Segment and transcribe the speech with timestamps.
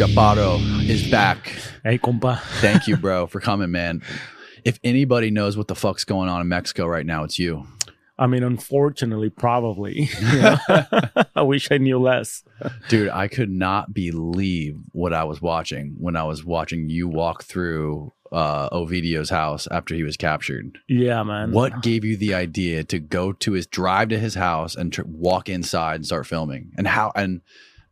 [0.00, 0.58] Chaparro
[0.88, 1.52] is back.
[1.84, 2.40] Hey, compa.
[2.62, 4.00] Thank you, bro, for coming, man.
[4.64, 7.66] If anybody knows what the fuck's going on in Mexico right now, it's you.
[8.18, 10.08] I mean, unfortunately, probably.
[11.36, 12.42] I wish I knew less.
[12.88, 17.44] Dude, I could not believe what I was watching when I was watching you walk
[17.44, 20.78] through uh, Ovidio's house after he was captured.
[20.88, 21.52] Yeah, man.
[21.52, 25.02] What gave you the idea to go to his drive to his house and tr-
[25.04, 26.72] walk inside and start filming?
[26.78, 27.12] And how?
[27.14, 27.42] And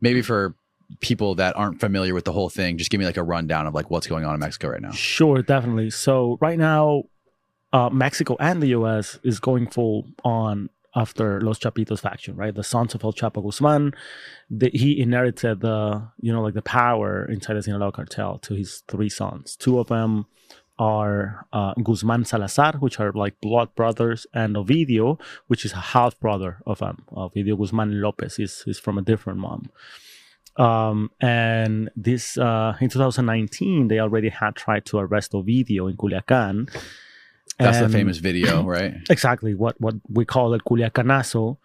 [0.00, 0.55] maybe for
[1.01, 3.74] people that aren't familiar with the whole thing, just give me like a rundown of
[3.74, 4.91] like what's going on in Mexico right now.
[4.91, 5.91] Sure, definitely.
[5.91, 7.05] So right now,
[7.73, 9.19] uh, Mexico and the U.S.
[9.23, 12.55] is going full on after Los Chapitos faction, right?
[12.55, 13.95] The sons of El Chapo Guzman,
[14.51, 18.83] the, he inherited the, you know, like the power inside the Sinaloa cartel to his
[18.89, 19.55] three sons.
[19.56, 20.27] Two of them
[20.78, 26.19] are uh, Guzman Salazar, which are like blood brothers, and Ovidio, which is a half
[26.19, 27.05] brother of him.
[27.12, 29.70] Ovidio Guzman Lopez is, is from a different mom.
[30.59, 36.69] Um, and this, uh, in 2019, they already had tried to arrest Ovidio in Culiacan
[37.59, 38.95] That's the famous video, right?
[39.09, 41.59] exactly what what we call it culiacanazo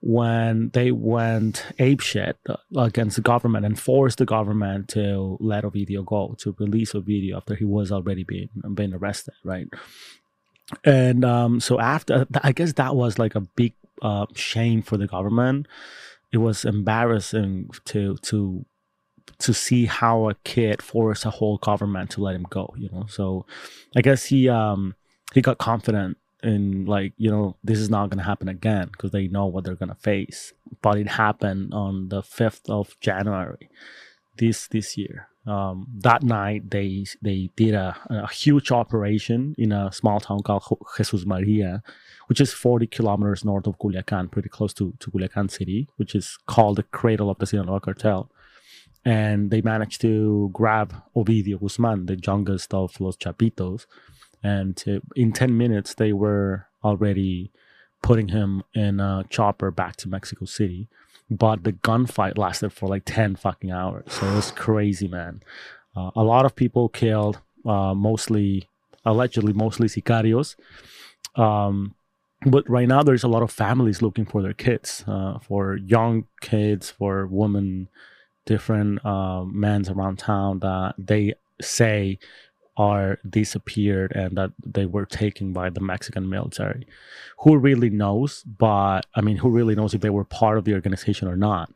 [0.00, 2.34] when they went apeshit
[2.76, 7.54] against the government and forced the government to let Ovidio go to release Ovidio after
[7.54, 9.68] he was already being been arrested right?
[10.84, 15.06] And um, so after I guess that was like a big uh, shame for the
[15.06, 15.66] government
[16.36, 18.66] it was embarrassing to to
[19.38, 23.06] to see how a kid forced a whole government to let him go you know?
[23.08, 23.46] So
[23.96, 24.94] I guess he um
[25.32, 29.12] he got confident in like you know this is not going to happen again because
[29.12, 30.52] they know what they're going to face.
[30.82, 33.70] But it happened on the 5th of january
[34.36, 39.92] this this year um, that night they they did a, a huge operation in a
[39.92, 40.64] small town called
[40.96, 41.82] jesus maria
[42.26, 46.38] which is 40 kilometers north of culiacan pretty close to, to culiacan city which is
[46.46, 48.30] called the cradle of the sinaloa cartel.
[49.04, 53.86] And they managed to grab ovidio guzman the youngest of los chapitos
[54.42, 57.52] and to, in 10 minutes they were already
[58.02, 60.88] putting him in a chopper back to mexico city
[61.30, 64.04] but the gunfight lasted for like 10 fucking hours.
[64.08, 65.42] So it was crazy man.
[65.96, 68.68] Uh, a lot of people killed uh, mostly
[69.04, 70.56] allegedly mostly sicarios.
[71.36, 71.94] Um,
[72.44, 76.26] but right now there's a lot of families looking for their kids uh, for young
[76.40, 77.88] kids for women
[78.44, 82.18] different uh, men around town that they say
[82.76, 86.86] are disappeared and that they were taken by the Mexican military.
[87.40, 88.42] Who really knows?
[88.42, 91.70] But I mean, who really knows if they were part of the organization or not?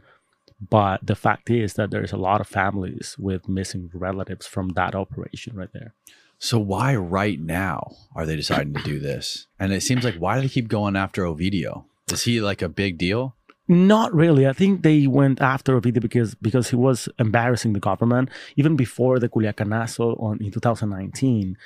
[0.68, 4.94] But the fact is that there's a lot of families with missing relatives from that
[4.94, 5.94] operation right there.
[6.38, 9.46] So why right now are they deciding to do this?
[9.58, 11.84] And it seems like why do they keep going after Ovidio?
[12.12, 13.36] Is he like a big deal?
[13.70, 14.48] Not really.
[14.48, 18.28] I think they went after Ovidio because because he was embarrassing the government.
[18.56, 21.56] Even before the Culiacanazo on in 2019,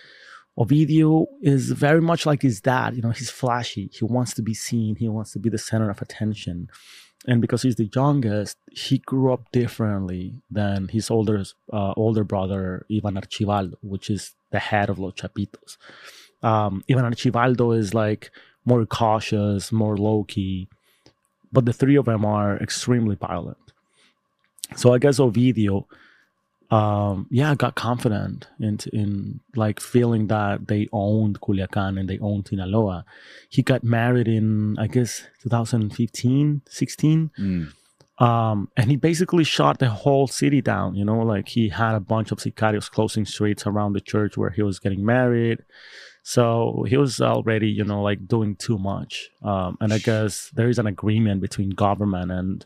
[0.58, 2.94] Ovidio is very much like his dad.
[2.94, 3.88] You know, he's flashy.
[3.90, 4.96] He wants to be seen.
[4.96, 6.68] He wants to be the center of attention.
[7.26, 11.42] And because he's the youngest, he grew up differently than his older
[11.72, 15.78] uh, older brother Ivan Archivaldo, which is the head of Los Chapitos.
[16.42, 18.30] Um, Ivan Archivaldo is like
[18.66, 20.68] more cautious, more low key
[21.54, 23.56] but the three of them are extremely violent.
[24.76, 25.86] So I guess Ovidio,
[26.70, 32.48] um, yeah, got confident in in like feeling that they owned Culiacan and they owned
[32.48, 33.04] Sinaloa.
[33.48, 37.30] He got married in I guess 2015, 16.
[37.38, 37.72] Mm.
[38.18, 40.94] Um, and he basically shot the whole city down.
[40.94, 44.50] You know, like he had a bunch of sicarios closing streets around the church where
[44.50, 45.60] he was getting married.
[46.26, 49.28] So he was already, you know, like doing too much.
[49.42, 52.64] Um, and I guess there is an agreement between government and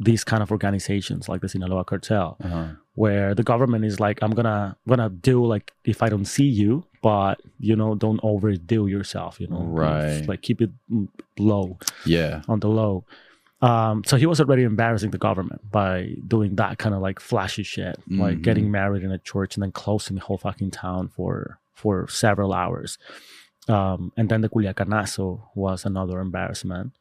[0.00, 2.68] these kind of organizations like the Sinaloa cartel, Uh-huh.
[2.94, 6.84] where the government is like, I'm gonna gonna do like if I don't see you,
[7.02, 9.38] but you know, don't overdo yourself.
[9.38, 10.26] You know, Right.
[10.26, 11.08] Like keep it mm,
[11.38, 12.40] low Yeah.
[12.48, 13.04] on the low.
[13.60, 17.62] Um, so he was already embarrassing the government by doing that kind of like flashy
[17.62, 18.42] shit, like Mhm.
[18.42, 22.52] getting married in a church and then closing the whole fucking town for for several
[22.52, 22.98] hours.
[23.68, 26.92] Um, and then the Culiacanazo was another embarrassment.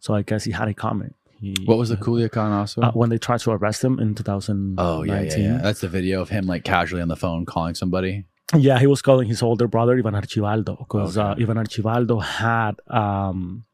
[0.00, 1.14] So I guess he had it coming.
[1.40, 2.82] He, What was the Culiacanazo?
[2.84, 4.76] uh, when they tried to arrest him in 2019?
[4.78, 5.58] oh yeah, yeah, yeah.
[5.58, 8.24] That's the video of him like casually on the phone calling somebody.
[8.54, 11.42] Yeah, he was calling his older brother Ivan Archivaldo because uh, Okay.
[11.42, 13.64] Ivan Archivaldo had um,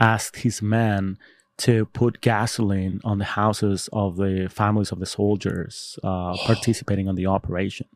[0.00, 1.18] asked his men
[1.58, 7.14] to put gasoline on the houses of the families of the soldiers uh, participating on
[7.14, 7.88] the operation.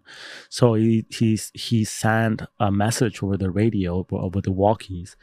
[0.48, 5.16] So he he's, he sent a message over the radio over the walkies,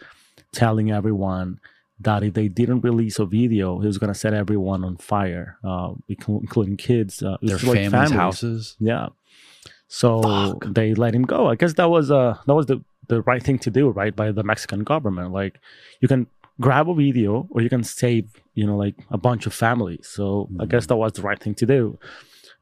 [0.52, 1.60] telling everyone
[2.00, 6.78] that if they didn't release Ovidio, he was gonna set everyone on fire, uh, including
[6.78, 7.24] kids.
[7.24, 8.12] Uh, Their like families, families.
[8.12, 8.76] houses.
[8.80, 9.08] Yeah.
[9.88, 10.66] So Fuck.
[10.74, 11.48] they let him go.
[11.48, 14.32] I guess that was uh that was the the right thing to do, right, by
[14.32, 15.32] the Mexican government.
[15.32, 15.60] Like
[16.02, 16.28] you can
[16.60, 20.08] grab Ovidio or you can save, you know, like a bunch of families.
[20.08, 22.00] So I guess that was the right thing to do.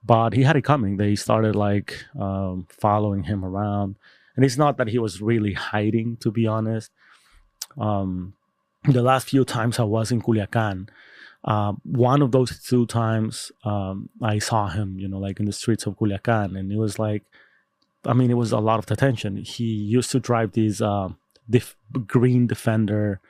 [0.04, 0.98] But he had it coming.
[0.98, 3.96] They started like um, following him around,
[4.36, 6.92] and it's not that he was really hiding, to be honest.
[7.78, 8.36] Um,
[8.84, 10.90] the last few times I was in Culiacan,
[11.46, 15.54] um, one of those two times um, I saw him, you know, like in the
[15.54, 17.24] streets of Culiacan, and it was like,
[18.06, 19.38] I mean, it was a lot of attention.
[19.38, 21.10] He used to drive these uh,
[21.50, 23.22] def- green Defender,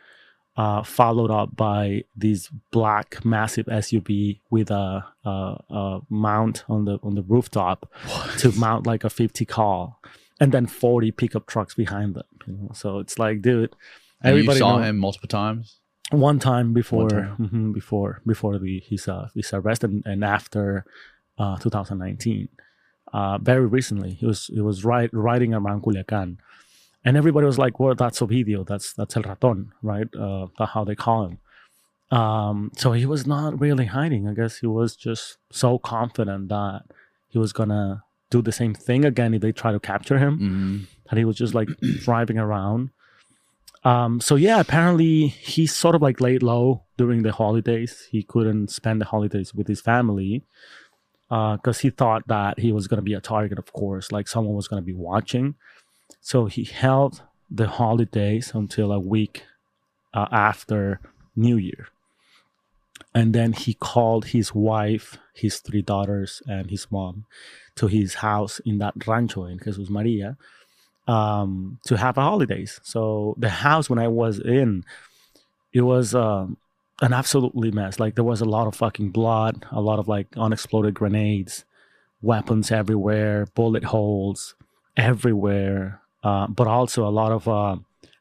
[0.57, 5.29] uh, followed up by this black massive SUV with a, a,
[5.69, 7.91] a mount on the on the rooftop
[8.39, 9.99] to mount like a 50 cal,
[10.39, 12.23] and then 40 pickup trucks behind them.
[12.47, 12.71] You know?
[12.73, 13.75] So it's like, dude,
[14.21, 15.79] And you saw know- him multiple times.
[16.11, 17.35] one time before time.
[17.39, 20.85] mhm, before before the his uh, his arrest and, and after
[21.37, 22.47] uh 2019
[23.11, 26.37] uh very recently he was he was right riding around Culiacan
[27.05, 30.83] and everybody was like well that's Ovidio that's that's el raton right uh that's how
[30.83, 31.37] they call him
[32.17, 36.81] um so he was not really hiding i guess he was just so confident that
[37.29, 40.77] he was gonna do the same thing again if they try to capture him hmm
[41.09, 41.69] that he was just like
[41.99, 42.89] driving around.
[43.83, 48.07] Um, so yeah, apparently he sort of like laid low during the holidays.
[48.09, 50.43] He couldn't spend the holidays with his family
[51.29, 54.55] because he thought that he was going to be a target, of course, like someone
[54.55, 55.55] was going to be watching.
[56.25, 59.43] So he held the holidays until a week
[60.11, 60.99] uh, after
[61.35, 61.89] New Year.
[63.13, 67.25] And then he called his wife, his three daughters, and his mom
[67.75, 70.35] to his house in that rancho in Jesus Maria
[71.07, 72.79] um, to have holidays.
[72.81, 74.83] So the house when I was in,
[75.73, 76.57] it was um,
[77.03, 77.99] an absolutely mess.
[77.99, 81.65] Like there was a lot of fucking blood, a lot of like unexploded grenades,
[82.23, 84.55] weapons everywhere, bullet holes
[84.97, 87.77] everywhere, uh, but also a lot of uh,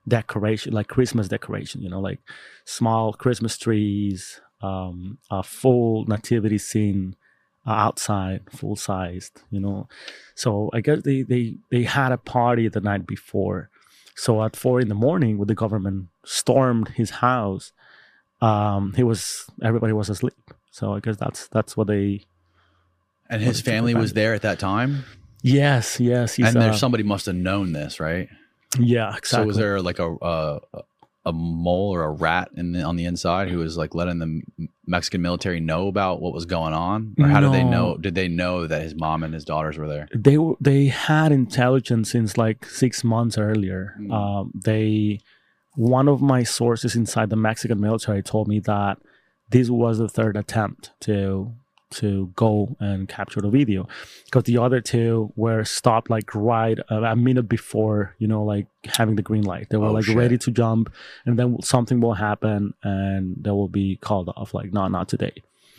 [0.06, 1.80] decoration, like Christmas decoration.
[1.82, 2.20] You know, like
[2.66, 7.16] small Christmas trees, um, a full nativity scene
[7.66, 9.40] uh, outside, full sized.
[9.50, 9.88] You know,
[10.34, 13.70] so I guess they, they, they had a party the night before.
[14.14, 17.72] So at four in the morning, when the government stormed his house,
[18.42, 20.52] um, he was everybody was asleep.
[20.70, 22.26] So I guess that's that's what they.
[23.30, 25.04] And his family was there at that time.
[25.44, 26.38] Yes, yes.
[26.38, 28.28] And uh, there's somebody must have known this, right?
[28.78, 29.44] yeah, exactly.
[29.44, 30.60] So was there like a a,
[31.26, 34.42] a mole or a rat in the, on the inside who was like letting the
[34.86, 37.96] Mexican military know about what was going on, or how did they know?
[37.98, 40.08] Did they know that his mom and his daughters were there?
[40.14, 43.96] they were they had intelligence since like six months earlier.
[44.00, 44.12] Mm.
[44.12, 45.20] Um, they
[45.76, 48.98] one of my sources inside the Mexican military told me that
[49.50, 51.52] this was the third attempt to
[52.00, 53.88] to go and capture Ovidio
[54.26, 58.66] because the other two were stopped like right a, a minute before you know like
[58.98, 60.16] having the green light they were Oh, like shit.
[60.16, 60.92] ready to jump
[61.26, 65.32] and then something will happen and they will be called off like no not today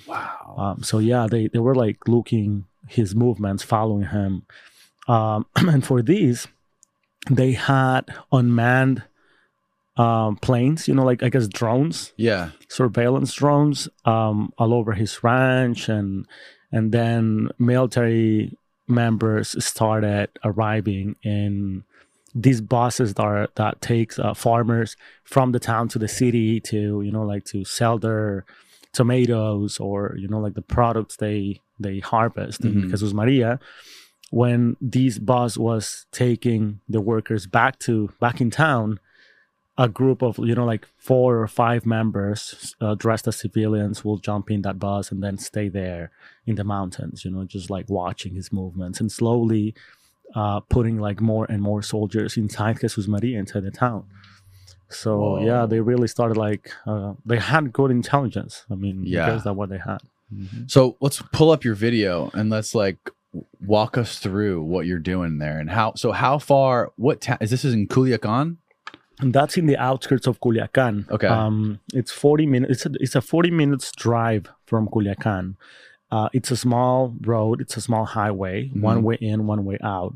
[0.07, 0.55] Wow.
[0.57, 4.43] um, so yeah, they, they were like looking his movements, following him.
[5.07, 6.47] Um, and for these,
[7.31, 9.01] they had unmanned
[9.97, 12.49] um, planes, you know, like I guess drones, yeah.
[12.67, 16.27] surveillance drones, um, all over his ranch, and
[16.71, 21.83] and then military members started arriving in
[22.35, 27.01] these buses that are, that takes uh, farmers from the town to the city to
[27.01, 28.45] you know like to sell their
[28.93, 32.81] tomatoes or you know like the products they they harvest in Mhm.
[32.91, 33.59] Jesus Maria
[34.31, 38.99] when this bus was taking the workers back to back in town
[39.77, 44.17] a group of you know like four or five members uh, dressed as civilians will
[44.17, 46.11] jump in that bus and then stay there
[46.45, 49.73] in the mountains you know just like watching his movements and slowly
[50.33, 54.05] uh, putting like more and more soldiers inside Jesus Maria inside the town
[54.89, 55.45] so Whoa.
[55.45, 59.25] yeah they really started like uh, they had good intelligence i mean Yeah.
[59.25, 59.99] because that's what they had
[60.33, 60.69] Mhm.
[60.71, 62.97] So let's pull up your video and let's like
[63.61, 65.93] walk us through what you're doing there and how.
[65.95, 66.91] So how far?
[66.95, 67.63] What ta- is this?
[67.63, 68.57] Is in Culiacan?
[69.19, 71.09] And that's in the outskirts of Culiacan.
[71.09, 71.27] Okay.
[71.27, 72.71] Um, it's 40 minutes.
[72.73, 75.55] It's a, it's a 40 minutes drive from Culiacan.
[76.11, 77.61] Uh, it's a small road.
[77.61, 78.81] It's a small highway, Mhm.
[78.81, 80.15] one way in, one way out.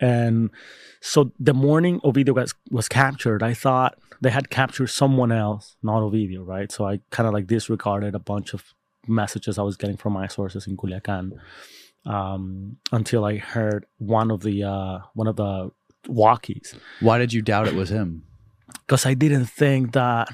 [0.00, 0.50] And
[1.00, 6.02] so the morning Ovidio was, was captured, I thought they had captured someone else, not
[6.02, 6.70] Ovidio, right?
[6.70, 8.74] So I kind of like disregarded a bunch of
[9.06, 11.32] messages I was getting from my sources in Culiacan
[12.04, 15.70] um, until I heard one of the uh, one of the
[16.08, 18.22] walkies Why did you doubt it was him?
[18.86, 20.28] because I didn't think that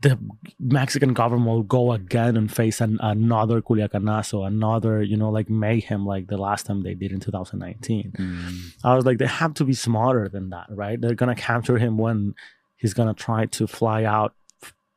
[0.00, 0.16] the
[0.60, 6.06] Mexican government will go again and face an, another Culiacanazo, another, you know, like mayhem
[6.06, 8.12] like the last time they did in 2019.
[8.16, 8.74] Mm.
[8.84, 11.00] I was like, they have to be smarter than that, right?
[11.00, 12.34] They're going to capture him when
[12.76, 14.34] he's going to try to fly out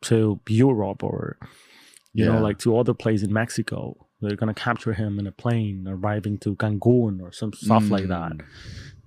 [0.04, 1.38] to Europe or,
[2.14, 2.34] you Yeah.
[2.34, 4.08] know, like to other places in Mexico.
[4.22, 8.08] They're going to capture him in a plane arriving to Cancun or some stuff like
[8.10, 8.34] that.
[8.34, 8.42] Mm.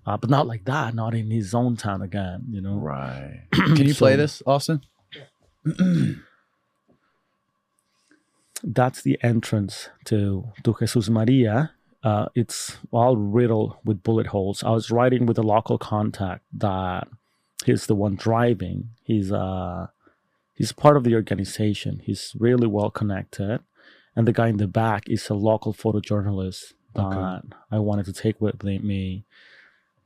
[0.07, 2.75] Uh, but not like that, not in his own town again, you know?
[2.75, 3.43] Right.
[3.53, 4.83] Can you play this, Austin?
[8.63, 11.73] that's the entrance to to Jesus Maria.
[12.03, 14.63] Uh, it's all riddled with bullet holes.
[14.63, 17.09] I was writing with a local contact that
[17.65, 18.91] he's the one driving.
[19.05, 19.89] He's uh
[20.55, 22.01] he's part of the organization.
[22.05, 23.61] He's really well connected,
[24.17, 27.49] and the guy in the back is a local photojournalist that Okay.
[27.73, 29.25] I wanted to take with me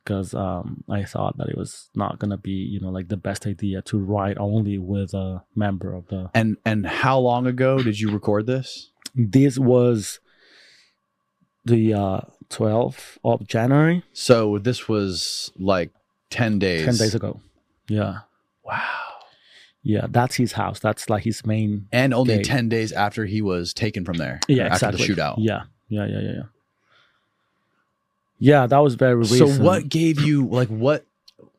[0.09, 3.47] because um, I thought that it was not gonna be you know like the best
[3.47, 8.01] idea to ride only with a member of the And and how long ago did
[8.01, 8.91] you record this?
[9.15, 10.21] this was
[11.65, 15.91] the uh 12th of January, So this was like
[16.31, 16.85] 10 days.
[16.87, 17.41] 10 days ago.
[17.89, 18.21] Yeah.
[18.65, 19.05] Wow.
[19.83, 20.79] Yeah, that's his house.
[20.81, 22.43] That's like his main And only Day.
[22.43, 24.41] 10 days after he was taken from there.
[24.49, 25.07] Yeah, after exactly.
[25.07, 25.35] the shootout.
[25.39, 25.65] Yeah.
[25.89, 26.43] Yeah, yeah, yeah, yeah.
[28.39, 31.05] Yeah, that was very So what gave you like what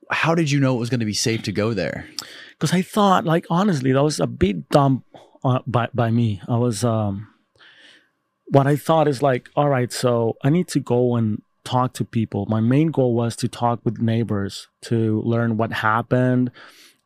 [0.09, 2.07] how did you know it was going to be safe to go there?
[2.51, 5.03] Because I thought, like, honestly, that was a bit dumb
[5.43, 6.41] uh, by by me.
[6.47, 7.27] I was um,
[8.47, 12.05] what I thought is like, all right, so I need to go and talk to
[12.05, 12.45] people.
[12.47, 16.51] My main goal was to talk with neighbors to learn what happened,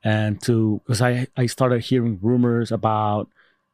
[0.03, 3.29] and to because I I started hearing rumors about.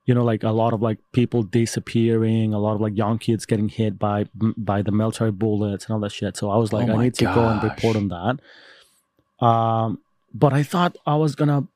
[0.10, 3.46] You know, like a lot of like people disappearing, a lot of like young kids
[3.46, 4.26] getting hit by
[4.58, 6.36] by the military bullets and all that shit.
[6.36, 9.46] So I was like, Oh I need to go and report on that.
[9.46, 10.00] Um,
[10.34, 11.68] but I thought I was gonna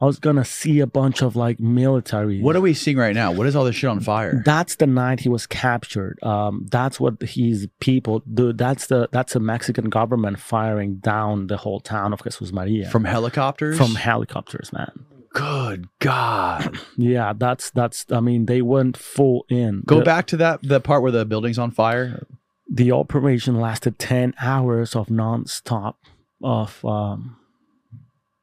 [0.00, 2.40] I was gonna see a bunch of like military.
[2.40, 3.32] What are we seeing right now?
[3.32, 4.40] What is all this shit on fire?
[4.44, 6.22] That's the night he was captured.
[6.22, 8.52] Um, that's what his people do.
[8.52, 13.04] That's the that's the Mexican government firing down the whole town of Jesus Maria From
[13.04, 13.76] helicopters?
[13.76, 15.06] from helicopters, man.
[15.38, 16.76] Good God.
[16.96, 18.04] Yeah, that's that's.
[18.10, 19.82] I mean, they went full in.
[19.86, 22.26] Go the, back to that the part where the building's on fire.
[22.68, 25.94] The operation lasted ten hours of nonstop
[26.42, 27.36] of um,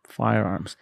[0.06, 0.78] firearms.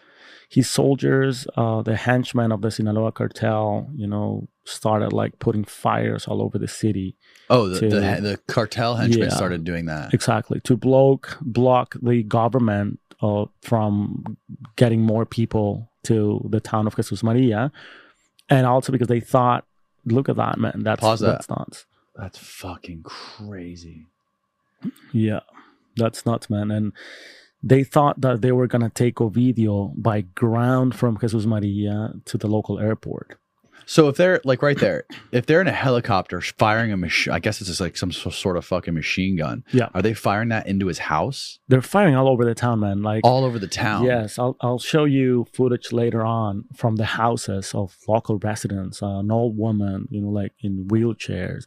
[0.49, 6.27] His soldiers, uh, the henchmen of the Sinaloa cartel, you know, started like putting fires
[6.27, 7.17] all over the city.
[7.49, 9.35] Oh, the, To- the, the cartel henchmen Yeah.
[9.35, 10.13] started doing that.
[10.13, 14.37] Exactly to block block the government uh, from
[14.75, 17.71] getting more people to the town of Jesus Maria,
[18.49, 19.65] and also because they thought,
[20.05, 21.27] look at that man, that's Pause that.
[21.27, 21.85] that's nuts.
[22.15, 24.07] That's fucking crazy.
[25.11, 25.41] Yeah,
[25.95, 26.69] that's nuts, man.
[26.71, 26.93] And
[27.61, 32.47] they thought that they were gonna take Ovidio by ground from Jesus Maria to the
[32.47, 33.37] local airport.
[33.85, 37.39] So if they're like right there, if they're in a helicopter firing a machine, I
[37.39, 39.63] guess it's just like some sort of fucking machine gun.
[39.71, 39.89] Yeah.
[39.93, 41.59] Are they firing that into his house?
[41.67, 43.01] They're firing all over the town, man.
[43.01, 44.05] Like All over the town.
[44.05, 49.01] Yes, I'll I'll show you footage later on from the houses of local residents.
[49.03, 51.65] Uh, an old woman, you know, like in wheelchairs,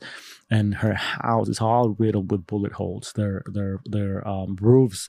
[0.51, 3.13] and her house is all riddled with bullet holes.
[3.15, 5.09] Their their their um, roofs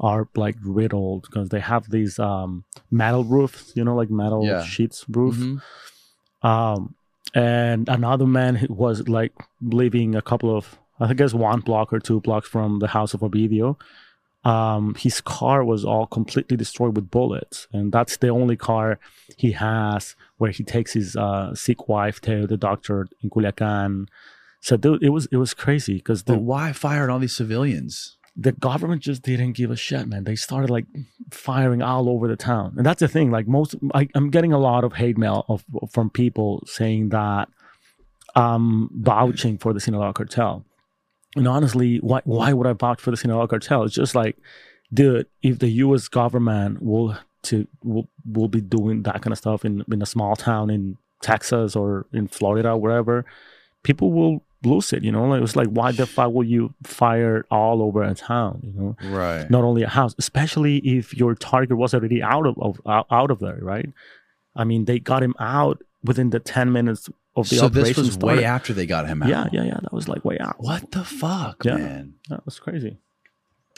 [0.00, 4.62] are like riddled because they have these um, metal roofs, you know, like metal Yeah.
[4.64, 5.36] sheets roof.
[5.36, 5.60] Mhm.
[6.42, 6.94] Um,
[7.34, 12.20] and another man was like living a couple of, I guess, one block or two
[12.20, 13.76] blocks from the house of Ovidio.
[14.44, 18.98] um, his car was all completely destroyed with bullets, and that's the only car
[19.36, 24.08] he has where he takes his uh, sick wife to the doctor in Culiacan.
[24.60, 28.17] So dude, it was it was crazy because why fire on all these civilians?
[28.40, 30.22] The government just didn't give a shit, man.
[30.22, 30.86] They started like
[31.32, 33.32] firing all over the town, and that's the thing.
[33.32, 37.48] Like most, I, I'm getting a lot of hate mail of from people saying that
[38.36, 40.64] um vouching for the Sinaloa cartel.
[41.34, 43.82] And honestly, why why would I vouch for the Sinaloa cartel?
[43.82, 44.38] It's just like,
[44.94, 46.06] dude, if the U.S.
[46.06, 50.36] government will to will will be doing that kind of stuff in in a small
[50.36, 53.24] town in Texas or in Florida, wherever,
[53.82, 55.04] people will it.
[55.04, 58.14] You know, like, it was like, why the fuck will you fire all over a
[58.14, 58.60] town?
[58.62, 59.48] You know, Right.
[59.50, 63.38] not only a house, especially if your target was already out of, of out of
[63.38, 63.90] there, right?
[64.56, 67.84] I mean, they got him out within the ten minutes of the So operation.
[67.88, 68.38] this was started.
[68.38, 69.28] way after they got him out.
[69.28, 69.78] Yeah, yeah, yeah.
[69.82, 70.56] That was like way out.
[70.58, 71.76] What the fuck, Yeah.
[71.76, 72.14] man?
[72.28, 72.98] That was crazy.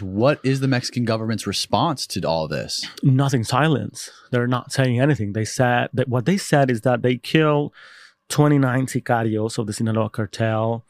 [0.00, 2.86] What is the Mexican government's response to all this?
[3.02, 3.44] Nothing.
[3.44, 4.10] Silence.
[4.30, 5.34] They're not saying anything.
[5.34, 7.72] They said that what they said is that they killed
[8.30, 10.84] 29 sicarios of the Sinaloa cartel,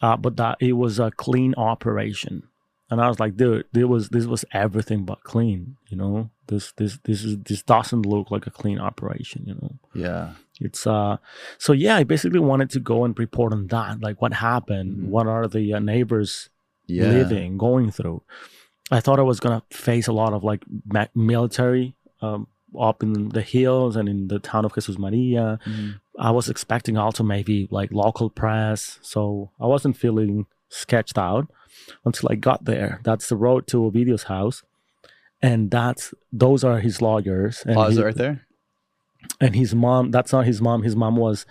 [0.00, 2.44] uh, but that it was a clean operation.
[2.90, 5.76] And I was like, dude, this was this was everything but clean.
[5.88, 9.44] You know, this this this is this doesn't look like a clean operation.
[9.46, 9.72] You know.
[9.94, 10.30] Yeah.
[10.60, 11.16] It's uh,
[11.58, 11.96] so yeah.
[11.96, 15.08] I basically wanted to go and report on that, like what happened, Mhm.
[15.08, 16.50] what are the uh, neighbors
[16.86, 17.08] Yeah.
[17.08, 18.22] living, going through.
[18.90, 22.46] I thought I was gonna face a lot of like ma- military um,
[22.78, 25.58] up in the hills and in the town of Jesus Maria.
[25.66, 26.00] Mhm.
[26.18, 31.48] I was expecting also maybe like local press, so I wasn't feeling sketched out
[32.04, 33.00] until I got there.
[33.04, 34.62] That's the road to Ovidio's house,
[35.42, 37.62] and that's those are his lawyers.
[37.66, 38.46] And Pause he- right there.
[39.40, 41.46] and his mom that's not his mom his mom was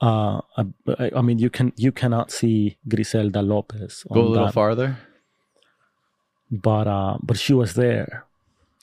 [0.00, 4.54] uh I, I mean you can you cannot see griselda lopez Go a little that,
[4.54, 4.96] farther.
[6.50, 8.24] but uh but she was there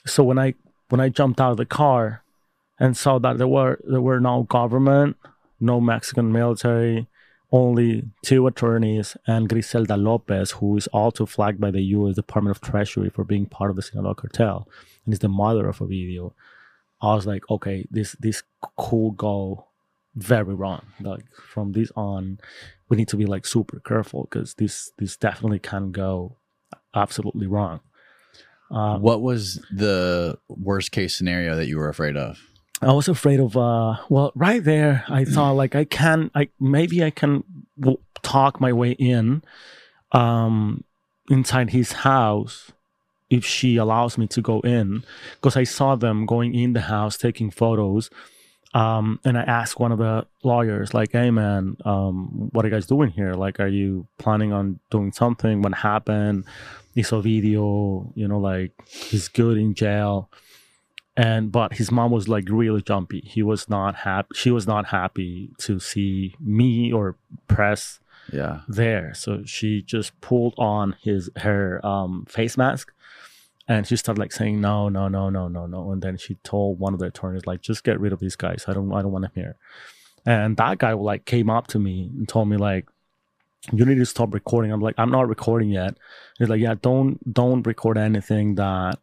[0.06, 0.54] so when i
[0.90, 2.22] when i jumped out of the car
[2.80, 5.18] and saw that there were there were no government
[5.60, 7.08] no mexican military
[7.52, 12.62] only two attorneys and griselda lopez who is also flagged by the u.s department of
[12.62, 14.68] treasury for being part of the sinaloa cartel
[15.06, 16.34] and is the mother of ovidio
[17.02, 18.44] I was like, okay, this this
[18.78, 19.68] could go
[20.16, 20.86] very wrong.
[21.02, 22.40] Like from this on,
[22.90, 26.38] we need to be like super careful because this this definitely can go
[26.94, 27.82] absolutely wrong.
[28.72, 32.40] Uh, what was the worst case scenario that you were afraid of?
[32.82, 37.04] I was afraid of uh well right there I thought like I can I maybe
[37.04, 37.44] I can
[37.80, 39.44] w- talk my way in
[40.12, 40.84] um
[41.30, 42.72] inside his house
[43.30, 45.04] if she allows me to go in
[45.36, 48.10] because I saw them going in the house taking photos
[48.74, 52.74] um and I asked one of the lawyers like hey man um what are you
[52.74, 53.34] guys doing here?
[53.34, 55.62] Like are you planning on doing something?
[55.62, 56.46] What happened?
[56.96, 60.30] Is Ovidio you know like he's good in jail
[61.18, 63.22] and but his mom was like really jumpy.
[63.22, 67.16] He was not happy she was not happy to see me or
[67.48, 68.00] press
[68.34, 68.62] Yeah.
[68.68, 69.14] there.
[69.14, 72.92] So she just pulled on his her um face mask
[73.68, 75.92] and she started like saying no no no no no no.
[75.92, 78.66] And then she told one of the attorneys like just get rid of these guys.
[78.68, 79.56] I don't i don't want them here.
[80.26, 82.88] And that guy like came up to me and told me like
[83.72, 84.72] you need to stop recording.
[84.72, 85.98] I'm like i'm not recording yet.
[86.38, 89.00] He's like yeah don't don't record anything that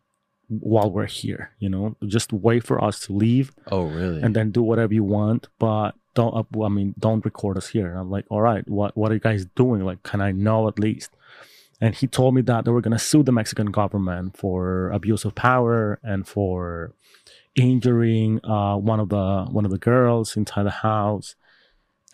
[0.60, 4.20] while we're here you know just wait for us to leave Oh, really?
[4.22, 7.88] and then do whatever you want but don't up i mean don't record us here
[7.90, 10.68] and i'm like all right what what are you guys doing like can i know
[10.68, 11.10] at least
[11.80, 15.24] and he told me that they were going to sue the mexican government for abuse
[15.24, 16.92] of power and for
[17.56, 21.34] injuring uh one of the one of the girls inside the house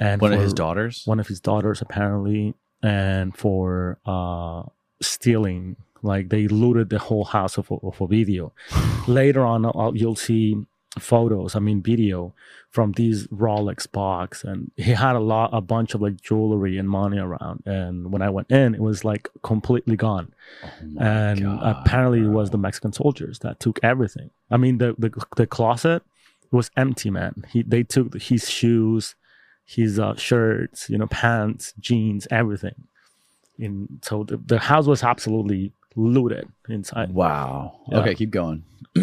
[0.01, 1.03] and One of his daughters.
[1.07, 4.63] one of his daughters apparently and for uh
[5.01, 8.53] stealing like they looted the whole house of, of Ovidio.
[9.09, 10.57] later on uh, you'll see
[10.99, 12.35] photos i mean video
[12.71, 16.89] from these rolex box and he had a lot a bunch of like jewelry and
[16.89, 20.33] money around and when i went in it was like completely gone.
[20.63, 20.69] Oh
[21.01, 24.31] and God, apparently it was the mexican soldiers that took everything.
[24.51, 26.03] I mean the the, the closet
[26.51, 27.45] was empty man.
[27.49, 29.15] He they took his shoes
[29.65, 32.85] his uh, shirts you know pants jeans everything.
[33.59, 37.81] In so the, the house was absolutely looted inside Wow.
[37.89, 37.99] Yeah.
[38.01, 38.65] Okay, keep going.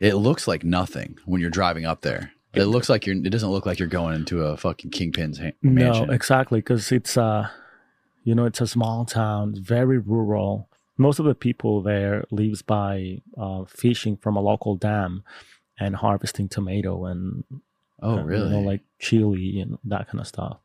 [0.00, 2.32] it looks like nothing when you're driving up there.
[2.54, 3.16] It looks like you're.
[3.16, 6.06] It doesn't look like you're going into a fucking kingpin's ha- mansion.
[6.06, 7.48] No, exactly, because it's uh,
[8.26, 10.68] you know, it's a small town, very rural.
[10.98, 15.22] Most of the people there lives by uh, fishing from a local dam
[15.78, 17.44] and harvesting tomato and
[18.02, 18.44] oh, really?
[18.44, 20.58] you know, like chili and that kind of stuff.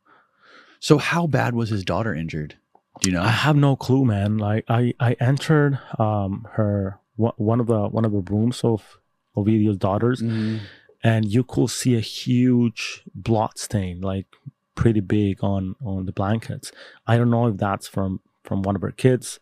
[0.82, 2.56] So, how bad was his daughter injured?
[3.02, 3.24] Do you know?
[3.24, 4.38] I have no clue, man.
[4.38, 8.98] Like I, I entered um her one of the one of the rooms of
[9.38, 10.60] Ovidio's daughters, Mhm.
[11.04, 14.28] and you could see a huge blood stain, like
[14.76, 16.72] pretty big on on the blankets.
[17.08, 19.39] I don't know if that's from from one of her kids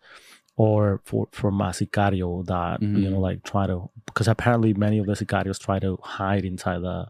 [0.58, 3.12] or for for a sicario that you Mhm.
[3.12, 7.08] know like try to because apparently many of the sicarios try to hide inside the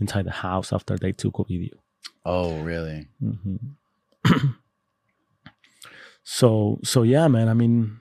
[0.00, 1.76] inside the house after they took Ovidio.
[2.24, 3.08] Oh, really?
[3.20, 3.56] hmm
[6.24, 7.48] so so yeah, man.
[7.48, 7.98] I mean,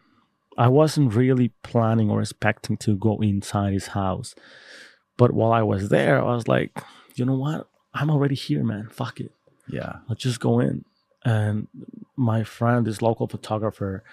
[0.57, 4.35] I wasn't really planning or expecting to go inside his house,
[5.17, 6.77] but while I was there, I was like,
[7.15, 7.67] you know what?
[7.93, 8.89] I'm already here, man.
[8.91, 9.31] Fuck it.
[9.67, 9.97] Yeah.
[10.09, 10.85] I'll just go in.
[11.23, 11.67] And
[12.15, 14.03] my friend, this local photographer,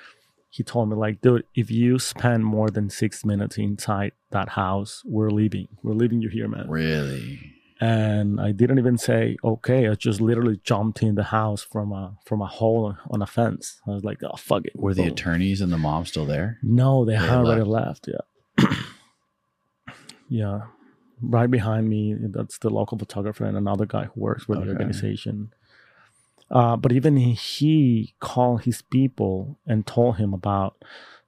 [0.50, 5.02] he told me like, dude, if you spend more than six minutes inside that house,
[5.04, 5.68] we're leaving.
[5.82, 7.54] We're leaving you here, man Really?
[7.90, 9.88] And I didn't even say okay.
[9.88, 13.80] I just literally jumped in the house from a from a hole on a fence.
[13.86, 14.72] I was like, oh fuck it.
[14.76, 15.12] Were the Boom.
[15.12, 16.58] attorneys and the mom still there?
[16.62, 18.08] No, they, They had already left.
[18.08, 18.66] Yeah,
[20.28, 20.60] yeah.
[21.20, 24.66] Right behind me, that's the local photographer and another guy who works with Okay.
[24.66, 25.52] the organization.
[26.50, 30.74] Uh, but even he called his people and told him about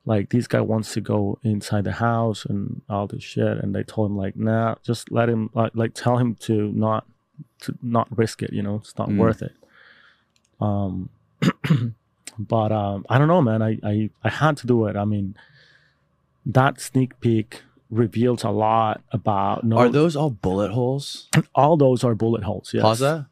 [0.06, 3.82] like this guy wants to go inside the house and all this shit and they
[3.82, 7.06] told him like nah just let him like, like tell him to not
[7.60, 9.18] to not risk it you know it's not Mm.
[9.18, 9.54] worth it
[10.60, 11.08] um
[12.38, 15.36] but um i don't know man I, I i had to do it i mean
[16.46, 21.28] that sneak peek reveals a lot about no Are those all bullet holes?
[21.54, 22.82] all those are bullet holes yes.
[22.82, 23.26] Pause that.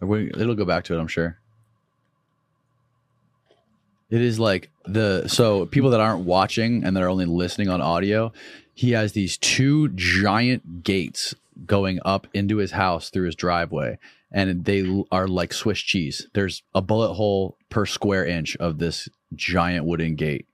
[0.00, 1.38] We, it'll go back to it, I'm sure.
[4.14, 7.80] It is like the so people that aren't watching and that are only listening on
[7.80, 8.32] audio,
[8.72, 11.34] he has these two giant gates
[11.66, 13.98] going up into his house through his driveway,
[14.30, 16.28] and they are like Swiss cheese.
[16.32, 20.46] There's a bullet hole per square inch of this giant wooden gate.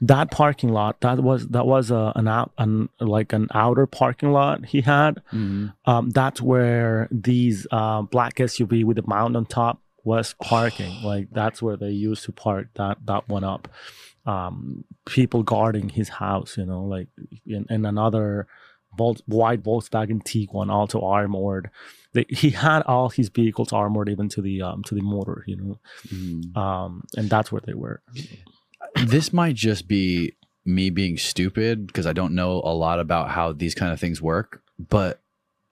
[0.00, 4.30] that parking lot that was that was a, an out an like an outer parking
[4.30, 5.20] lot he had
[5.86, 11.02] um, that's where these uh, black SUV with the mount on top was parking.
[11.02, 13.68] like that's where they used to park that that one up.
[14.26, 17.08] Um, people guarding his house, you know, like
[17.46, 18.46] in, in another
[18.96, 21.70] Volt, white Volkswagen Tiguan, also armored.
[22.12, 25.56] They, he had all his vehicles armored, even to the um, to the motor, you
[25.56, 28.02] know, um, and that's where they were.
[29.06, 30.34] this might just be
[30.64, 34.20] me being stupid because I don't know a lot about how these kind of things
[34.20, 35.20] work, but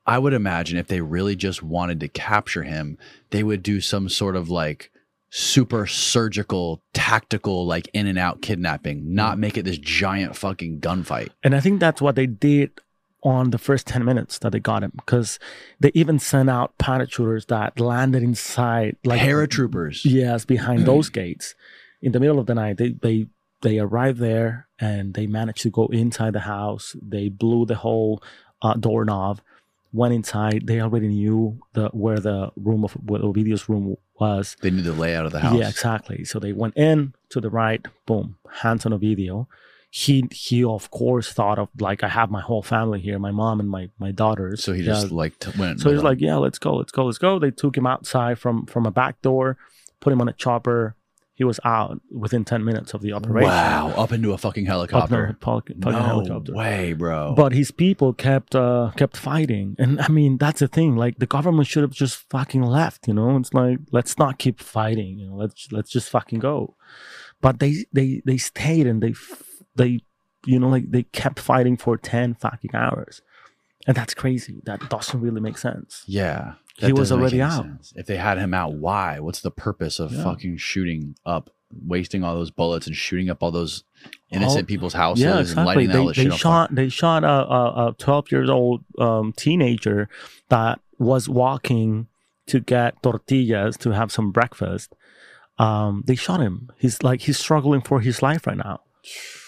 [0.06, 2.98] I would imagine if they really just wanted to capture him,
[3.30, 4.90] they would do some sort of like
[5.30, 11.30] super surgical, tactical, like in and out kidnapping, not make it this giant fucking gunfight.
[11.42, 12.70] And I think that's what they did
[13.22, 15.40] on the first 10 minutes that they got him because
[15.80, 20.04] they even sent out parachuters that landed inside like Paratroopers.
[20.04, 21.54] yes behind those gates
[22.00, 22.76] in the middle of the night.
[22.76, 23.26] They they
[23.62, 26.94] they arrived there and they managed to go inside the house.
[27.02, 28.22] They blew the whole
[28.62, 29.40] uh, doorknob
[29.96, 34.70] went inside they already knew the where the room of where Ovidio's room was They
[34.70, 35.58] knew the layout of the house.
[35.58, 36.24] yeah, exactly.
[36.24, 39.46] So they went in to the right, boom, hands on Ovidio.
[39.90, 43.60] He he of course thought of like I have my whole family here, my mom
[43.60, 44.62] and my my daughters.
[44.64, 44.92] So he Yeah.
[44.94, 45.80] just like t- went.
[45.80, 47.38] so he's like, yeah, let's go, let's go, let's go.
[47.38, 49.56] They took him outside from from a back door,
[50.00, 50.95] put him on a chopper.
[51.36, 53.50] He was out within ten minutes of the operation.
[53.50, 55.04] wow, up into a fucking helicopter.
[55.82, 56.54] fucking no helicopter.
[56.54, 57.34] way, bro.
[57.36, 60.96] But his people kept uh, kept fighting, and I mean that's the thing.
[60.96, 63.06] Like the government should have just fucking left.
[63.06, 65.18] You know, it's like let's not keep fighting.
[65.18, 66.74] You know, let's let's just fucking go.
[67.42, 69.12] But they they they stayed and they
[69.74, 70.00] they
[70.46, 73.20] you know like they kept fighting for ten fucking hours,
[73.86, 74.62] and that's crazy.
[74.64, 76.02] That doesn't really make sense.
[76.06, 76.54] Yeah.
[76.78, 77.64] He was already out.
[77.64, 77.92] sense.
[77.96, 79.18] If they had him out, why?
[79.20, 80.24] What's the purpose of Yeah.
[80.24, 81.50] fucking shooting up,
[81.86, 83.84] wasting all those bullets and shooting up all those
[84.30, 85.64] innocent All- people's houses yeah, and exactly.
[85.86, 90.08] lighting all They, they shot they shot a, a, a 12 years old um, teenager
[90.48, 92.08] that was walking
[92.46, 94.94] to get tortillas to have some breakfast.
[95.58, 96.70] Um, they shot him.
[96.78, 98.80] He's like he's struggling for his life right now.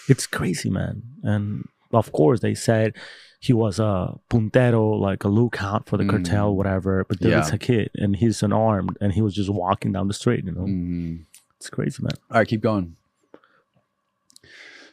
[0.07, 1.03] It's crazy, man.
[1.23, 2.95] And of course, they said
[3.39, 6.09] he was a puntero, like a lookout for the Mm.
[6.09, 7.05] cartel, whatever.
[7.07, 7.39] But then Yeah.
[7.39, 10.43] it's a kid, and he's unarmed, and he was just walking down the street.
[10.45, 11.25] You know, Mhm.
[11.57, 12.11] it's crazy, man.
[12.31, 12.95] All right, keep going.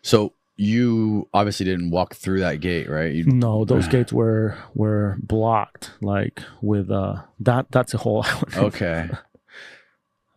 [0.03, 3.13] So you obviously didn't walk through that gate, right?
[3.13, 7.67] You, No, those gates were were blocked, like with uh that.
[7.71, 8.25] That's a hole.
[8.57, 9.11] Okay.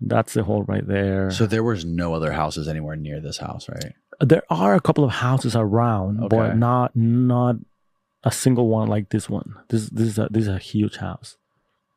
[0.01, 1.29] that's the hole right there.
[1.29, 3.93] So there was no other houses anywhere near this house, right?
[4.21, 6.35] there are a couple of houses around, Okay.
[6.35, 7.55] but not not
[8.23, 9.55] a single one like this one.
[9.69, 11.37] This this is a this is a huge house.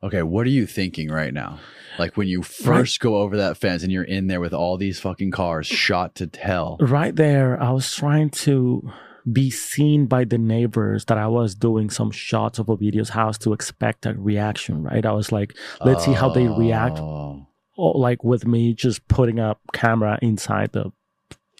[0.01, 1.59] Okay, what are you thinking right now?
[1.97, 4.99] Like when you first go over that fence and you're in there with all these
[4.99, 6.77] fucking cars shot to hell.
[6.81, 8.91] right there i was trying to
[9.31, 13.53] be seen by the neighbors that i was doing some shots of ovidio's house to
[13.53, 15.55] expect a reaction right i was like
[15.85, 17.47] let's see how they react Oh.
[17.77, 20.91] or like with me just putting a camera inside the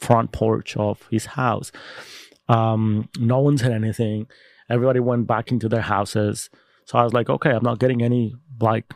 [0.02, 1.72] front porch of his house
[2.50, 4.28] um no one said anything
[4.70, 6.50] everybody went back into their houses.
[6.86, 8.94] So i was like okay i'm not getting any like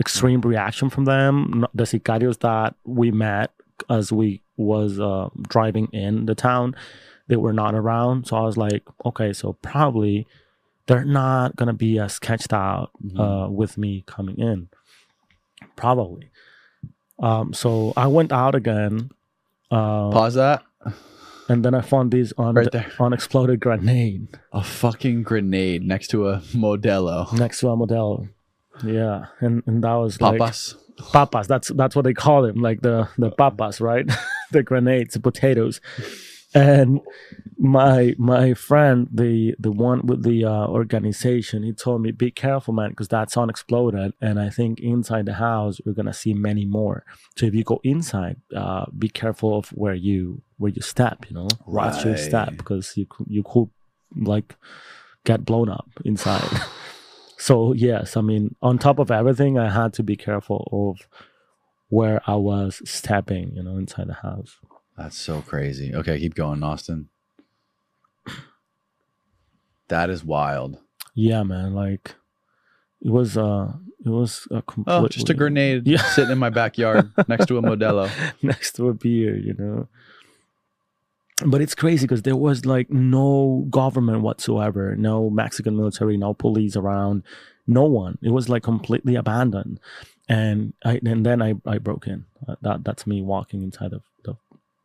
[0.00, 1.66] extreme reaction from them.
[1.74, 3.50] The sicarios that we met
[3.90, 6.76] as we was uh, driving in the town
[7.26, 8.26] they were not around.
[8.26, 10.26] So i was like okay so probably
[10.86, 14.68] they're not gonna be as sketched out uh, with me coming in.
[15.76, 16.30] Probably.
[17.18, 19.10] Um, so i went out again
[19.70, 20.62] uh, Pause that.
[21.48, 22.90] And then i found these on Right there.
[22.98, 27.30] unexploded grenade A fucking grenade next to a Modelo.
[27.38, 28.28] next to a Modelo
[28.82, 30.76] yeah and, and that was like Papas.
[31.12, 34.06] papas that's that's what they call them like the the papas right
[34.52, 35.80] the grenades the potatoes
[36.54, 37.00] and
[37.58, 42.74] my my friend the the one with the uh, organization he told me be careful
[42.74, 47.04] man because that's unexploded and i think inside the house you're gonna see many more
[47.36, 51.34] so if you go inside uh, be careful of where you where you step you
[51.34, 51.48] know?
[51.66, 53.68] Watch your step because you you could
[54.16, 54.54] like
[55.24, 56.48] get blown up inside.
[57.36, 61.06] So yes i mean on top of everything i had to be careful of
[61.88, 64.56] where i was stepping you know inside the house
[64.96, 65.94] That's so crazy.
[65.94, 67.08] Okay, keep going, Austin.
[69.88, 70.78] That is wild.
[71.14, 72.14] yeah man like
[73.02, 73.72] it was uh
[74.04, 76.02] it was a complete Oh, just a grenade Yeah.
[76.16, 78.10] sitting in my backyard next to a Modelo.
[78.42, 79.88] next to a beer you know
[81.44, 86.76] but it's crazy because there was like no government whatsoever no mexican military no police
[86.76, 87.22] around
[87.66, 89.78] no one it was like completely abandoned
[90.28, 94.02] and i and then i i broke in Uh, that that's me walking inside of
[94.24, 94.34] the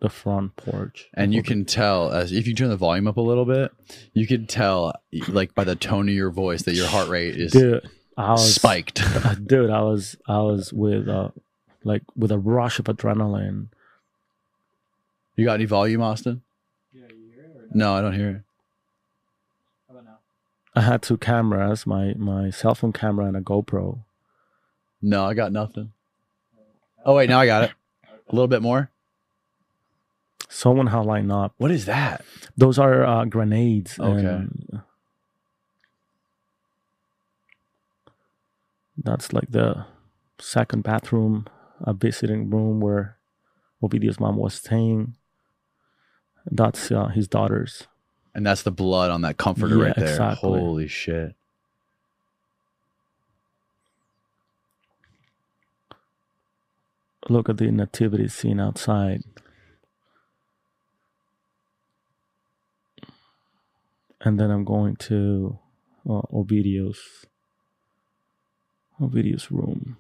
[0.02, 3.22] the front porch And you can tell as if you turn the volume up a
[3.22, 3.72] little bit,
[4.14, 4.94] you can tell
[5.28, 8.56] like by the tone of your voice that your heart rate is dude i was
[8.56, 9.02] spiked.
[9.26, 11.30] Uh, dude i was i was with uh
[11.84, 13.68] like with a rush of adrenaline
[15.36, 16.42] You got any volume, Austin?
[16.94, 18.42] yeah i hear it No, I don't hear it.
[20.76, 24.00] i had two cameras my my cell phone camera and a gopro
[25.02, 25.92] No, I got nothing.
[27.06, 27.72] Oh wait, now I got it.
[28.30, 28.92] A little bit more.
[30.50, 32.26] Someone had lined up What is that?
[32.58, 34.20] those are uh, grenades Okay.
[34.26, 34.82] and
[38.98, 39.86] that's like the
[40.40, 41.46] second bathroom
[41.82, 43.18] a visiting room where
[43.82, 45.16] ovidio's mom was staying
[46.52, 47.88] that's uh, his daughter's
[48.34, 50.10] And that's the blood on that comforter Yeah, right there.
[50.10, 50.60] exactly.
[50.60, 51.36] Holy shit.
[57.30, 59.24] look at the nativity scene outside.
[64.22, 65.58] And then I'm going to
[66.10, 67.00] uh, Ovidio's
[69.00, 69.98] Ovidio's room.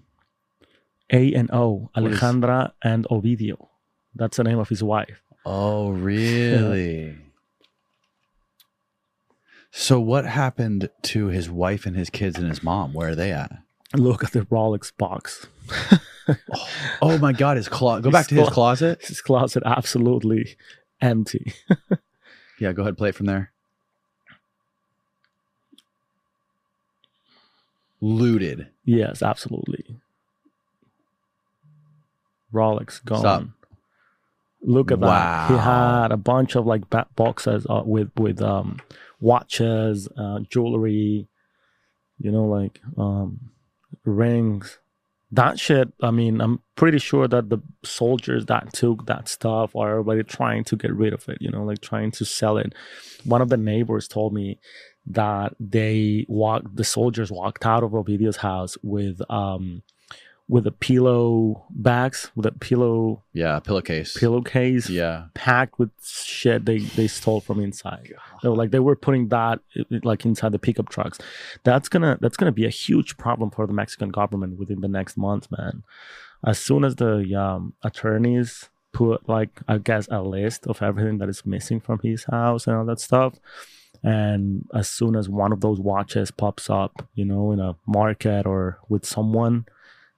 [1.12, 3.68] A and O, Alejandra and Ovidio.
[4.14, 5.22] That's the name of his wife.
[5.46, 7.16] Oh, really?
[9.72, 12.94] So what happened to his wife and his kids and his mom?
[12.94, 13.52] Where are they at?
[13.96, 15.48] Look at the Rolex box.
[17.02, 18.04] Oh my god, his closet.
[18.04, 19.04] Go back to his His closet.
[19.04, 20.58] His closet absolutely
[21.02, 21.54] empty.
[22.60, 23.54] Yeah, go ahead, play it from there.
[28.02, 28.68] Looted.
[28.86, 29.84] yes, absolutely.
[32.54, 33.20] Rolex gone.
[33.20, 33.44] Stop.
[34.62, 35.50] Look at that.
[35.50, 36.84] He had a bunch of like
[37.16, 38.80] boxes uh, with with um
[39.22, 41.28] watches, uh, jewelry,
[42.20, 43.52] you know, like um
[44.04, 44.80] rings.
[45.32, 45.94] That shit.
[46.02, 50.64] I mean, I'm pretty sure that the soldiers that took that stuff are already trying
[50.66, 51.38] to get rid of it.
[51.40, 52.74] You know, like trying to sell it.
[53.24, 54.60] One of the neighbors told me
[55.10, 56.76] that they walked.
[56.76, 59.82] The soldiers walked out of Ovidio's house with um
[60.48, 64.18] with a pillow bags with a pillow Yeah, pillowcase.
[64.18, 65.26] pillowcase Yeah.
[65.36, 68.14] packed with shit they they stole from inside.
[68.42, 69.60] They were like they were putting that
[70.04, 71.20] like inside the pickup trucks.
[71.64, 75.18] That's gonna that's gonna be a huge problem for the Mexican government within the next
[75.18, 75.84] month, man.
[76.44, 81.30] As soon as the um, attorneys put like I guess a list of everything that
[81.30, 83.36] is missing from his house and all that stuff.
[84.04, 88.46] And as soon as one of those watches pops up, you know, in a market
[88.46, 89.66] or with someone,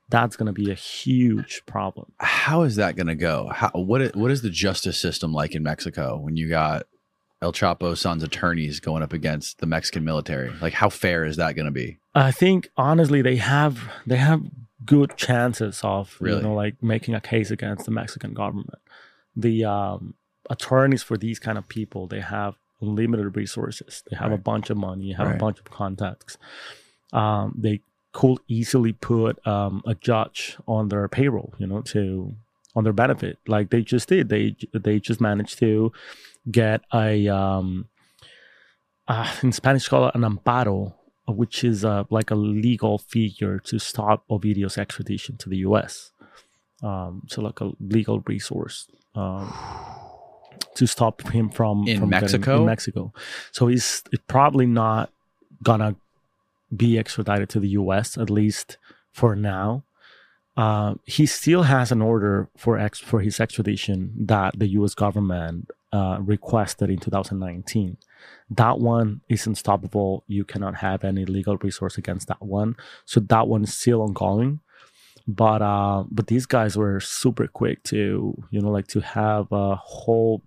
[0.09, 2.11] that's gonna be a huge problem.
[2.19, 3.49] How is that going to go?
[3.51, 6.85] How What what is the justice system like in Mexico when you got
[7.41, 10.51] El Chapo son's attorneys going up against the Mexican military.
[10.61, 11.97] Like, how fair is that going to be?
[12.13, 14.43] I think honestly they have they have
[14.85, 16.37] good chances of Really?
[16.37, 18.79] you know like making a case against the Mexican government.
[19.35, 20.15] The um,
[20.49, 24.03] attorneys for these kind of people they have unlimited resources.
[24.09, 25.35] They have a bunch of money, have Right.
[25.35, 26.37] a bunch of contacts.
[27.13, 27.81] Um, they
[28.13, 32.35] could easily put um, a judge on their payroll, you know, to
[32.75, 34.29] on their benefit, like they just did.
[34.29, 35.91] They they just managed to
[36.49, 37.87] get a um,
[39.07, 40.93] uh, in Spanish called an amparo,
[41.27, 46.11] which is uh, like a legal figure to stop Ovidio's extradition to the U.S.
[46.81, 49.53] Um, so like a legal resource um,
[50.75, 52.59] to stop him from In from getting- Mexico?
[52.59, 53.13] in Mexico.
[53.51, 55.11] So he's probably not
[55.63, 55.95] gonna
[56.75, 58.17] be extradited to the U.S.
[58.17, 58.77] at least
[59.11, 59.83] for now.
[60.57, 64.93] Uh, he still has an order for ex for his extradition that the U.S.
[64.95, 67.97] government uh, requested in 2019.
[68.49, 70.23] That one is unstoppable.
[70.27, 72.75] You cannot have any legal resource against that one.
[73.05, 74.59] So that one is still ongoing.
[75.27, 79.75] But uh, but these guys were super quick to you know like to have a
[79.75, 80.41] whole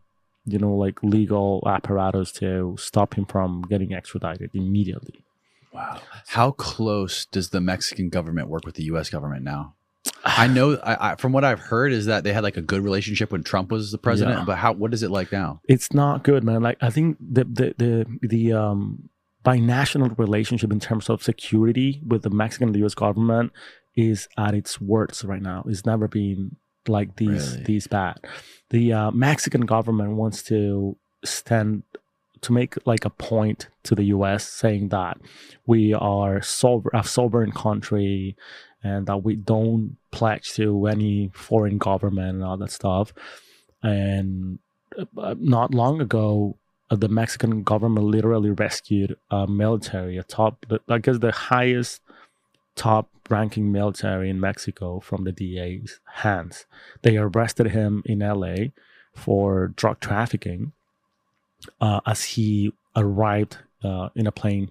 [0.46, 5.24] you know like legal apparatus to stop him from getting extradited immediately.
[5.72, 6.00] Wow.
[6.28, 9.11] How close does the Mexican government work with the U.S.
[9.11, 9.74] government now?
[10.24, 12.83] I know, I, I, from what I've heard, is that they had like a good
[12.83, 14.38] relationship when Trump was the president.
[14.38, 14.44] Yeah.
[14.44, 14.72] But how?
[14.72, 15.61] What is it like now?
[15.68, 16.62] it's not good, man.
[16.62, 19.09] Like I think the the the the um
[19.44, 23.52] binational relationship in terms of security with the Mexican and the US government
[23.94, 25.64] is at its worst right now.
[25.68, 26.57] It's never been
[26.88, 27.64] like these Really?
[27.64, 28.18] these bad.
[28.70, 31.83] The uh, Mexican government wants to stand
[32.40, 35.18] to make like a point to the US saying that
[35.66, 38.37] we are sover- a sovereign country
[38.83, 43.14] and that we don't pledge to any foreign government and all that stuff.
[43.83, 44.59] And
[45.16, 46.59] uh, not long ago,
[46.90, 52.03] the Mexican government literally rescued a military, a top, I guess the highest
[52.76, 56.66] top ranking military in Mexico from the DEA's hands.
[57.02, 58.70] They arrested him in LA
[59.14, 60.72] for drug trafficking
[61.80, 64.70] uh, as he arrived uh, in a plane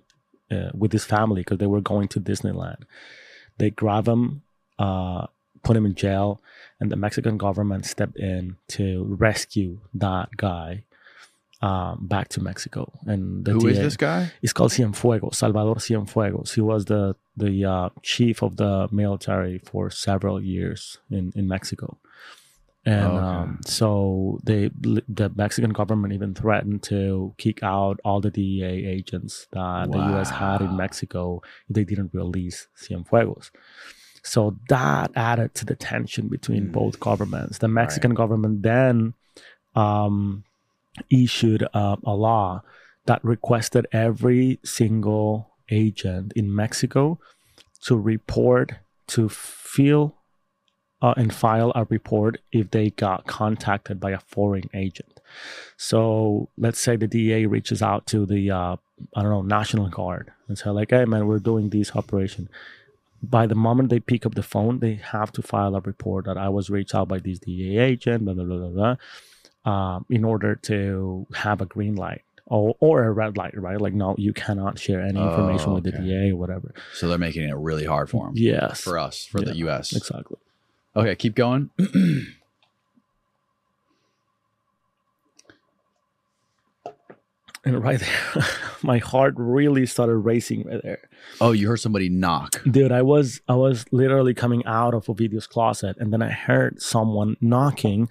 [0.51, 2.83] uh, with his family because they were going to Disneyland.
[3.57, 4.43] They grab him,
[4.77, 5.27] uh,
[5.63, 6.41] put him in jail,
[6.79, 10.83] and the Mexican government stepped in to rescue that guy
[11.67, 12.81] um, back to Mexico.
[13.11, 14.21] And the Who is DA this guy?
[14.43, 16.49] It's called Cienfuegos, Salvador Cienfuegos.
[16.57, 17.03] He was the
[17.45, 20.81] the uh, chief of the military for several years
[21.17, 21.87] in in Mexico.
[22.85, 23.25] And Okay.
[23.25, 23.89] um, so
[24.43, 24.61] they,
[25.21, 30.29] the Mexican government even threatened to kick out all the DEA agents that the U.S.
[30.31, 33.51] had in Mexico if they didn't release Cienfuegos.
[34.21, 36.71] So that added to the tension between Mm.
[36.79, 37.55] both governments.
[37.59, 39.13] The Mexican government then
[39.75, 40.43] um,
[41.09, 42.63] issued uh, a law
[43.05, 47.19] that requested every single agent in Mexico
[47.81, 48.73] to report
[49.07, 50.15] to fill
[51.01, 55.19] uh, and file a report if they got contacted by a foreign agent.
[55.75, 58.75] So let's say the DEA reaches out to the uh,
[59.15, 62.47] I don't know National Guard and say like, "Hey man, we're doing this operation."
[63.21, 66.37] By the moment they pick up the phone, they have to file a report that
[66.37, 68.95] I was reached out by this DEA agent, blah blah blah blah, blah
[69.65, 73.79] um, in order to have a green light or, or a red light, right?
[73.79, 75.91] Like, no, you cannot share any information Oh, with the.
[75.93, 76.73] DEA or whatever.
[76.93, 78.33] So they're making it really hard for them.
[78.35, 79.95] Yes, For us, for the U.S.
[79.95, 80.37] exactly.
[80.95, 81.69] Okay, keep going.
[87.65, 88.43] And right there,
[88.83, 90.99] my heart really started racing right there.
[91.39, 92.61] Oh, you heard somebody knock.
[92.69, 96.81] Dude, I was I was literally coming out of Ovidio's closet, and then I heard
[96.81, 98.09] someone knocking,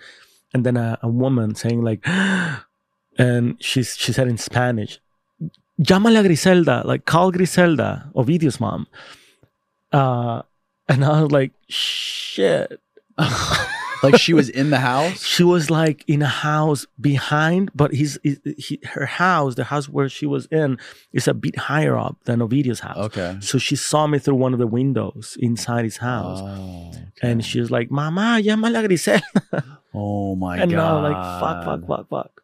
[0.55, 2.07] and then a, a woman saying like,
[3.19, 5.01] and she's she said in Spanish,
[5.81, 8.87] "Llámale a Griselda, like call Griselda, Ovidio's mom."
[9.93, 10.43] Uh,
[10.89, 12.81] and I was like, "Shit."
[14.03, 15.23] like she was in the house.
[15.25, 19.89] She was like in a house behind, but his, he, he, her house, the house
[19.89, 20.79] where she was in,
[21.13, 22.97] is a bit higher up than Ovidio's house.
[22.97, 23.37] Okay.
[23.41, 26.41] So she saw me through one of the windows inside his house.
[26.43, 27.05] Oh, okay.
[27.23, 29.23] And she was like, Mama, llámala a Griselda.
[29.95, 30.63] oh my god.
[30.63, 30.81] and god.
[30.81, 32.43] I was like, fuck, fuck, fuck, fuck.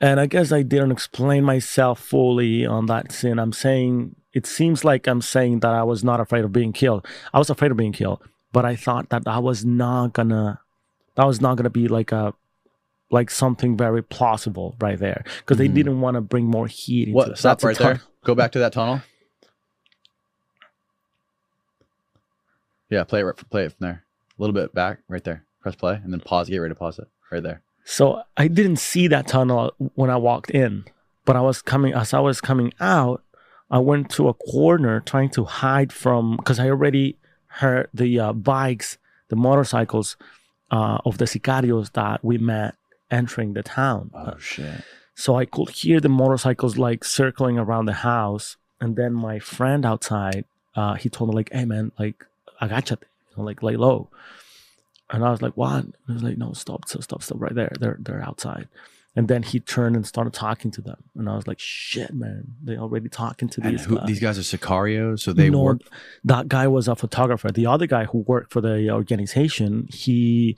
[0.00, 3.38] And I guess I didn't explain myself fully on that scene.
[3.38, 7.06] I'm saying, it seems like I'm saying that I was not afraid of being killed.
[7.32, 8.20] I was afraid of being killed,
[8.52, 10.60] but I thought that I was not gonna,
[11.14, 12.34] that was not gonna be like a,
[13.10, 15.24] like something very plausible right there.
[15.38, 15.74] Because they Mhm.
[15.74, 17.04] didn't want to bring more heat.
[17.08, 17.28] into What?
[17.28, 17.38] it.
[17.38, 18.00] Stop right there.
[18.24, 19.02] Go back to that tunnel.
[22.90, 23.24] Yeah, play it.
[23.24, 24.04] right- Play it from there.
[24.38, 25.44] A little bit back, right there.
[25.60, 26.48] Press play, and then pause.
[26.48, 27.08] Get ready to pause it.
[27.30, 27.62] Right there.
[27.84, 30.84] So I didn't see that tunnel when I walked in,
[31.24, 33.22] but I was coming as I was coming out.
[33.74, 37.16] I went to a corner trying to hide from because I already
[37.58, 38.98] heard the uh, bikes,
[39.30, 40.16] the motorcycles
[40.70, 42.76] uh, of the sicarios that we met
[43.10, 44.12] entering the town.
[44.14, 44.84] Oh shit.
[45.16, 48.56] So I could hear the motorcycles like circling around the house.
[48.80, 50.44] And then my friend outside,
[50.76, 52.24] uh, he told me like, "Hey man, like
[52.62, 54.08] agachate, you know, like lay low."
[55.10, 57.54] And I was like, "What?" And he was like, "No, stop, stop, stop, stop right
[57.54, 57.72] there.
[57.80, 58.68] They're they're outside."
[59.16, 62.54] And then he turned and started talking to them, and I was like, "Shit, man!
[62.62, 65.82] They already talking to these who, guys." these guys are sicarios, so they No, work.
[66.24, 67.52] That guy was a photographer.
[67.52, 70.56] The other guy who worked for the organization, he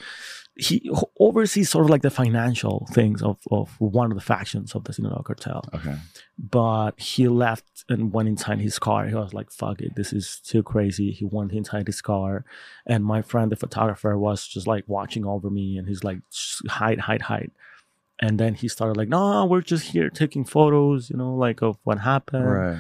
[0.59, 0.90] he
[1.20, 4.92] oversees sort of like the financial things of, of one of the factions of the
[4.94, 5.62] Sinaloa cartel.
[5.74, 5.96] Okay.
[6.38, 9.07] But he left and went inside his car.
[9.07, 12.46] He was like, "Fuck it, this is too crazy." He went inside his car,
[12.86, 16.20] and my friend, the photographer, was just like watching over me, and he's like,
[16.68, 17.50] "Hide, hide, hide."
[18.20, 21.76] And then he started like, "No, we're just here taking photos, you know, like of
[21.84, 22.78] what happened." Right.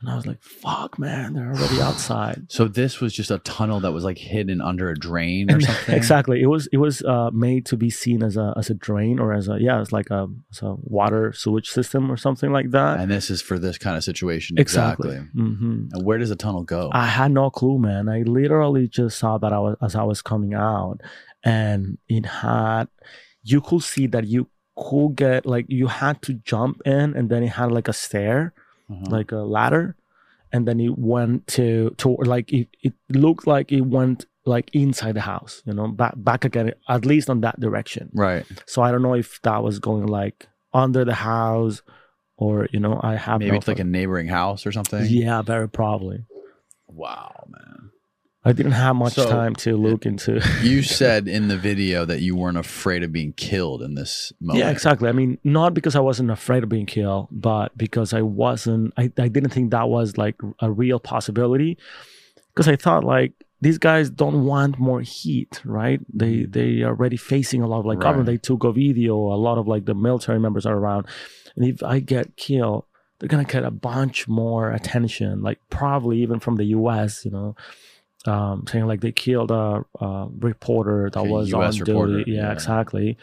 [0.00, 2.46] And I was like, fuck, man, they're already outside.
[2.52, 5.64] So this was just a tunnel that was like hidden under a drain or And
[5.68, 5.92] something.
[5.96, 6.40] exactly.
[6.40, 9.32] It was it was uh, made to be seen as a as a drain or
[9.34, 13.00] as a yeah, it's like a, as a water sewage system or something like that.
[13.00, 14.56] And this is for this kind of situation.
[14.56, 15.10] exactly.
[15.16, 15.30] Exactly.
[15.42, 16.90] hmm And where does the tunnel go?
[16.92, 18.08] I had no clue, man.
[18.08, 20.98] I literally just saw that I was as I was coming out,
[21.42, 22.86] and it had
[23.42, 24.46] you could see that you
[24.78, 28.52] could get like you had to jump in, and then it had like a stair.
[28.90, 29.04] Uh-huh.
[29.10, 29.96] like a ladder
[30.50, 35.12] and then it went to to like it, it looked like it went like inside
[35.12, 38.46] the house you know back back again at least on that direction right.
[38.64, 41.82] so i don't know if that was going like under the house
[42.38, 45.04] or you know i have Maybe no it's like a neighboring house or something.
[45.04, 46.24] yeah very probably
[46.90, 47.67] Wow, man.
[48.48, 50.40] I didn't have much So, time to look eh, into.
[50.62, 54.58] You said in the video that you weren't afraid of being killed in this moment.
[54.64, 55.08] yeah exactly.
[55.08, 59.04] I mean not because i wasn't afraid of being killed but because i wasn't i,
[59.18, 61.78] I didn't think that was like a real possibility.
[62.54, 66.00] Because i thought like these guys don't want more heat right?
[66.12, 66.52] They mm.
[66.52, 68.04] they are already facing a lot of like Right.
[68.04, 71.06] government they took a video a lot of like the military members are around.
[71.56, 72.84] And if i get killed
[73.18, 77.56] they're gonna get a bunch more attention like probably even from the us you know
[78.28, 82.32] um, saying like they killed a, a reporter that was US on reporter, duty.
[82.32, 82.52] Yeah, yeah.
[82.52, 83.16] exactly.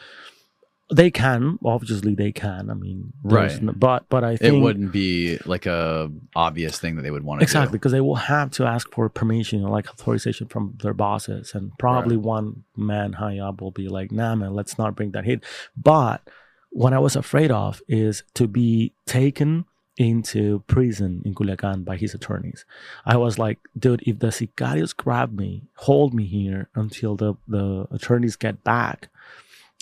[0.93, 2.69] They can obviously they can.
[2.69, 3.47] I mean, Right.
[3.47, 7.09] there's n- but but I think It wouldn't be like a obvious thing that they
[7.09, 10.45] would want to exactly because they will have to ask for permission or like authorization
[10.47, 14.77] from their bosses, and probably one man high up will be like, "Nah, man, let's
[14.77, 15.43] not bring that hit."
[15.75, 16.21] But
[16.69, 19.65] what I was afraid of is to be taken
[19.97, 22.65] into prison in Culiacan by his attorneys.
[23.05, 27.87] I was like, dude, if the sicarios grab me, hold me here until the, the
[27.91, 29.09] attorneys get back,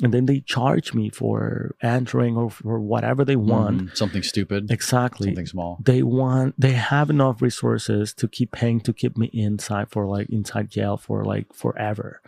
[0.01, 3.81] and then they charge me for entering or for whatever they want.
[3.81, 3.97] Mhm.
[3.97, 4.71] Something stupid.
[4.71, 5.27] Exactly.
[5.27, 5.79] Something small.
[5.83, 10.29] They want they have enough resources to keep paying to keep me inside for like
[10.31, 12.21] inside jail for like forever.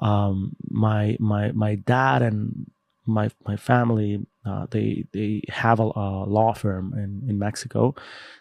[0.00, 2.66] Um my my my dad and
[3.06, 7.94] my my family uh, they they have a, a law firm in in Mexico.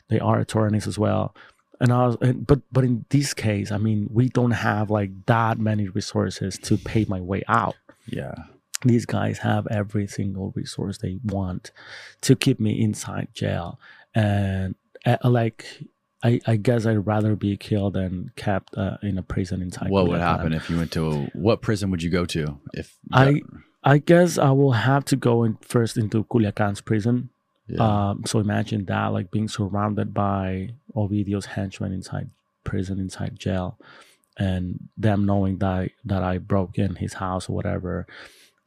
[0.09, 1.36] They are attorneys as well.
[1.80, 5.26] And I was, and, but but in this case, I mean, we don't have like
[5.26, 7.76] that many resources to pay my way out
[8.07, 8.36] Yeah.
[8.86, 11.72] these guys have every single resource they want
[12.22, 13.80] to keep me inside jail
[14.14, 15.66] and uh, like
[16.24, 19.89] I, I guess I'd rather be killed than kept uh, in a prison inside.
[19.89, 23.41] What would happen if you went to what prison would you go to if I
[23.84, 27.29] I guess I will have to go in first into Culiacan's prison.
[27.67, 28.09] Yeah.
[28.09, 32.29] Um, so imagine that, like being surrounded by Ovidio's henchmen inside
[32.63, 33.77] prison, inside jail,
[34.38, 38.05] and them knowing that that I broke in his house or whatever,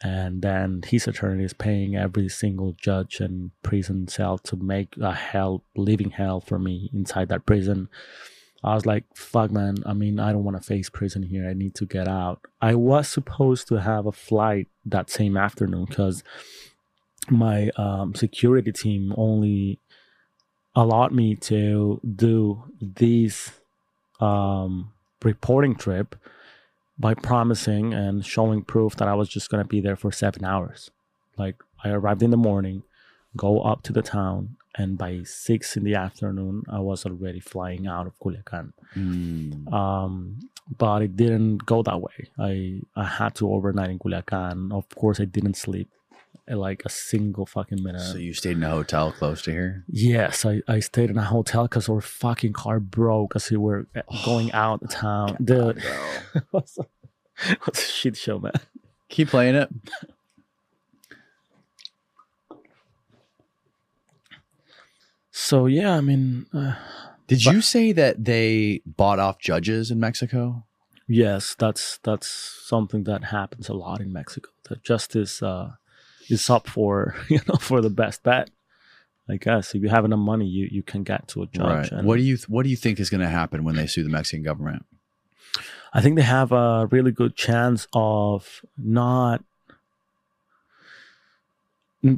[0.03, 5.15] and then his attorney is paying every single judge and prison cell to make a
[5.15, 7.89] hell, living hell for me inside that prison.
[8.65, 9.77] I was like, fuck, man.
[9.87, 11.49] I mean, I don't want to face prison here.
[11.49, 12.41] I need to get out.
[12.61, 16.23] I was supposed to have a flight that same afternoon because
[17.29, 19.81] my um, security team only
[20.75, 23.53] allowed me to do this
[24.21, 26.15] um, reporting trip
[26.99, 30.45] by promising and showing proof that I was just going to be there for seven
[30.45, 30.91] hours.
[31.37, 32.85] Like, I arrived in the morning,
[33.37, 37.87] go up to the town, and by six in the afternoon, I was already flying
[37.87, 38.73] out of Culiacan.
[38.95, 39.73] Mm.
[39.73, 40.39] Um,
[40.77, 42.31] but it didn't go that way.
[42.39, 44.73] I I had to overnight in Culiacan.
[44.73, 45.89] Of course, I didn't sleep
[46.51, 48.01] uh, like a single fucking minute.
[48.01, 49.85] so you stayed in a hotel close to here.
[49.89, 53.87] yes, I, I stayed in a hotel because our fucking car broke as we were
[53.97, 55.37] uh, going out of town.
[55.43, 55.83] Dude,
[56.51, 56.87] what's a,
[57.65, 58.53] what's a shit show, man?
[59.09, 59.69] Keep playing it.
[65.37, 66.75] so yeah, I mean, uh,
[67.27, 70.65] Did But- you say that they bought off judges in Mexico?
[71.09, 72.29] yes, that's that's
[72.73, 74.51] something that happens a lot in Mexico.
[74.69, 75.73] That justice uh,
[76.29, 78.51] is up for you know for the best bet.
[79.29, 81.91] I guess if you have enough money, you you can get to a judge.
[81.93, 82.05] Right.
[82.05, 84.09] What do you What do you think is going to happen when they sue the
[84.19, 84.87] Mexican government?
[85.93, 89.43] I think they have a really good chance of not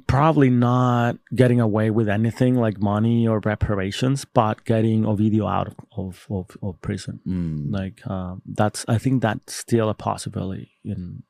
[0.07, 6.26] probably not getting away with anything like money or reparations, but getting Ovidio out of,
[6.29, 7.20] of, of, prison.
[7.26, 7.72] Mm.
[7.72, 11.22] Like um, that's I think that's still a possibility in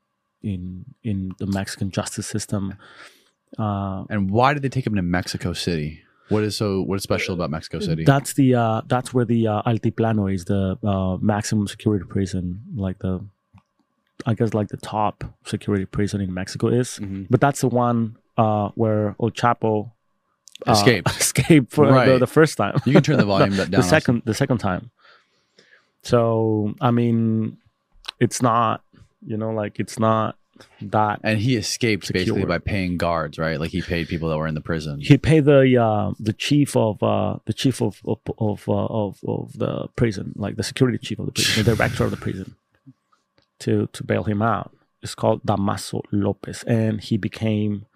[0.43, 2.75] in in the Mexican justice system.
[3.59, 6.03] Uh, And why did they take him to Mexico City?
[6.29, 8.05] What is so What is special about Mexico City?
[8.05, 12.99] That's the uh, that's where the uh, Altiplano is the uh, maximum security prison, like
[12.99, 13.25] the
[14.27, 16.99] I guess like the top security prison in Mexico is.
[16.99, 17.29] Mhm.
[17.31, 19.91] But that's the one uh, where El Chapo
[20.66, 21.09] uh, Escaped.
[21.20, 22.18] escaped for the, Right.
[22.18, 22.80] the first time.
[22.86, 23.70] You can turn the volume down.
[23.70, 24.91] the second the second time.
[26.03, 27.59] So I mean,
[28.20, 28.82] it's not
[29.26, 30.36] you know like it's not
[30.82, 33.61] that and he escaped basically by paying guards, right?
[33.61, 34.99] Like he paid people that were in the prison.
[35.01, 39.18] he paid the uh, the chief of uh, the chief of of of, uh, of
[39.26, 42.57] of the prison, like the security chief of the prison, the director of the prison,
[43.61, 44.72] to to bail him out.
[45.03, 47.86] It's called Damaso Lopez, and he became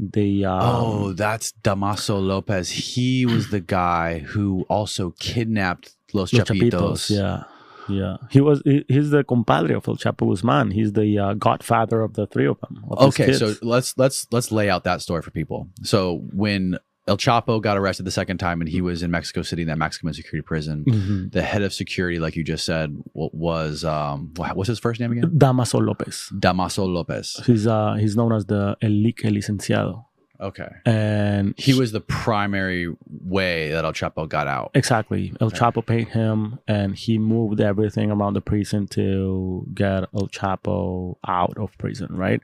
[0.00, 2.70] the um, oh, that's Damaso Lopez.
[2.70, 6.70] He was the guy who also kidnapped Los, Los Chapitos.
[6.70, 7.10] Chapitos.
[7.10, 7.44] Yeah,
[7.88, 8.16] yeah.
[8.30, 10.70] He was he, he's the compadre of El Chapo Guzman.
[10.70, 12.82] He's the uh, godfather of the three of them.
[12.90, 15.68] of Okay, so let's let's let's lay out that story for people.
[15.82, 16.78] So when
[17.10, 19.78] El Chapo got arrested the second time and he was in Mexico City in that
[19.78, 21.32] Mexican security prison, Mhm.
[21.32, 25.00] the head of security, like you just said, wa- was um wha- what's his first
[25.00, 25.30] name again?
[25.36, 26.16] Damaso Lopez.
[26.46, 27.26] Damaso Lopez.
[27.46, 28.90] He's uh he's known as the El
[29.36, 30.04] Licenciado,
[30.40, 30.68] Okay.
[30.86, 34.70] and He was the primary way that El Chapo got out.
[34.74, 35.32] Exactly.
[35.40, 41.16] El Chapo paid him and he moved everything around the prison to get El Chapo
[41.26, 42.40] out of prison, right?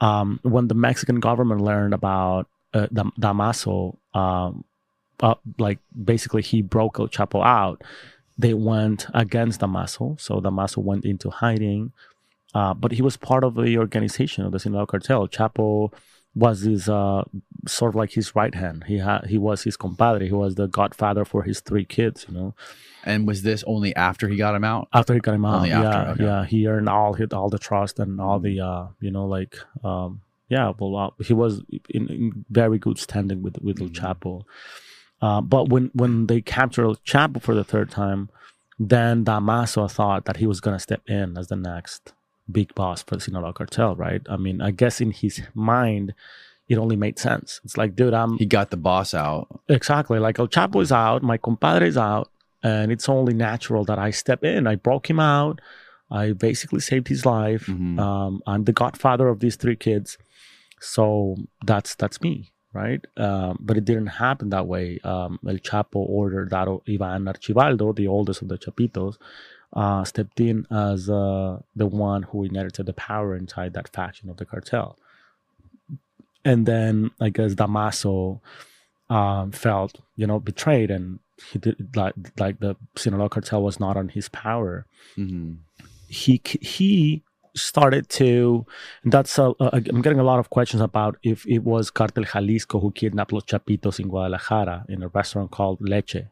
[0.00, 4.64] Um, when the Mexican government learned about uh, Dam- Damaso, um,
[5.20, 7.82] uh, like basically he broke El Chapo out,
[8.38, 10.20] they went against Damaso.
[10.20, 11.92] So Damaso went into hiding,
[12.54, 15.28] uh, but he was part of the organization of the Sinaloa cartel.
[15.28, 15.92] Chapo
[16.34, 17.22] was his uh,
[17.68, 18.84] sort of like his right hand.
[18.86, 20.26] He had he was his compadre.
[20.26, 22.24] He was the godfather for his three kids.
[22.26, 22.54] You know,
[23.04, 24.88] And was this only after he got him out?
[24.94, 26.24] after he got him out, Only yeah, after, okay.
[26.24, 29.56] yeah, he earned all hit all the trust and all the uh, you know, like
[29.84, 34.04] um, yeah, well, uh, he was in, in very good standing with with El Mm-hmm.
[34.06, 34.42] Chapo.
[35.20, 38.28] Uh, but when when they captured El Chapo for the third time,
[38.78, 42.12] then Damaso thought that he was gonna step in as the next
[42.50, 44.20] big boss for the Sinaloa cartel, right?
[44.28, 46.12] I mean, I guess in his mind,
[46.68, 47.60] it only made sense.
[47.64, 49.46] It's like, dude, I'm He got the boss out.
[49.68, 50.18] Exactly.
[50.18, 52.30] Like El Chapo is out, my compadre is out,
[52.62, 54.66] and it's only natural that I step in.
[54.66, 55.60] I broke him out.
[56.10, 57.66] I basically saved his life.
[57.66, 57.98] Mhm.
[57.98, 60.18] Um, I'm the godfather of these three kids,
[60.82, 63.04] so that's that's me, right?
[63.16, 64.98] Um, but it didn't happen that way.
[65.04, 69.16] Um, El Chapo ordered that Ivan Archibaldo, the oldest of the Chapitos,
[69.74, 74.38] uh, stepped in as uh, the one who inherited the power inside that faction of
[74.38, 74.98] the cartel.
[76.44, 78.40] And then I guess Damaso
[79.08, 81.20] um, felt, you know, betrayed, and
[81.52, 84.86] he did like like the Sinaloa cartel was not on his power.
[85.16, 85.58] Mhm.
[86.08, 87.22] He he
[87.54, 88.64] started to.
[89.04, 92.80] That's a, a, I'm getting a lot of questions about if it was Cartel Jalisco
[92.80, 96.24] who kidnapped Los Chapitos in Guadalajara in a restaurant called Leche,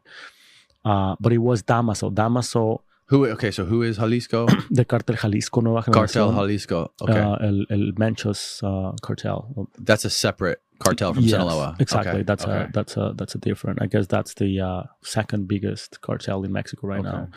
[0.85, 2.11] uh, but it was Damaso.
[2.13, 3.25] Damaso, Who?
[3.27, 4.47] Okay, so who is Jalisco?
[4.71, 6.91] the Cartel Jalisco Nueva Cartel Jalisco.
[7.01, 9.67] Okay, uh, el, el Mencho's uh, cartel.
[9.77, 11.75] that's a separate cartel from Yes, Sinaloa.
[11.79, 12.11] Exactly.
[12.11, 12.63] Okay, That's okay.
[12.63, 13.81] a that's a that's a different.
[13.81, 17.09] I guess that's the uh, second biggest cartel in Mexico right Okay.
[17.17, 17.27] now.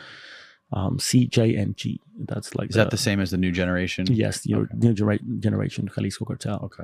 [0.75, 1.99] Um, CJNG.
[2.19, 4.05] That's like Is that the same as the new generation?
[4.09, 4.77] Yes, your Okay.
[4.83, 6.59] new genera- generation Jalisco cartel.
[6.67, 6.83] Okay.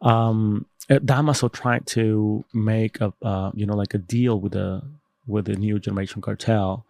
[0.00, 4.82] Um, uh, Damaso tried to make a uh, you know like a deal with the
[5.26, 6.84] with the new generation cartel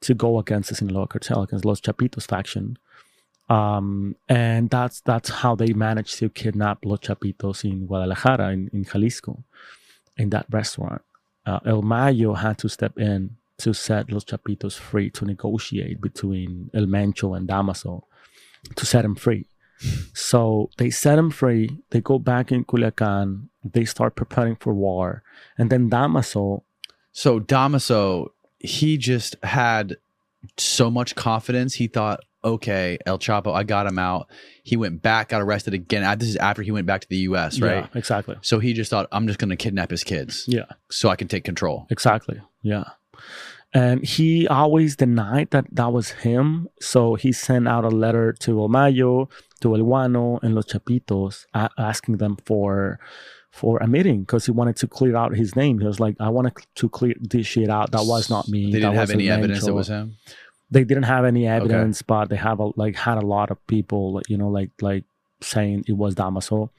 [0.00, 2.78] to go against the Sinaloa cartel against Los Chapitos faction.
[3.50, 8.84] Um, and that's that's how they managed to kidnap Los Chapitos in Guadalajara in, in
[8.84, 9.42] Jalisco
[10.16, 11.02] in that restaurant.
[11.44, 16.70] Uh, El Mayo had to step in to set Los Chapitos free to negotiate between
[16.74, 18.02] El Mencho and Damaso
[18.76, 19.46] to set him free.
[20.14, 21.78] So they set him free.
[21.90, 23.48] They go back in Culiacan.
[23.64, 25.22] They start preparing for war.
[25.56, 26.62] And then Damaso,
[27.12, 29.96] So Damaso, he just had
[30.58, 31.74] so much confidence.
[31.74, 34.26] He thought okay, El Chapo, I got him out.
[34.62, 36.04] He went back, got arrested again.
[36.04, 37.84] Ah, This is after he went back to the U.S., right?
[37.84, 38.36] Yeah, exactly.
[38.40, 40.64] So he just thought, I'm just going to kidnap his kids Yeah.
[40.90, 41.86] so I can take control.
[41.90, 42.40] Exactly.
[42.62, 42.84] Yeah.
[43.72, 46.68] And he always denied that that was him.
[46.80, 49.28] So he sent out a letter to El
[49.60, 52.98] to El Guano, and Los Chapitos, a- asking them for
[53.52, 55.78] for a meeting because he wanted to clear out his name.
[55.80, 57.90] He was like, "I wanted to clear this shit out.
[57.92, 58.66] That was not me.
[58.66, 60.16] They didn't That have any evidence that Mencho." was him.
[60.70, 64.22] They didn't have any evidence, but they have a, like had a lot of people,
[64.28, 65.04] you know, like like
[65.42, 66.70] saying it was Damaso.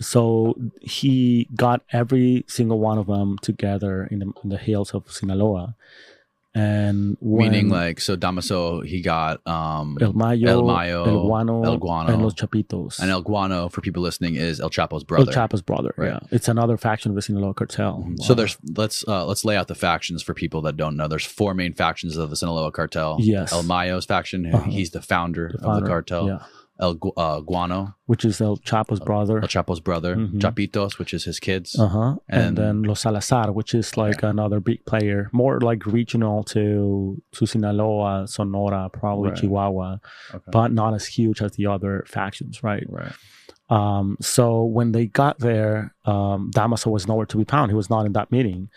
[0.00, 5.10] So he got every single one of them together in the, in the hills of
[5.10, 5.74] Sinaloa,
[6.54, 11.62] and when Meaning, like, so Damaso, he got um, El Mayo, El Mayo, El Guano,
[11.62, 12.12] El Guano.
[12.12, 15.30] and Los Chapitos, and El Guano, for people listening, is El Chapo's brother.
[15.30, 15.92] El Chapo's brother.
[15.96, 16.12] Right.
[16.12, 18.08] Yeah, it's another faction of the Sinaloa cartel.
[18.22, 18.36] So Wow.
[18.36, 21.06] there's let's uh, let's lay out the factions for people that don't know.
[21.06, 23.18] There's four main factions of the Sinaloa cartel.
[23.20, 23.52] Yes.
[23.52, 24.46] El Mayo's faction.
[24.52, 24.70] Uh-huh.
[24.70, 26.26] He's the founder, The of the cartel.
[26.28, 26.38] yeah,
[26.80, 29.38] El Gu- uh, Guano, which is El Chapo's brother.
[29.38, 30.14] El Chapo's brother.
[30.16, 30.38] Mhm.
[30.40, 31.76] Chapitos, which is his kids.
[31.78, 32.16] Uh huh.
[32.28, 37.20] And, And- then Los Salazar, which is like another big player, more like regional to
[37.32, 39.38] to Sinaloa, Sonora, probably Right.
[39.40, 39.98] Chihuahua,
[40.34, 40.50] Okay.
[40.52, 42.86] but not as huge as the other factions, right?
[42.88, 43.12] Right.
[43.70, 47.70] Um, so when they got there, um, Damaso was nowhere to be found.
[47.70, 48.70] He was not in that meeting,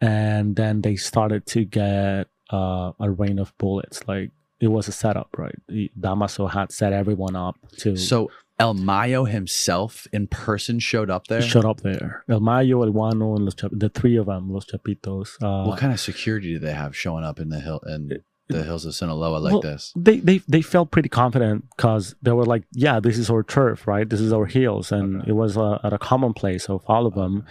[0.00, 4.06] and then they started to get uh, a rain of bullets.
[4.06, 4.30] Like
[4.60, 5.54] it was a setup, right?
[5.98, 11.42] Damaso had set everyone up to So El Mayo himself in person showed up there.
[11.42, 12.24] Showed up there.
[12.28, 15.36] El Mayo, El Guano, and Los Chap- the three of them, Los Chapitos.
[15.42, 18.10] Uh, what kind of security do they have showing up in the hill in
[18.48, 19.92] the hills of Sinaloa like Well, this?
[19.96, 23.86] they they they felt pretty confident because they were like, yeah, this is our turf,
[23.86, 24.08] right?
[24.08, 25.30] This is our hills, and Okay.
[25.30, 27.44] it was uh, at a common place of all of them.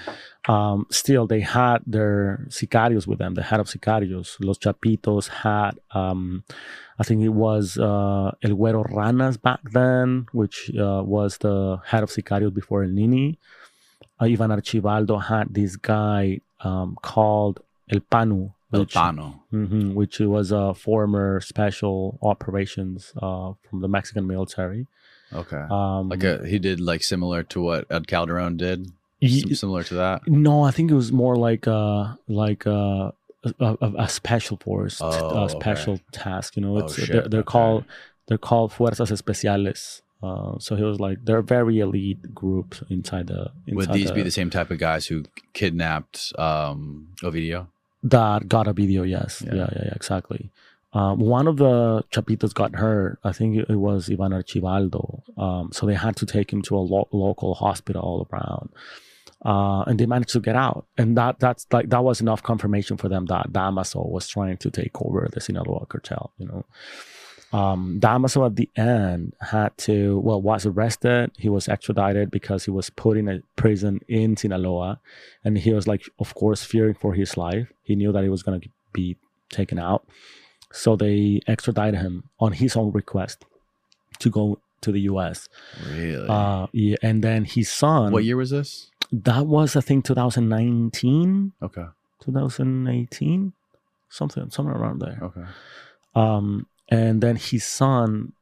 [0.48, 4.38] Um, still, they had their sicarios with them, the head of sicarios.
[4.40, 6.44] Los Chapitos had, um,
[6.98, 12.04] I think it was uh, El Güero Ranas back then, which uh, was the head
[12.04, 13.38] of sicarios before El Nini.
[14.20, 18.54] Uh, Ivan Archibaldo had this guy um, called El Panu.
[18.74, 19.40] El which- Pano.
[19.52, 24.88] hmm which was a former special operations uh, from the Mexican military.
[25.34, 25.64] Okay.
[25.70, 28.92] Um, like a, he did like similar to what Ed Calderon did.
[29.22, 30.28] Sim- similar to that.
[30.28, 31.66] no, I think it was more like
[32.28, 32.66] like
[33.60, 36.04] a, a, a special force, Oh, a special okay.
[36.12, 36.56] task.
[36.56, 37.52] You know, Oh, it's shit, they're, they're okay.
[37.52, 37.86] called
[38.28, 40.02] they're called fuerzas especiales.
[40.24, 43.52] Uh, so he was like they're very elite groups inside the.
[43.68, 45.24] Inside Would these be the same type of guys who
[45.54, 47.68] kidnapped um, Ovidio?
[48.04, 49.08] that got Ovidio.
[49.08, 49.54] Yes, Yeah.
[49.56, 50.50] yeah, yeah, yeah, exactly.
[50.94, 53.20] Um, one of the chapitos got hurt.
[53.24, 55.24] I think it was Ivan Archibaldo.
[55.38, 58.70] Um, so they had to take him to a lo- local hospital all around.
[59.46, 62.98] Uh, and they managed to get out, and that that's like that was enough confirmation
[62.98, 66.32] for them that Damaso was trying to take over the Sinaloa cartel.
[66.40, 66.66] You know,
[67.56, 71.32] um, Damaso at the end had to well was arrested.
[71.38, 75.00] He was extradited because he was put in a prison in Sinaloa,
[75.44, 77.72] and he was like, of course, fearing for his life.
[77.84, 79.16] He knew that he was going to be
[79.52, 80.08] taken out,
[80.72, 83.46] so they extradited him on his own request
[84.18, 85.50] to go to the U.S.
[85.92, 86.28] Really?
[86.28, 88.12] Uh, yeah, and then his son.
[88.12, 88.92] what year was this?
[89.12, 91.86] That was, I think, 2019, Okay.
[92.22, 93.54] 2018,
[94.10, 95.20] something, somewhere around there.
[95.22, 95.44] Okay.
[96.16, 98.34] Um, and then his son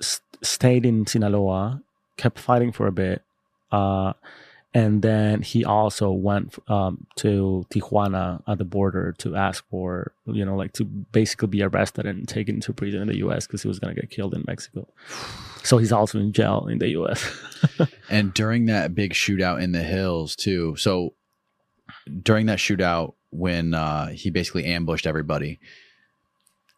[0.00, 1.82] st- stayed in Sinaloa,
[2.16, 3.22] kept fighting for a bit,
[3.72, 4.12] uh,
[4.72, 10.44] and then he also went um, to Tijuana at the border to ask for, you
[10.44, 13.46] know, like to basically be arrested and taken to prison in the U.S.
[13.46, 14.86] because he was gonna get killed in Mexico.
[15.64, 17.28] So he's also in jail in the U.S.
[18.10, 20.76] And during that big shootout in the hills too.
[20.76, 21.14] So
[22.22, 25.58] during that shootout when uh, he basically ambushed everybody,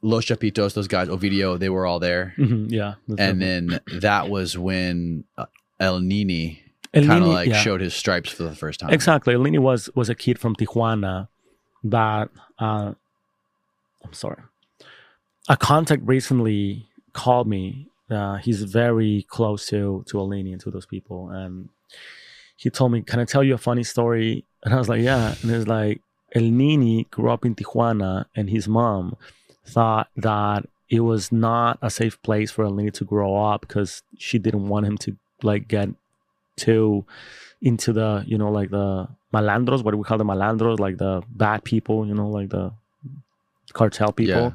[0.02, 2.34] Los Chapitos, those guys, Ovidio, they were all there.
[2.36, 5.46] Mhm, yeah, And then that was when uh,
[5.78, 6.61] El Nini
[6.92, 7.60] kind of like yeah.
[7.60, 8.90] showed his stripes for the first time.
[8.90, 9.34] Exactly.
[9.34, 11.28] El Nini was was a kid from Tijuana
[11.84, 12.28] that
[12.58, 12.92] uh
[14.04, 14.42] I'm sorry.
[15.48, 17.88] A contact recently called me.
[18.10, 21.68] Uh, he's very close to to El Nini and to those people, and
[22.56, 25.34] he told me, "Can I tell you a funny story?" And I was like, "Yeah."
[25.42, 26.02] And it's like
[26.34, 29.16] El Nini grew up in Tijuana, and his mom
[29.64, 34.02] thought that it was not a safe place for El Nini to grow up because
[34.18, 35.88] she didn't want him to like get
[36.56, 37.04] too
[37.60, 41.22] into the you know like the malandros what do we call the malandros like the
[41.30, 42.72] bad people you know like the
[43.72, 44.50] cartel people Yeah.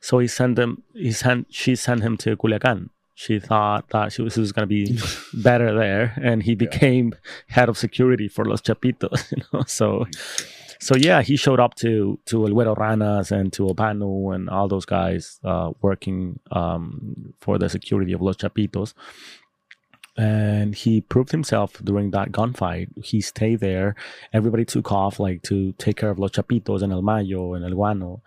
[0.00, 4.22] so he sent them he sent she sent him to culiacan she thought that she
[4.22, 4.98] was, was going to be
[5.34, 7.14] better there and he became
[7.48, 10.06] head of security for los chapitos you know so
[10.82, 14.66] so yeah, he showed up to to El Güero Ranas and to Obanu and all
[14.66, 18.94] those guys uh, working um, for the security of Los Chapitos.
[20.20, 22.88] And he proved himself during that gunfight.
[23.10, 23.94] He stayed there.
[24.32, 27.76] Everybody took off like to take care of Los Chapitos and El Mayo and El
[27.78, 28.20] Guano.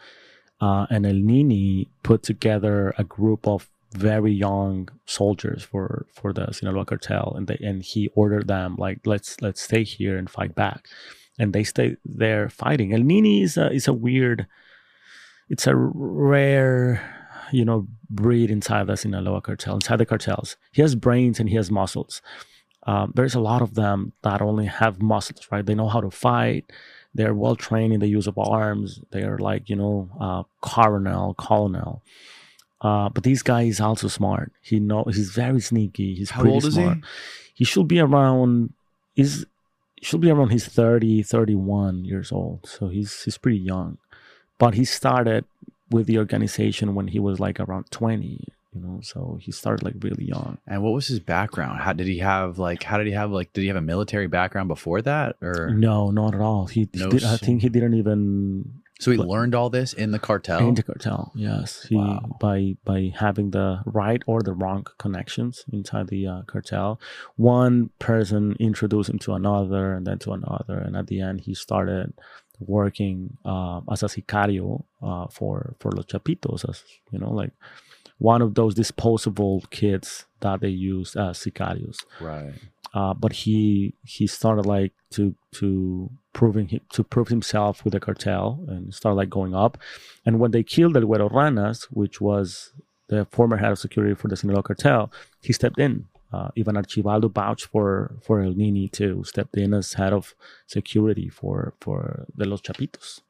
[0.60, 6.52] Uh, and El Nini put together a group of very young soldiers for for the
[6.52, 10.56] Sinaloa cartel, and they and he ordered them like let's let's stay here and fight
[10.56, 10.88] back,
[11.38, 12.94] and they stay there fighting.
[12.94, 14.48] El Nini is a is a weird,
[15.50, 17.13] it's a rare,
[17.54, 20.58] you know, breed inside the Sinaloa cartel, inside the cartels.
[20.72, 22.22] He has brains and he has muscles.
[22.86, 25.66] Um, there's a lot of them that only have muscles, right?
[25.66, 26.66] They know how to fight.
[27.16, 29.00] They're well trained in the use of arms.
[29.12, 32.02] They are like you know, uh, colonel, colonel
[32.84, 34.52] uh, but this guy is also smart.
[34.62, 36.16] He know he's very sneaky.
[36.16, 36.98] He's How pretty old is smart.
[36.98, 37.04] he?
[37.56, 38.74] He should be around
[39.16, 39.46] is
[40.02, 42.68] should be around his 30, 31 years old.
[42.68, 43.98] So he's he's pretty young.
[44.60, 45.46] But he started
[45.90, 49.00] with the organization when he was like around 20, you know.
[49.04, 50.58] So he started like really young.
[50.68, 51.80] And what was his background?
[51.82, 52.84] How did he have like?
[52.84, 53.54] How did he have like?
[53.54, 56.68] Did he have a military background before that, or No, not at all.
[56.68, 60.12] He, he did, I think he didn't even so he but- learned all this in
[60.12, 60.60] the cartel?
[60.68, 61.32] in the cartel.
[61.36, 62.38] Yes, he Wow.
[62.40, 67.00] by by having the right or the wrong connections inside the uh, cartel.
[67.36, 71.54] One person introduced him to another, and then to another, and at the end, he
[71.54, 72.14] started
[72.60, 77.52] working uh, as a sicario uh, for for los chapitos, as you know, like
[78.20, 81.98] one of those disposable kids that they use as sicarios.
[82.22, 82.54] Right.
[82.94, 88.00] uh, but he he started like to to proving him to prove himself with the
[88.00, 89.78] cartel and started like going up.
[90.26, 92.72] And when they killed El Güero Ranas which was
[93.10, 97.28] the former head of security for the Sinaloa cartel he stepped in uh, Ivan Archibaldo
[97.30, 97.88] vouched for
[98.26, 100.34] for El Nini to stepped in as head of
[100.68, 103.22] security for for the Los Chapitos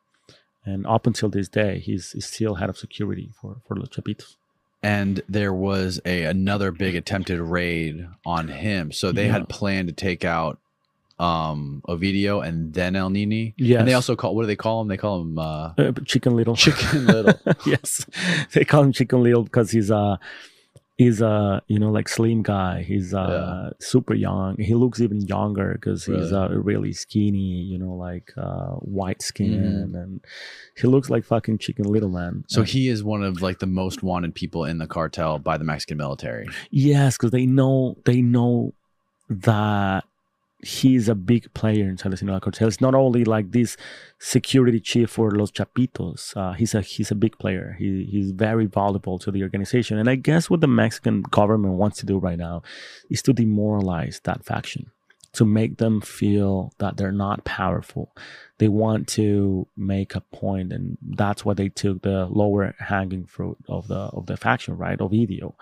[0.65, 4.31] and up until this day he's, he's still head of security for for Los Chapitos
[4.81, 7.95] And there was a another big attempted raid
[8.25, 8.91] on him.
[8.99, 9.33] So they Yeah.
[9.37, 10.55] had planned to take out
[11.19, 13.53] um Ovidio and then El Nini.
[13.57, 13.79] Yes.
[13.79, 14.87] And they also call what do they call him?
[14.93, 16.55] They call him uh Uh, Chicken Little.
[16.65, 17.35] Chicken Little.
[17.73, 18.05] yes,
[18.53, 20.19] they call him Chicken Little because he's a
[20.97, 22.83] he's a you know like slim guy.
[22.83, 24.57] He's uh super young.
[24.57, 26.33] He looks even younger because he's Really?
[26.35, 27.61] uh, really skinny.
[27.71, 30.21] You know, like uh, white skin, and
[30.77, 32.45] he looks like fucking Chicken Little man.
[32.47, 35.57] So Uh, he is one of like the most wanted people in the cartel by
[35.57, 36.47] the Mexican military.
[36.71, 38.73] Yes, because they know they know
[39.29, 40.03] that
[40.63, 42.67] he's a big player in Sinaloa cartel.
[42.67, 43.75] It's not only like this
[44.19, 46.35] security chief for Los Chapitos.
[46.35, 47.75] Uh, he's a he's a big player.
[47.77, 49.97] He he's very valuable to the organization.
[49.97, 52.63] And I guess what the Mexican government wants to do right now
[53.09, 54.91] is to demoralize that faction,
[55.33, 58.15] to make them feel that they're not powerful.
[58.59, 63.57] They want to make a point, and that's why they took the lower hanging fruit
[63.67, 64.97] of the of the faction, right?
[64.99, 65.55] Ovidio.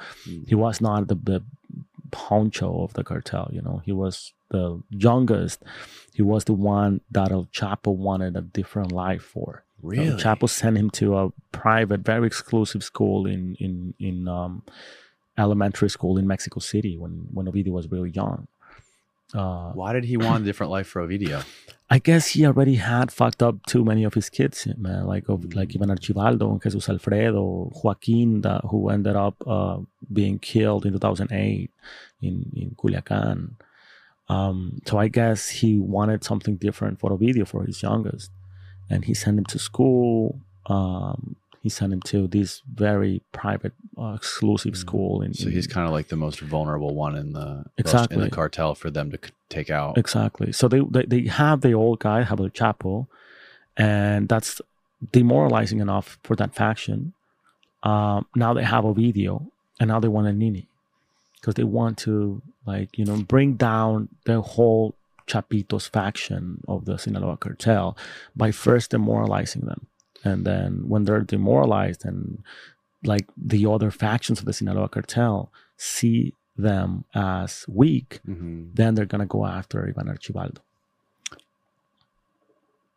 [0.45, 1.43] He was not the, the
[2.11, 3.81] poncho of the cartel, you know.
[3.85, 5.63] He was the youngest.
[6.13, 9.63] He was the one that El Chapo wanted a different life for.
[9.83, 14.63] El Chapo sent him to a private, very exclusive school in in in um,
[15.37, 18.47] elementary school in Mexico City when when Ovidio was really young.
[19.33, 21.43] Uh, Why did he want a different life for Ovidio?
[21.95, 25.05] I guess he already had fucked up too many of his kids, man.
[25.13, 25.55] Like of, Mm.
[25.59, 27.43] like Ivan Archibaldo and Jesus Alfredo,
[27.83, 29.79] Joaquin, that, who ended up uh,
[30.19, 31.69] being killed in 2008
[32.21, 33.39] in in Culiacan.
[34.29, 38.31] Um, so I guess he wanted something different for Ovidio for his youngest,
[38.89, 40.39] and he sent him to school.
[40.67, 45.21] Um, he sent him to this very private, uh, exclusive school.
[45.21, 45.33] In.
[45.35, 48.17] So he's kind of like the most vulnerable one in the exactly.
[48.17, 49.97] in the cartel for them to c- take out.
[49.97, 50.51] Exactly.
[50.51, 53.05] So they, they they have the old guy, have El Chapo,
[53.77, 54.59] and that's
[55.11, 57.13] demoralizing enough for that faction.
[57.83, 59.45] Um, now they have Ovidio,
[59.79, 60.67] and now they want a Nini,
[61.35, 64.95] because they want to like you know bring down the whole
[65.27, 67.95] Chapitos faction of the Sinaloa cartel
[68.35, 69.85] by first demoralizing them,
[70.23, 72.43] and then when they're demoralized and
[73.03, 78.75] like the other factions of the Sinaloa cartel see them as weak, Mhm.
[78.75, 80.61] then they're gonna go after Ivan Archibaldo.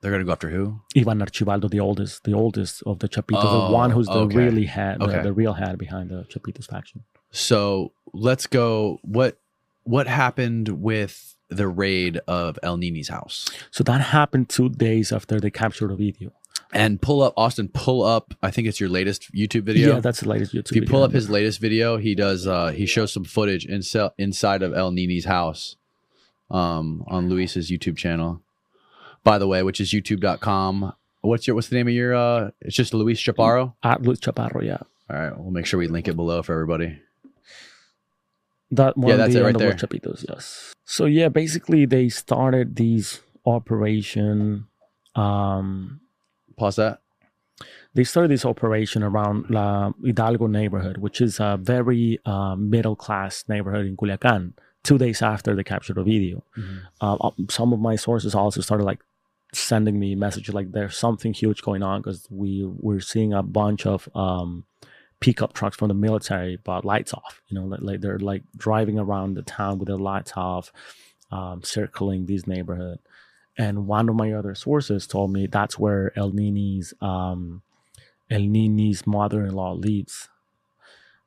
[0.01, 0.81] They're gonna go after who?
[0.97, 4.37] Ivan Archibaldo, the oldest, the oldest of the Chapitos, Oh, the one who's the okay.
[4.37, 5.23] really head, the, Okay.
[5.23, 7.05] the real head behind the Chapitos faction.
[7.31, 8.99] So let's go.
[9.03, 9.39] What
[9.85, 13.49] what happened with the raid of El Nini's house?
[13.71, 16.33] So that happened two days after they captured Ovidio.
[16.75, 17.69] And pull up Austin.
[17.69, 18.35] Pull up.
[18.43, 19.95] I think it's your latest YouTube video.
[19.95, 20.71] Yeah, that's the latest YouTube.
[20.71, 21.05] if you pull video.
[21.05, 22.47] up his latest video, he does.
[22.47, 25.77] uh He shows some footage inside inside of El Nini's house,
[26.51, 28.43] um, on Luis's YouTube channel.
[29.23, 30.93] by the way, which is youtube.com.
[31.23, 33.75] What's your what's the name of your uh it's just Luis Chaparro?
[33.83, 34.79] At Luis Chaparro, yeah.
[35.09, 36.99] All right, we'll make sure we link it below for everybody.
[38.71, 39.73] That one, Yeah, that's it right there.
[39.75, 40.75] Chapitos, yes.
[40.85, 44.67] So yeah, basically they started these operation.
[45.15, 46.01] Um,
[46.57, 47.01] Pause that.
[47.95, 53.45] they started this operation around La Hidalgo neighborhood, which is a very uh, middle class
[53.49, 54.53] neighborhood in Culiacan.
[54.83, 56.43] Two days after they captured Ovidio,
[57.01, 59.01] uh, uh, some of my sources also started like
[59.55, 63.87] sending me messages like there's something huge going on because we we're seeing a bunch
[63.87, 64.65] of um,
[65.21, 67.41] pickup trucks from the military but lights off.
[67.49, 70.71] You know, like, like they're like driving around the town with their lights off,
[71.31, 72.99] um, circling this neighborhood.
[73.57, 77.63] And one of my other sources told me that's where El Nini's um,
[78.31, 80.29] El Nini's mother-in-law lives.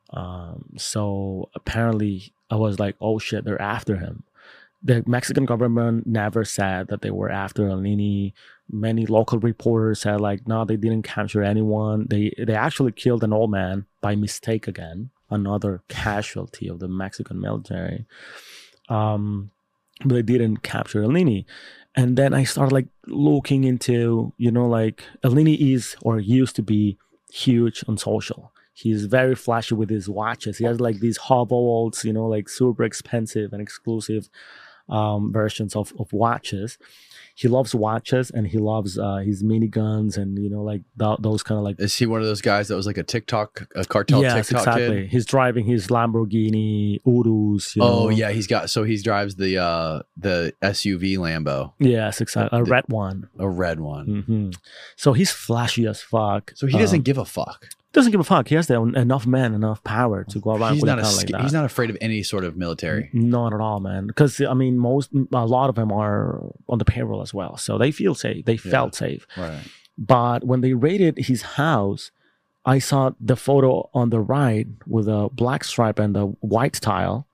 [0.10, 4.24] Um, so apparently, I was like, "Oh shit, they're after him."
[4.84, 8.34] The Mexican government never said that they were after El Nini.
[8.70, 12.08] Many local reporters said like, "No, they didn't capture anyone.
[12.10, 17.40] They they actually killed an old man by mistake again, another casualty of the Mexican
[17.40, 18.06] military."
[18.90, 19.52] Um,
[20.06, 21.46] but they didn't capture El Nini.
[21.98, 26.56] And then I started like looking into, you know, like El Nini is or used
[26.58, 27.00] to be
[27.34, 28.54] huge on social.
[28.74, 30.60] He's very flashy with his watches.
[30.60, 34.30] He has like these Hublots, you know, like super expensive and exclusive
[34.88, 36.78] um, versions of, of watches.
[37.40, 41.44] He loves watches and he loves uh, his miniguns and you know like th- those
[41.44, 43.86] kind of like Is he one of those guys that was like a TikTok, a
[43.86, 45.02] cartel yes, TikTok exactly.
[45.04, 45.10] kid?
[45.12, 47.76] He's driving his Lamborghini Urus.
[47.76, 48.10] You Oh know?
[48.10, 52.60] yeah, he's got so he drives the uh the SUV Lambo, yes, exactly.
[52.60, 53.30] A The- red one.
[53.38, 54.24] a red one.
[54.26, 54.50] hmm
[54.96, 56.54] So he's flashy as fuck.
[56.56, 57.68] So he doesn't Um, give a fuck.
[57.98, 58.48] Doesn't give a fuck.
[58.48, 61.12] He has the, enough men, enough power to go around He's with not a a
[61.18, 61.42] like that.
[61.42, 63.10] he's not afraid of any sort of military.
[63.14, 64.08] Not at all, man.
[64.08, 67.78] Because I mean, most a lot of them are on the payroll as well, so
[67.78, 68.46] they feel safe.
[68.46, 68.72] They Yeah.
[68.72, 69.28] felt safe.
[69.38, 69.60] Right.
[69.98, 72.12] But when they raided his house,
[72.66, 77.28] I saw the photo on the right with a black stripe and the white tile,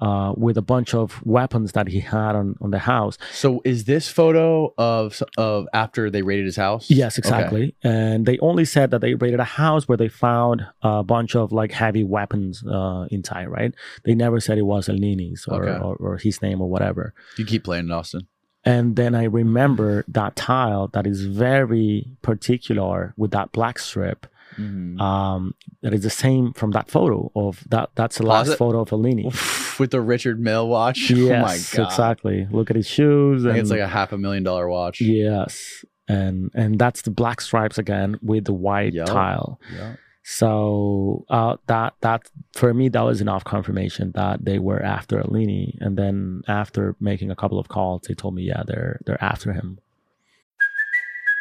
[0.00, 3.18] uh, with a bunch of weapons that he had on, on the house.
[3.32, 6.90] So is this photo of of after they raided his house?
[6.90, 7.28] Yes, Okay.
[7.28, 7.74] exactly.
[7.82, 11.52] And they only said that they raided a house where they found a bunch of
[11.52, 13.74] like heavy weapons uh, inside, right?
[14.04, 15.82] They never said it was El Nini's or, Okay.
[15.84, 17.14] or, or his name or whatever.
[17.38, 18.26] You keep playing it, Austin.
[18.62, 24.26] And then I remember that tile that is very particular with that black strip.
[24.58, 27.90] Um, that is the same from that photo of that.
[27.94, 28.58] That's the last Closet?
[28.58, 29.30] photo of El Nini.
[29.78, 31.10] With the Richard Mille watch.
[31.10, 31.90] Yes, oh my god.
[31.90, 32.46] exactly.
[32.50, 33.44] Look at his shoes.
[33.44, 35.00] And, it's like a half a million dollar watch.
[35.00, 39.06] yes, and and that's the black stripes again with the white Yup.
[39.06, 39.60] tile.
[39.74, 39.94] Yeah.
[40.22, 45.30] So uh, that that for me that was enough confirmation that they were after El
[45.32, 45.76] Nini.
[45.80, 49.52] And then after making a couple of calls, they told me yeah they're they're after
[49.52, 49.78] him.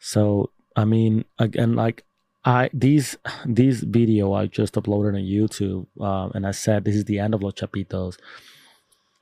[0.00, 2.04] So I mean, again, like
[2.44, 7.04] I these these video I just uploaded on YouTube, um, and I said this is
[7.04, 8.16] the end of Los Chapitos.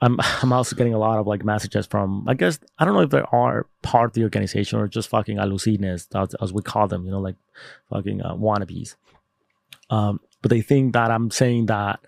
[0.01, 3.03] I'm I'm also getting a lot of like messages from I guess I don't know
[3.03, 6.87] if they are part of the organization or just fucking alucines as, as we call
[6.87, 7.37] them, you know, like
[7.91, 8.95] fucking uh, wannabes.
[9.91, 12.01] Um, but they think that I'm saying that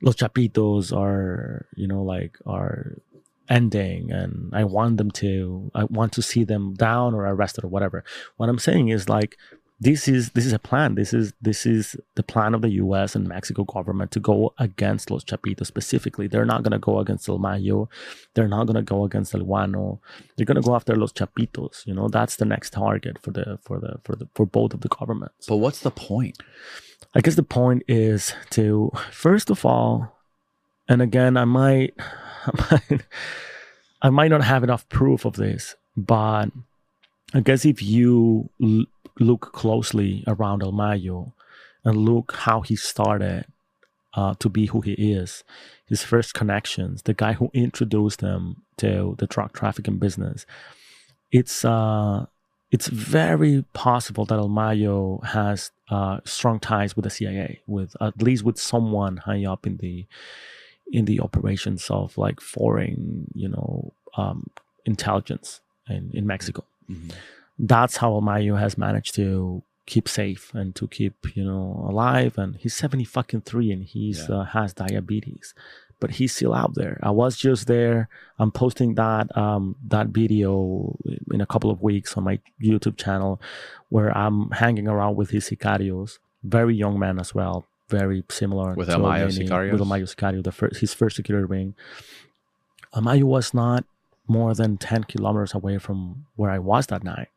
[0.00, 2.96] Los Chapitos are you know like are
[3.48, 7.68] ending and I want them to I want to see them down or arrested or
[7.68, 8.04] whatever.
[8.36, 9.36] What I'm saying is like
[9.78, 10.94] this is this is a plan.
[10.94, 15.10] This is this is the plan of the US and Mexico government to go against
[15.10, 16.26] Los Chapitos specifically.
[16.26, 17.90] They're not gonna go against El Mayo.
[18.34, 20.00] They're not gonna go against El Guano.
[20.36, 21.86] They're gonna go after Los Chapitos.
[21.86, 24.80] You know, that's the next target for the for the for the for both of
[24.80, 25.46] the governments.
[25.46, 26.38] But what's the point?
[27.14, 30.16] I guess the point is to first of all,
[30.88, 31.94] and again, I might,
[34.02, 36.46] I might, not have enough proof of this, but
[37.34, 38.84] I guess if you l-
[39.18, 41.32] look closely around El Mayo
[41.84, 43.46] and look how he started
[44.14, 45.44] uh, to be who he is,
[45.86, 50.46] his first connections, the guy who introduced him to the drug trafficking business,
[51.32, 52.26] it's uh,
[52.70, 58.20] it's very possible that El Mayo has uh, strong ties with the CIA, with at
[58.20, 60.06] least with someone high up in the
[60.92, 64.48] in the operations of like foreign, you know, um,
[64.84, 66.64] intelligence in, in Mexico.
[67.58, 72.36] That's how Mayo has managed to keep safe and to keep you know alive.
[72.38, 74.36] And he's seventy fucking three, and he's Yeah.
[74.36, 75.54] uh, has diabetes,
[76.00, 77.00] but he's still out there.
[77.02, 78.08] I was just there.
[78.38, 80.96] I'm posting that um, that video
[81.32, 83.40] in a couple of weeks on my YouTube channel,
[83.88, 88.88] where I'm hanging around with his sicarios, very young man as well, very similar With
[88.88, 89.72] to El Mayo Elneny, Sicarios?
[89.72, 91.74] With El Mayo Sicario, the first, his first security ring.
[92.94, 93.84] El Mayo was not
[94.26, 97.28] more than 10 kilometers away from where I was that night.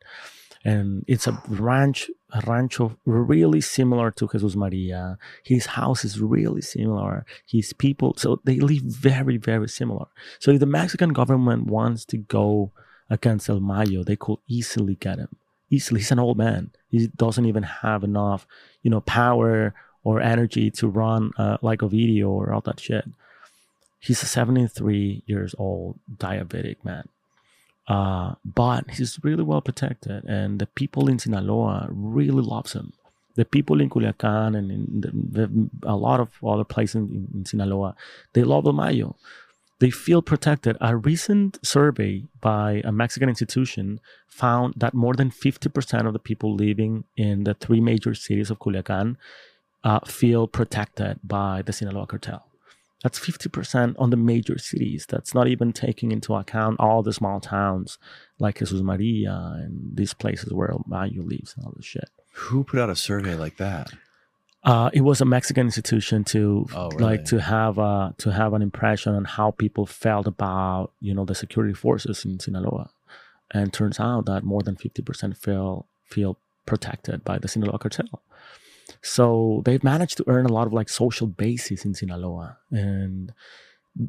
[0.64, 5.16] And it's a ranch, a rancho really similar to Jesus Maria.
[5.42, 7.24] His house is really similar.
[7.46, 10.06] His people, so they live very, very similar.
[10.38, 12.72] So if the Mexican government wants to go
[13.08, 15.34] against El Mayo, they could easily get him.
[15.70, 16.72] Easily, he's an old man.
[16.90, 18.46] He doesn't even have enough,
[18.82, 19.74] you know, power
[20.04, 23.04] or energy to run uh, like a video or all that shit.
[23.98, 27.08] He's a 73 years old diabetic man.
[27.86, 32.92] Uh, but he's really well protected, and the people in Sinaloa really loves him.
[33.34, 37.44] The people in Culiacan and in the, the, a lot of other places in, in
[37.44, 37.96] Sinaloa,
[38.32, 39.16] they love El Mayo.
[39.80, 40.76] They feel protected.
[40.80, 43.98] A recent survey by a Mexican institution
[44.28, 48.60] found that more than 50% of the people living in the three major cities of
[48.60, 49.16] Culiacan
[49.84, 52.46] uh, feel protected by the Sinaloa cartel.
[53.02, 55.06] That's 50% on the major cities.
[55.08, 57.98] That's not even taking into account all the small towns
[58.38, 62.10] like Jesus Maria and these places where El Mayo lives and all this shit.
[62.34, 63.90] Who put out a survey like that?
[64.62, 67.02] Uh, it was a Mexican institution to Oh, really?
[67.02, 71.24] like to have a, to have an impression on how people felt about you know
[71.24, 72.90] the security forces in Sinaloa,
[73.50, 78.22] and turns out that more than fifty percent feel feel protected by the Sinaloa cartel.
[79.02, 83.32] So they've managed to earn a lot of like social bases in Sinaloa and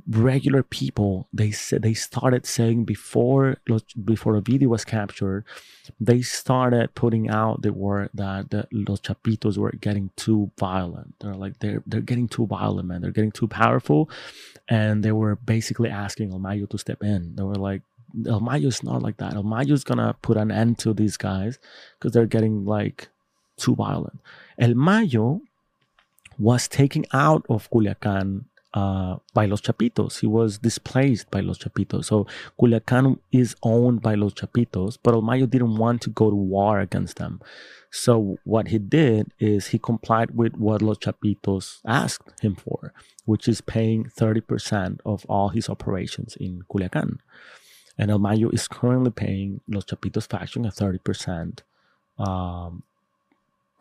[0.09, 1.27] regular people.
[1.33, 3.57] They said they started saying before
[4.03, 5.45] before a video was captured,
[5.99, 11.15] they started putting out the word that the Los Chapitos were getting too violent.
[11.19, 13.01] They're like they're they're getting too violent, man.
[13.01, 14.09] They're getting too powerful,
[14.67, 17.35] and they were basically asking El Mayo to step in.
[17.35, 17.81] They were like.
[18.27, 19.35] El Mayo's not like that.
[19.35, 21.59] El Mayo's gonna put an end to these guys
[21.97, 23.07] because they're getting like
[23.62, 24.20] too violent.
[24.57, 25.41] El Mayo
[26.38, 30.20] was taken out of Culiacan uh, by Los Chapitos.
[30.20, 32.05] He was displaced by Los Chapitos.
[32.05, 32.28] So
[32.59, 36.80] Culiacan is owned by Los Chapitos, but El Mayo didn't want to go to war
[36.80, 37.41] against them.
[37.91, 42.93] So what he did is he complied with what Los Chapitos asked him for,
[43.26, 47.18] which is paying 30% of all his operations in Culiacan.
[47.97, 51.59] And El Mayo is currently paying Los Chapitos faction a 30%
[52.18, 52.84] um,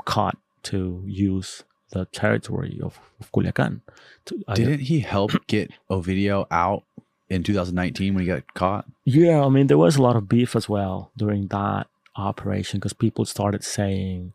[0.05, 3.81] cut to use the territory of, of Culiacan.
[4.27, 6.85] To, Didn't he help get Ovidio out
[7.29, 8.87] in 2019 when he got caught?
[9.05, 11.87] Yeah, I mean, there was a lot of beef as well during that
[12.17, 14.33] operation because people started saying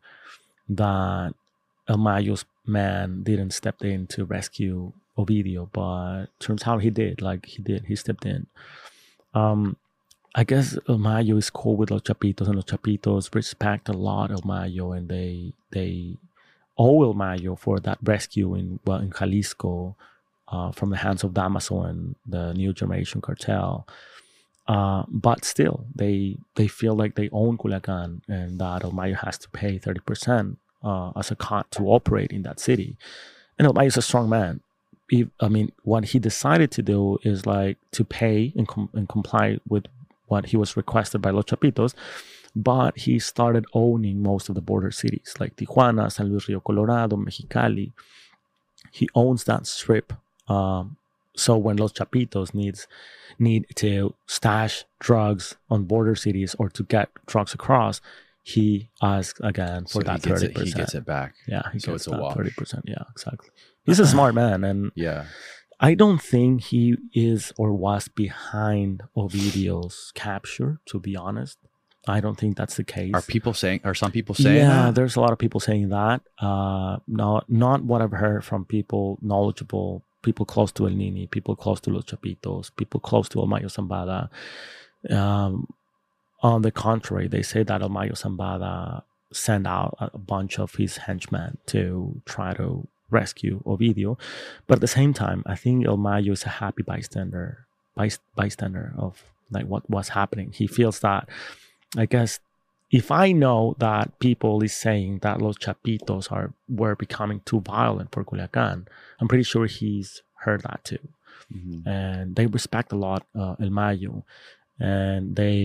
[0.70, 1.34] that
[1.88, 7.22] El Mayo's man didn't step in to rescue Ovidio, but turns out he did.
[7.22, 8.48] Like he did, he stepped in.
[9.34, 9.78] Um,
[10.38, 14.32] I guess El Mayo is cool with Los Chapitos, and Los Chapitos respect a lot
[14.32, 16.18] El Mayo, and they they
[16.78, 19.96] owe El Mayo for that rescue in well in Jalisco
[20.50, 23.88] uh, from the hands of Damaso and the New Generation Cartel.
[24.68, 29.38] Uh, but still, they they feel like they own Culiacan and that El Mayo has
[29.38, 32.98] to pay 30% uh, as a cut to operate in that city.
[33.58, 34.60] And El Mayo is a strong man.
[35.40, 39.60] I mean, what he decided to do is like to pay and, com- and comply
[39.70, 39.86] with
[40.28, 41.94] what he was requested by Los Chapitos,
[42.56, 47.16] but he started owning most of the border cities like Tijuana, San Luis Rio Colorado,
[47.18, 47.92] Mexicali.
[48.92, 50.14] He owns that strip.
[50.48, 50.98] Um,
[51.36, 52.88] so when Los Chapitos needs
[53.38, 58.00] need to stash drugs on border cities or to get drugs across,
[58.42, 60.58] he asks again for So that thirty it.
[60.58, 61.34] He gets it back.
[61.48, 62.86] Yeah, he So gets it's a that thirty percent.
[62.88, 63.50] Yeah, exactly.
[63.84, 65.26] He's a smart man, and Yeah.
[65.80, 70.80] I don't think he is or was behind Ovidio's capture.
[70.88, 71.58] To be honest,
[72.08, 73.14] I don't think that's the case.
[73.14, 73.82] Are people saying?
[73.84, 74.96] Are some people saying yeah, that?
[74.96, 76.22] there's a lot of people saying that.
[76.40, 81.56] Uh, not not what I've heard from people knowledgeable, people close to El Nini, people
[81.56, 84.30] close to Los Chapitos, people close to El Mayo Zambada.
[85.10, 85.68] Um,
[86.42, 89.04] on the contrary, they say that El Mayo Zambada
[89.34, 92.88] sent out a a bunch of his henchmen to try to
[93.20, 94.12] rescue Ovidio,
[94.68, 97.48] but at the same time, I think El Mayo is a happy bystander,
[97.98, 99.12] bys- bystander of
[99.56, 100.50] like what was happening.
[100.60, 101.24] He feels that,
[102.04, 102.32] I guess,
[103.00, 106.48] if I know that people is saying that Los Chapitos are
[106.82, 108.78] were becoming too violent for Culiacan,
[109.20, 110.10] I'm pretty sure he's
[110.46, 111.04] heard that too
[111.56, 111.78] Mhm.
[111.98, 114.14] and they respect a lot uh, El Mayo,
[114.80, 115.62] and they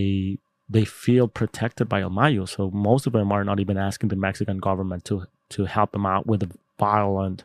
[0.74, 2.44] they feel protected by El Mayo.
[2.54, 5.14] So most of them are not even asking the Mexican government to
[5.54, 6.50] to help them out with the
[6.86, 7.38] violent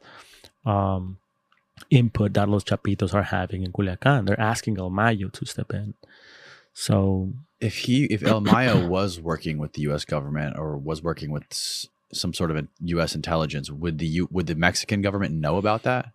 [0.66, 1.18] um,
[1.90, 4.26] input that Los Chapitos are having in Culiacan.
[4.26, 5.94] They're asking El Mayo to step in.
[6.74, 10.04] So if he if El Mayo was working with the U.S.
[10.06, 11.46] government or was working with
[12.12, 13.16] some sort of a U.S.
[13.16, 16.12] intelligence, would the U, would the Mexican government know about that?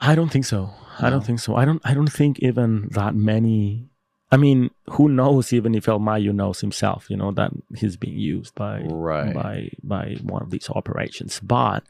[0.00, 0.70] I don't think so.
[1.00, 1.56] I don't think so.
[1.56, 1.82] I don't.
[1.84, 3.88] I don't think even that many.
[4.30, 5.52] I mean, who knows?
[5.52, 9.34] Even if El Mayo knows himself, you know that he's being used by Right.
[9.34, 11.40] by by one of these operations.
[11.42, 11.82] But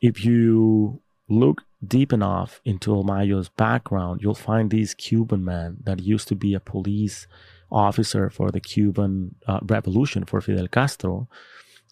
[0.00, 6.00] if you look deep enough into El Mayo's background, you'll find this Cuban man that
[6.00, 7.26] used to be a police
[7.70, 11.28] officer for the Cuban uh, Revolution for Fidel Castro,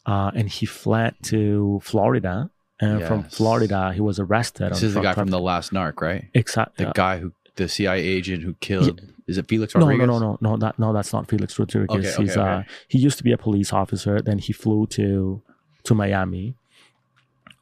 [0.06, 2.50] uh, and he fled to Florida.
[2.80, 4.70] And from Florida, he was arrested.
[4.72, 6.28] This is the guy from the last narc, right?
[6.34, 6.84] exactly.
[6.84, 10.06] The guy who the CIA agent who killed is it Felix No, Rodriguez?
[10.08, 10.56] no, no, no, no.
[10.56, 11.96] That no, that's not Felix Rodriguez.
[11.96, 14.20] Okay, okay, He's Uh, he used to be a police officer.
[14.20, 15.40] Then he flew to
[15.84, 16.56] to Miami,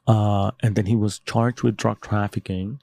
[0.06, 2.80] uh, and then he was charged with drug trafficking,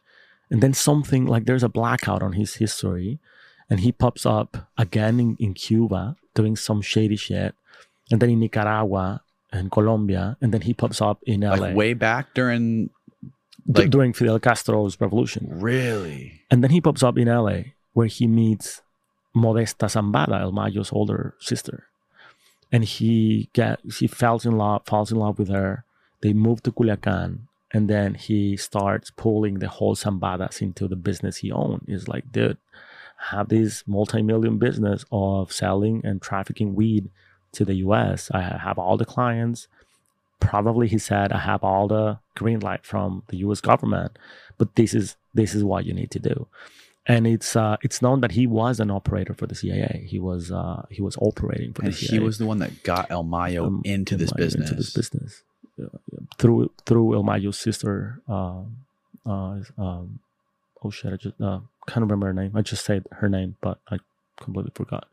[0.49, 3.19] and then something like there's a blackout on his history,
[3.69, 7.55] and he pops up again in, in Cuba doing some shady shit,
[8.11, 11.93] and then in Nicaragua and Colombia, and then he pops up in LA Like way
[11.93, 12.89] back during
[13.71, 15.47] d- during Fidel Castro's revolution.
[15.49, 18.81] really And then he pops up in LA where he meets
[19.35, 21.85] Modesta Zambada, El Mayo's older sister.
[22.71, 25.83] And he get he falls in love, falls in love with her.
[26.21, 27.39] They move to Culiacan,
[27.71, 31.83] and then he starts pulling the whole Zambadas into the business he owns.
[31.87, 32.57] He's like, dude,
[33.31, 37.09] have this multi-million business of selling and trafficking weed
[37.53, 38.29] to the US.
[38.31, 39.67] I have all the clients.
[40.39, 44.17] Probably he said, I have all the green light from the US government
[44.59, 46.45] but this is this is what you need to do
[47.07, 50.51] and it's uh it's known that he was an operator for the CIA he was
[50.51, 53.23] uh he was operating for and the CIA he was the one that got El
[53.23, 54.69] Mayo um, into this Mayo business.
[54.69, 55.41] into this business.
[56.37, 58.77] Through through El Mayo's sister um
[59.25, 60.19] uh um
[60.83, 63.79] oh shit I just uh can't remember her name I just said her name but
[63.89, 63.97] I
[64.39, 65.07] completely forgot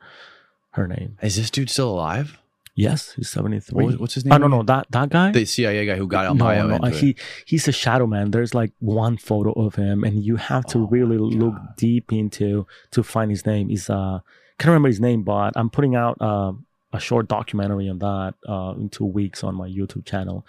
[0.73, 2.39] her name Is this dude still alive?
[2.79, 5.87] yes he's 73 What what's his name I don't know that that guy The CIA
[5.87, 6.95] guy who got El no, Mayo no, uh, it.
[6.97, 8.31] he he's a shadow man.
[8.33, 12.67] There's like one photo of him, and you have to Oh really look deep into
[12.91, 13.71] to find his name.
[13.71, 14.21] He's uh
[14.59, 16.53] can't remember his name, but I'm putting out uh,
[16.93, 20.47] a short documentary on that uh, in two weeks on my YouTube channel.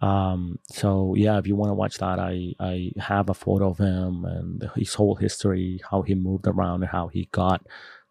[0.00, 3.78] Um, so yeah, if you want to watch that, I I have a photo of
[3.78, 7.66] him and his whole history, how he moved around, and how he got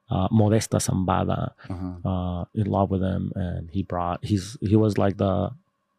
[0.09, 2.09] uh, Modesta Zambada Uh-huh.
[2.09, 5.51] uh, in love with him, and he brought he's he was like the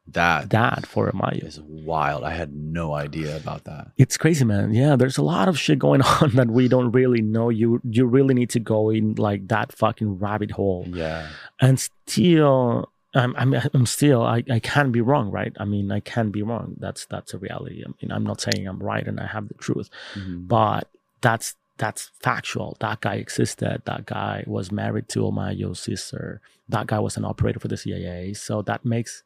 [0.07, 1.47] That dad for Mayo.
[1.47, 2.25] is wild.
[2.25, 3.89] I had no idea about that.
[3.97, 4.75] It's crazy, man.
[4.75, 7.49] Yeah, there's a lot of shit going on that we don't really know.
[7.49, 11.29] You you really need to go in like that fucking rabbit hole, Yeah.
[11.61, 15.53] and still, I'm I'm, I'm still I, I can be wrong, right?
[15.59, 16.77] I mean, I can be wrong.
[16.79, 17.83] That's that's a reality.
[17.87, 20.47] I mean, I'm not saying I'm right and I have the truth, Mhm.
[20.49, 20.89] but
[21.23, 22.77] that's that's factual.
[22.81, 23.83] That guy existed.
[23.87, 26.41] That guy was married to Omayo's sister.
[26.69, 28.33] That guy was an operator for the CIA.
[28.35, 29.23] So that makes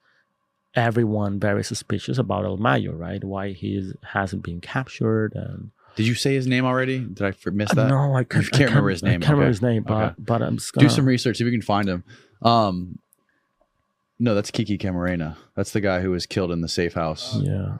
[0.78, 3.22] everyone very suspicious about El Mayo, right?
[3.22, 7.00] Why he hasn't been captured and Did you say his name already?
[7.00, 7.86] Did I miss that?
[7.86, 9.20] Uh, no, I can't, You can't remember his name.
[9.22, 10.14] I can't remember his name, but Okay.
[10.18, 11.40] but I'm just gonna Do some research.
[11.40, 12.04] If you can find him.
[12.42, 12.98] Um,
[14.20, 15.36] no, that's Kiki Camarena.
[15.54, 17.36] That's the guy who was killed in the safe house.
[17.36, 17.78] Yeah,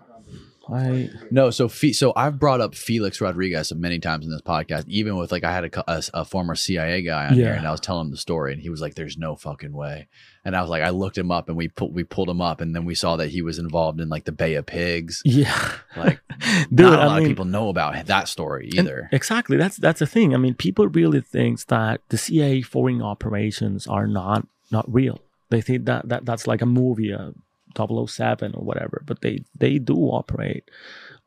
[0.73, 5.17] I No, so so I've brought up Felix Rodriguez many times in this podcast, even
[5.17, 7.81] with like I had a, a, a former CIA guy on here, and I was
[7.81, 10.09] telling him the story, and he was like, "There's no fucking way,"
[10.45, 12.61] and I was like, I looked him up, and we pulled we pulled him up,
[12.61, 15.23] and then we saw that he was involved in like the Bay of Pigs.
[15.25, 16.21] yeah, Like,
[16.71, 16.81] dude.
[16.81, 19.09] Not a I lot mean, of people know about that story either.
[19.13, 19.57] exactly.
[19.57, 20.35] That's that's the thing.
[20.35, 25.21] I mean, people really think that the CIA foreign operations are not not real.
[25.51, 27.33] They think that, that that's like a movie, a
[27.79, 29.03] 007 or whatever.
[29.07, 30.71] But they they do operate.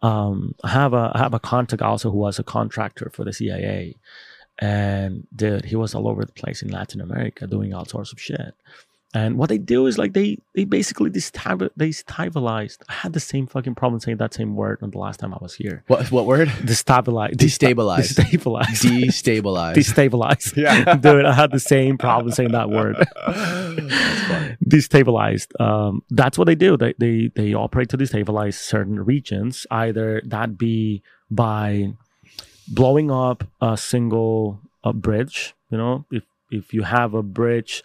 [0.02, 3.34] Um, I have a I have a contact also who was a contractor for the
[3.34, 3.96] CIA,
[4.60, 8.22] and dude, he was all over the place in Latin America doing all sorts of
[8.22, 8.56] shit.
[9.14, 12.84] And what they do is like they they basically destabil- they stabilized.
[12.88, 15.38] I had the same fucking problem saying that same word on the last time I
[15.42, 15.84] was here.
[15.88, 16.48] what what word?
[16.48, 17.34] Destabilize.
[17.36, 18.14] Destabilize.
[18.14, 19.04] Destabilize.
[19.04, 19.76] Destabilize.
[19.76, 20.56] Destabilize.
[20.62, 20.96] Yeah.
[21.02, 22.96] Dude, I had the same problem saying that word.
[24.66, 25.60] Destabilized.
[25.60, 26.78] Um, that's what they do.
[26.78, 29.68] They, they they operate to destabilize certain regions.
[29.72, 31.94] Either that be by
[32.68, 35.54] blowing up a single a bridge.
[35.70, 37.84] You know, if if you have a bridge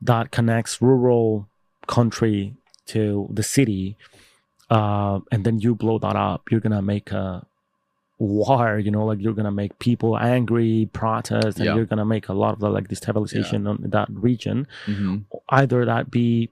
[0.00, 1.48] that connects rural
[1.86, 2.54] country
[2.86, 3.96] to the city,
[4.70, 7.46] uh, and then you blow that up, you're gonna make a
[8.18, 11.74] war you know like you're gonna make people angry protest and Yeah.
[11.74, 14.66] you're gonna make a lot of the like destabilization on that region.
[14.86, 15.18] Hmm
[15.50, 16.50] either that be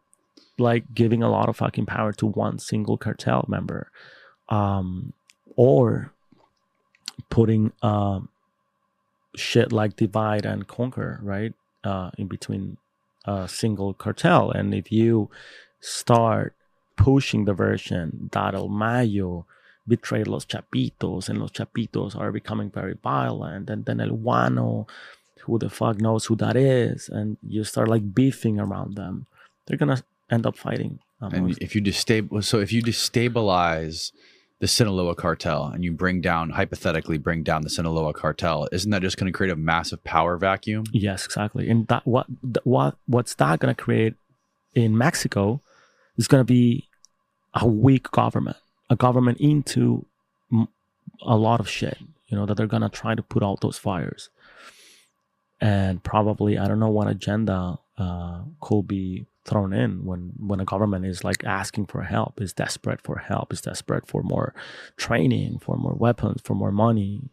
[0.59, 3.91] like giving a lot of fucking power to one single cartel member
[4.51, 5.15] um
[5.57, 6.13] or
[7.31, 8.29] putting um
[9.37, 12.77] shit like divide and conquer right uh in between
[13.25, 14.51] a single cartel.
[14.51, 15.31] And if you
[15.81, 16.55] start
[16.97, 19.47] pushing the version that El Mayo
[19.87, 24.87] betrayed los chapitos and los chapitos are becoming very violent and then El Guano
[25.41, 29.27] who the fuck knows who that is and you start like beefing around them
[29.67, 34.13] they're gonna end up fighting uh, And if you destabilize, so if you destabilize
[34.65, 39.03] the Sinaloa cartel and you bring down, hypothetically, bring down the Sinaloa cartel, isn't that
[39.03, 40.85] just going to create a massive power vacuum?
[40.91, 42.25] yes exactly and that what
[42.65, 44.15] what what's that gonna create
[44.75, 45.61] in mexico
[46.17, 46.89] is gonna be
[47.53, 48.57] a weak government
[48.89, 50.07] a government into
[51.23, 54.31] a lot of shit you know that they're gonna try to put out those fires
[55.61, 60.65] and probably i don't know what agenda uh, could be thrown in when when a
[60.65, 64.55] government is like asking for help is desperate for help is desperate for more
[64.97, 67.29] training for more weapons for more money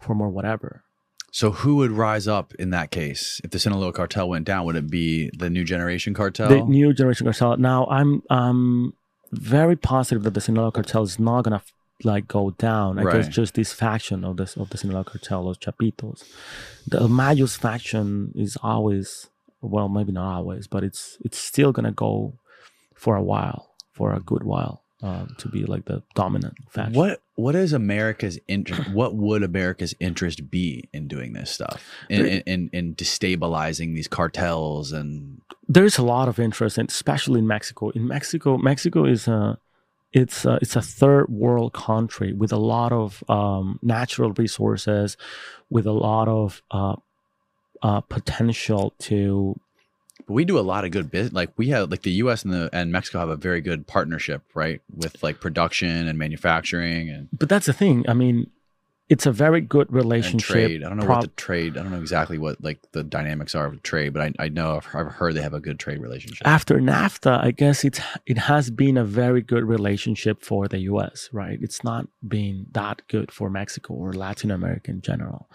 [0.00, 0.82] for more whatever
[1.32, 4.64] So who would rise up in that case if the Sinaloa cartel went down?
[4.66, 6.48] Would it be the New Generation cartel?
[6.48, 7.56] the new generation cartel.
[7.56, 8.94] Now I'm um
[9.32, 11.62] very positive that the Sinaloa cartel is not gonna
[12.04, 12.98] like go down.
[13.00, 13.38] I guess Right.
[13.40, 16.22] just this faction of this of the Sinaloa cartel, los Chapitos.
[16.86, 19.08] The Mayos faction is always
[19.64, 22.34] well, maybe not always, but it's it's still gonna go
[22.94, 26.94] for a while, for a good while, um, to be like the dominant faction.
[26.94, 28.90] What what is America's interest?
[28.92, 31.84] What would America's interest be in doing this stuff?
[32.08, 37.40] In, in, in, in destabilizing these cartels and there's a lot of interest, and especially
[37.40, 37.90] in Mexico.
[37.90, 39.58] In Mexico, Mexico is a
[40.12, 45.16] it's a, it's a third world country with a lot of um, natural resources,
[45.70, 46.94] with a lot of uh,
[47.84, 49.60] uh, potential to
[50.26, 51.34] But we do a lot of good business.
[51.34, 52.42] Like we have, like the U.S.
[52.42, 54.80] and the and Mexico have a very good partnership, right?
[54.92, 58.04] With like production and manufacturing and, but that's the thing.
[58.08, 58.50] I mean,
[59.10, 60.46] it's a very good and relationship.
[60.54, 60.82] trade.
[60.82, 61.76] I don't know prob- what the trade.
[61.76, 64.76] I don't know exactly what like the dynamics are of trade, but I, I know
[64.76, 66.46] I've, I've heard they have a good trade relationship.
[66.46, 71.28] after NAFTA, I guess it's it has been a very good relationship for the U.S.
[71.32, 71.58] Right?
[71.60, 75.48] It's not been that good for Mexico or Latin America in general.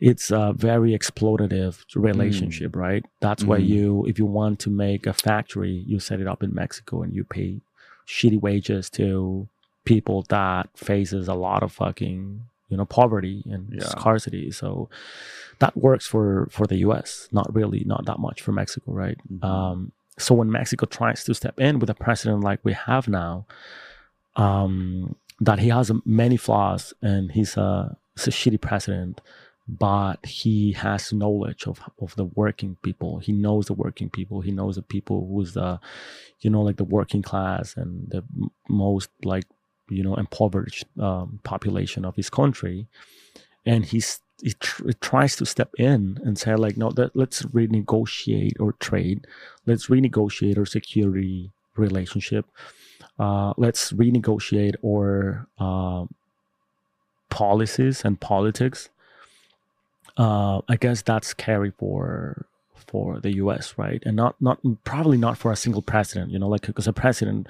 [0.00, 3.04] It's a very exploitative relationship, right?
[3.20, 3.68] That's why Mhm.
[3.68, 7.14] you, if you want to make a factory, you set it up in Mexico and
[7.14, 7.60] you pay
[8.06, 9.48] shitty wages to
[9.84, 13.84] people that faces a lot of fucking you know poverty and Yeah.
[13.88, 14.50] scarcity.
[14.50, 14.88] So
[15.58, 17.28] that works for for the U.S.
[17.32, 19.18] Not really, not that much for Mexico, right?
[19.32, 19.44] Mhm.
[19.44, 23.46] Um, so when Mexico tries to step in with a president like we have now,
[24.36, 29.20] um, that he has many flaws and he's a, he's a shitty president,
[29.68, 33.18] but he has knowledge of of the working people.
[33.18, 34.40] He knows the working people.
[34.40, 35.80] He knows the people who's the,
[36.40, 38.22] you know, like the working class and the
[38.68, 39.44] most like
[39.88, 42.86] you know impoverished um, population of his country,
[43.64, 48.60] and he's he, tr- tries to step in and say like no that, let's renegotiate
[48.60, 49.26] or trade.
[49.66, 52.46] Let's renegotiate our security relationship.
[53.18, 56.14] Uh, let's renegotiate our um
[57.28, 58.88] policies and politics.
[60.16, 62.46] Uh, i guess that's scary for
[62.86, 64.02] for the us right?
[64.06, 67.48] And not not probably not for a single president you know like because a president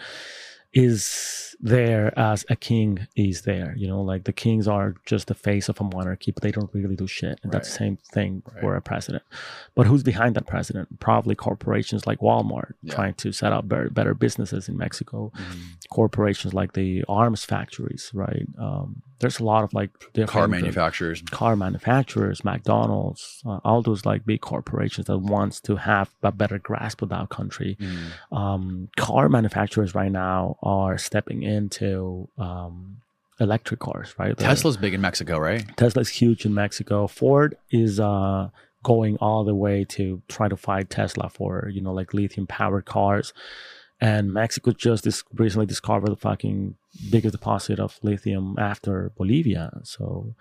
[0.77, 5.35] is there as a king is there you know like the kings are just the
[5.35, 8.43] face of a monarchy but they don't really do shit and that's the same thing
[8.61, 9.23] for a president
[9.75, 12.95] but who's behind that president probably corporations like walmart Yeah.
[12.95, 15.89] trying to set up better, better businesses in mexico Mhm.
[15.89, 21.23] corporations like the arms factories right um, there's a lot of like car different, manufacturers.
[21.31, 26.59] car manufacturers, McDonald's, uh, all those like big corporations that wants to have a better
[26.59, 27.79] grasp of that country.
[27.81, 28.37] Mm.
[28.37, 32.97] Um, car manufacturers right now are stepping into um,
[33.39, 34.37] electric cars, right?
[34.37, 35.65] Tesla's big in Mexico, right?
[35.77, 37.07] Tesla's huge in Mexico.
[37.07, 38.51] Ford is uh,
[38.83, 42.85] going all the way to try to fight Tesla for you know like lithium powered
[42.85, 43.33] cars.
[43.99, 46.75] And Mexico just dis- recently discovered the fucking
[47.11, 49.71] biggest deposit of lithium after Bolivia.
[49.85, 50.35] So,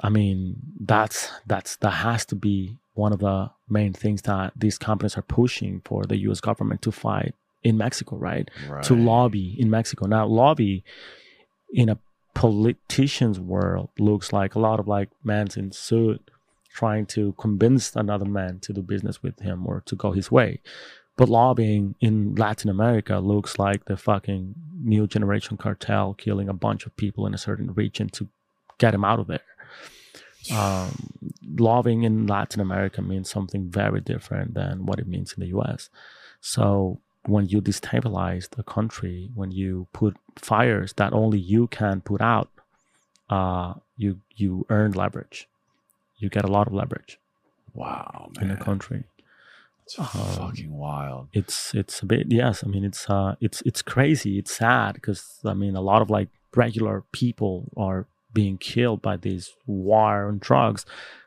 [0.00, 4.78] I mean, that's that's that has to be one of the main things that these
[4.78, 6.40] companies are pushing for the U.S.
[6.40, 8.50] government to fight in Mexico, right?
[8.82, 10.06] to lobby in Mexico.
[10.06, 10.84] Now, lobby
[11.72, 11.98] in a
[12.34, 16.30] politician's world looks like a lot of like mans in suit
[16.72, 20.60] trying to convince another man to do business with him or to go his way.
[21.16, 26.86] But lobbying in Latin America looks like the fucking new generation cartel killing a bunch
[26.86, 28.28] of people in a certain region to
[28.78, 29.40] get him out of there.
[30.50, 31.10] Um,
[31.56, 35.90] loving in Latin America means something very different than what it means in the US.
[36.40, 42.20] So when you destabilize the country, when you put fires that only you can put
[42.20, 42.48] out,
[43.30, 45.48] uh, you you earn leverage.
[46.18, 47.18] You get a lot of leverage
[47.74, 48.56] Wow, in man.
[48.58, 49.04] the country.
[49.84, 51.28] It's fucking wild.
[51.32, 52.62] It's it's a bit yes.
[52.64, 54.38] I mean it's uh it's it's crazy.
[54.38, 59.16] It's sad because I mean a lot of like regular people are being killed by
[59.16, 60.86] this war on drugs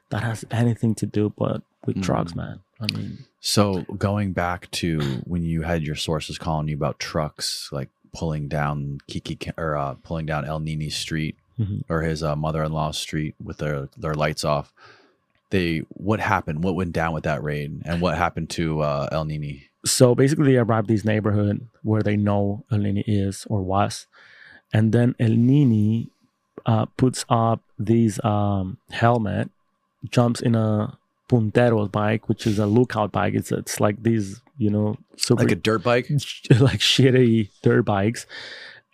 [0.10, 2.62] that has anything to do but with drugs, man.
[2.80, 7.70] I mean So going back to when you had your sources calling you about trucks
[7.72, 11.84] like pulling down Kiki or uh, pulling down El Nini Street Mhm.
[11.88, 14.74] or his uh, mother-in-law street with their their lights off.
[15.52, 16.64] They what happened?
[16.66, 17.82] What went down with that raid?
[17.86, 19.64] And what happened to uh, El Nini?
[19.86, 24.08] so basically they arrive this neighborhood where they know El Nini is or was,
[24.74, 26.10] and then El Nini
[26.66, 29.50] uh, puts up this um, helmet,
[30.10, 30.98] jumps in a
[31.28, 33.34] puntero's bike, which is a lookout bike.
[33.34, 36.10] It's it's like these you know super Like a dirt bike?
[36.60, 38.26] like shitty dirt bikes,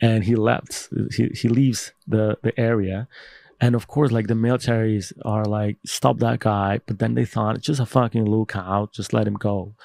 [0.02, 0.90] and he left.
[1.16, 3.08] He he leaves the the area.
[3.60, 6.80] And of course, like the militaries are like, stop that guy.
[6.88, 9.76] But then they thought, it's just a fucking lookout, just let him go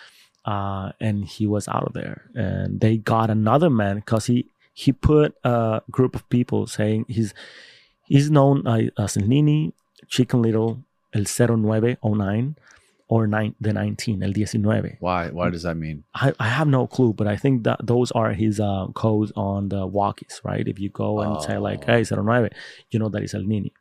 [0.46, 2.30] uh, and he was out of there.
[2.34, 7.34] And they got another man because he he put a group of people saying he's
[8.04, 9.74] he's known uh, as Nini,
[10.08, 10.84] Chicken Little,
[11.16, 12.56] El 0909,
[13.08, 14.96] or nine, the 19, El 19.
[15.00, 15.28] Why?
[15.38, 16.04] Why does that mean?
[16.14, 19.68] I, I have no clue, but I think that those are his uh, codes on
[19.68, 20.66] the walkies, right?
[20.66, 22.50] If you go and say like, "Hey, 09,"
[22.90, 23.72] you know that is El Nini.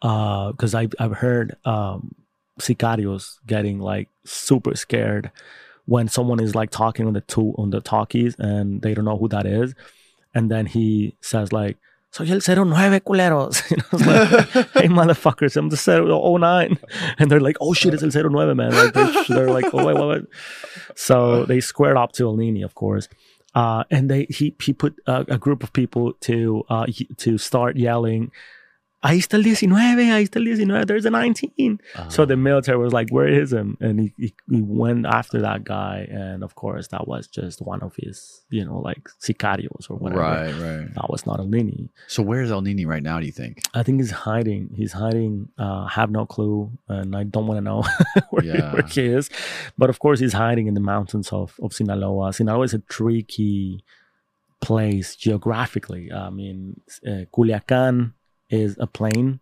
[0.00, 2.14] Because I've I've heard um,
[2.58, 5.30] sicarios getting like super scared
[5.84, 9.18] when someone is like talking on the two on the talkies and they don't know
[9.18, 9.74] who that is,
[10.34, 11.76] and then he says like.
[12.16, 13.62] Soy el 09 culeros.
[13.92, 16.78] Like, hey motherfuckers, I'm the 09.
[17.18, 18.72] And they're like, oh shit, it's el 09, man.
[18.72, 20.22] Like they, they're like, oh wait, wait, wait.
[20.94, 23.08] So they squared up to El Nini, of course.
[23.54, 26.86] Uh, and they he he put a, a group of people to uh,
[27.18, 28.30] to start yelling,
[29.02, 31.78] ahí está el 19, ahí está el 19, there's a 19.
[32.08, 33.76] So the military was like, where is him?
[33.80, 36.08] And he, he, he went after that guy.
[36.10, 40.20] And of course, that was just one of his, you know, like sicarios or whatever.
[40.22, 40.94] Right, right.
[40.94, 41.90] That was not El Nini.
[42.08, 43.20] So where's El Nini right now?
[43.20, 43.62] Do you think?
[43.74, 44.70] I think he's hiding.
[44.74, 45.50] He's hiding.
[45.56, 47.84] Uh, have no clue, and I don't want to know
[48.30, 48.72] where, he- Yeah.
[48.72, 49.30] where he is.
[49.78, 52.32] But of course, he's hiding in the mountains of of Sinaloa.
[52.32, 53.84] Sinaloa is a tricky
[54.60, 56.10] place geographically.
[56.12, 58.12] I mean, uh, Culiacan
[58.50, 59.40] is a plane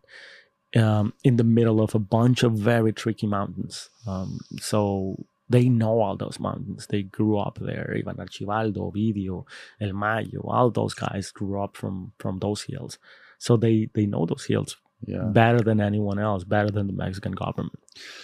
[0.77, 3.91] um, in the middle of a bunch of very tricky mountains.
[4.07, 6.87] Um, so they know all those mountains.
[6.89, 7.95] They grew up there.
[7.97, 9.45] Even Archibaldo, Ovidio,
[9.81, 12.99] El Mayo, all those guys grew up from from those hills.
[13.39, 14.77] So they they know those hills
[15.07, 15.25] Yeah.
[15.33, 17.79] better than anyone else, better than the Mexican government.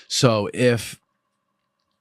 [0.09, 0.99] So if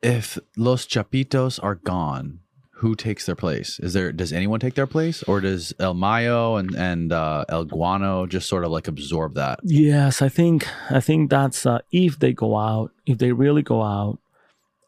[0.01, 2.39] if Los Chapitos are gone,
[2.79, 3.77] who takes their place?
[3.79, 7.65] Is there does anyone take their place, or does El Mayo and and uh, El
[7.65, 9.59] Guano just sort of like absorb that?
[9.63, 13.83] Yes, I think I think that's uh, if they go out, if they really go
[13.83, 14.19] out,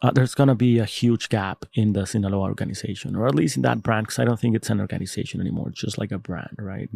[0.01, 3.63] uh, there's gonna be a huge gap in the Sinaloa organization, or at least in
[3.63, 5.67] that brand, because I don't think it's an organization anymore.
[5.69, 6.89] It's just like a brand, right?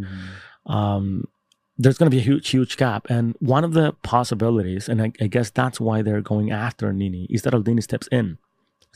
[0.65, 1.25] Um,
[1.77, 5.27] there's gonna be a huge, huge gap, and one of the possibilities, and I, I
[5.27, 8.37] guess that's why they're going after Nini, is that El Nini steps in.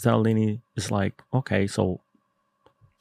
[0.05, 2.01] Is is like, okay, so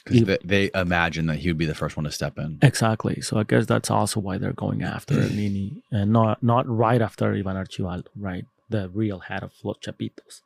[0.05, 2.59] 'Cause they, they imagine that he would be the first one to step in.
[2.63, 3.21] Exactly.
[3.21, 7.35] So I guess that's also why they're going after Nini and not not right after
[7.35, 8.45] Ivan Archibaldo, right?
[8.71, 10.41] The real head of Los Chapitos.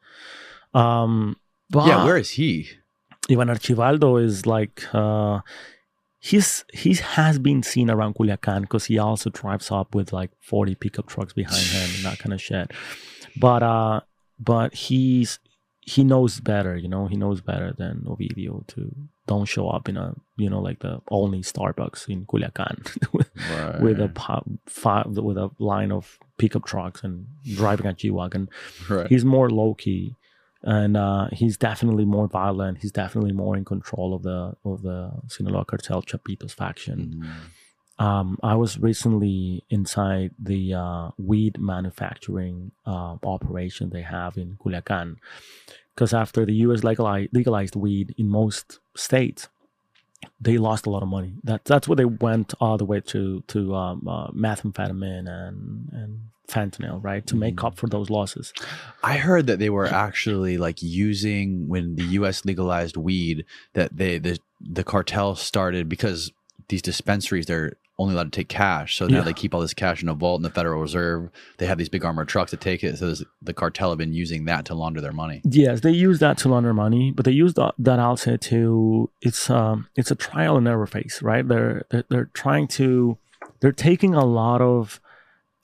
[0.74, 1.36] Um,
[1.70, 2.70] but Yeah, where is he?
[3.30, 5.40] Ivan Archibaldo is like uh,
[6.18, 10.74] he's he has been seen around Culiacan because he also drives up with like forty
[10.74, 12.72] pickup trucks behind him and that kind of shit.
[13.36, 14.00] But uh,
[14.40, 15.38] but he's
[15.84, 17.06] he knows better, you know.
[17.08, 18.94] He knows better than Ovidio to
[19.26, 22.76] don't show up in a you know like the only Starbucks in Culiacan
[23.50, 23.80] Right.
[23.84, 28.48] with a po- fi- with a line of pickup trucks and driving a G wagon.
[28.88, 29.06] Right.
[29.08, 30.14] He's more low key,
[30.62, 32.78] and uh, he's definitely more violent.
[32.82, 36.98] He's definitely more in control of the of the Sinaloa cartel Chapitos faction.
[37.24, 37.32] Mhm.
[37.98, 45.16] Um, I was recently inside the uh, weed manufacturing uh, operation they have in Culiacan,
[45.94, 46.84] because after the U.S.
[46.84, 49.48] legalized, legalized weed in most states,
[50.40, 51.34] they lost a lot of money.
[51.44, 56.20] That that's where they went all the way to to um, uh, methamphetamine and and
[56.48, 58.52] fentanyl, right, to make up for those losses.
[59.02, 62.44] I heard that they were actually like using when the U.S.
[62.44, 63.44] legalized weed
[63.74, 66.32] that they the the cartel started because
[66.68, 68.96] these dispensaries they're only allowed to take cash.
[68.96, 69.22] So now Yeah.
[69.24, 71.30] they keep all this cash in a vault in the Federal Reserve.
[71.58, 72.98] They have these big armored trucks that take it.
[72.98, 75.40] So the cartel have been using that to launder their money.
[75.44, 79.48] Yes, they use that to launder money, but they use that, that also to it's
[79.50, 81.46] um it's a trial and error phase, right?
[81.46, 83.18] They're, they're they're trying to
[83.60, 85.00] they're taking a lot of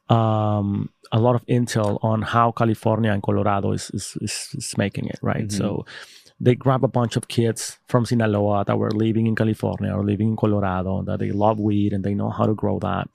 [0.09, 5.07] um a lot of intel on how California and Colorado is is, is, is making
[5.07, 5.49] it, right?
[5.49, 5.53] Mhm.
[5.53, 5.87] So
[6.41, 10.29] they grab a bunch of kids from Sinaloa that were living in California or living
[10.29, 13.09] in Colorado that they love weed and they know how to grow that,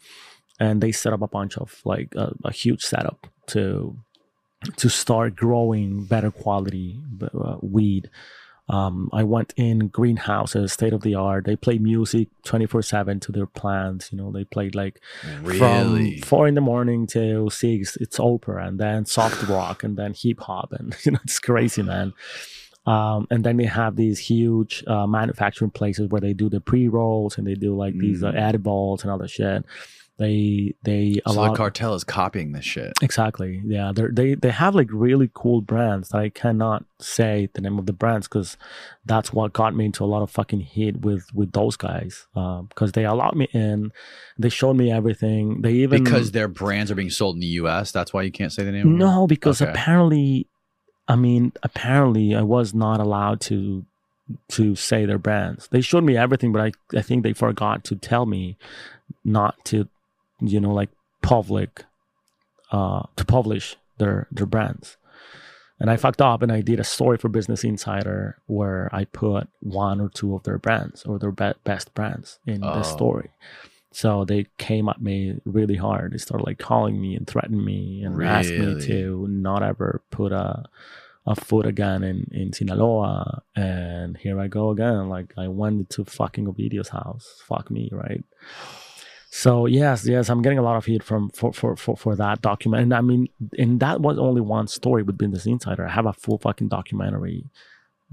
[0.59, 3.97] and they set up a bunch of like a, a huge setup to
[4.77, 7.01] to start growing better quality
[7.33, 8.09] uh, weed.
[8.69, 11.43] Um, I went in greenhouses, state of the art.
[11.45, 14.09] They play music 24 7 to their plants.
[14.11, 15.01] You know, they played like
[15.41, 15.57] Really?
[15.57, 20.13] from four in the morning till six, it's opera and then soft rock and then
[20.17, 20.71] hip hop.
[20.71, 22.13] And, you know, it's crazy, man.
[22.85, 26.87] Um, and then they have these huge uh, manufacturing places where they do the pre
[26.87, 28.39] rolls and they do like these uh, Mm.
[28.41, 29.63] edibles and other shit.
[30.19, 32.93] They, they, so allow- the cartel is copying this shit.
[33.01, 33.63] Exactly.
[33.65, 37.79] Yeah, they they they have like really cool brands that I cannot say the name
[37.79, 38.55] of the brands because
[39.05, 42.27] that's what got me into a lot of fucking heat with with those guys
[42.69, 43.91] because they allowed me in,
[44.37, 45.61] they showed me everything.
[45.63, 47.91] They even Because their brands are being sold in the U.S.
[47.91, 48.81] That's why you can't say the name.
[48.85, 48.97] of them?
[48.99, 49.71] no, because Okay.
[49.71, 50.47] apparently,
[51.07, 53.85] I mean, apparently I was not allowed to
[54.49, 55.67] to say their brands.
[55.67, 58.57] They showed me everything, but I I think they forgot to tell me
[59.25, 59.87] not to,
[60.39, 60.89] you know, like
[61.21, 61.83] public,
[62.71, 64.97] uh, to publish their their brands.
[65.79, 69.49] And I fucked up, and I did a story for Business Insider where I put
[69.59, 72.83] one or two of their brands or their be- best brands in the Oh.
[72.83, 73.31] story.
[73.93, 76.13] So they came at me really hard.
[76.13, 80.31] They started like calling me and threatening me and asked me to not ever put
[80.31, 80.63] a
[81.25, 83.43] a foot again in, in Sinaloa.
[83.55, 85.07] And here I go again.
[85.07, 87.41] Like I went to fucking Ovidio's house.
[87.47, 88.23] Fuck me, right?
[89.29, 92.41] So yes, yes, I'm getting a lot of heat from for for for, for that
[92.41, 92.83] document.
[92.83, 95.85] And I mean, and that was only one story with Business Insider.
[95.85, 97.45] I have a full fucking documentary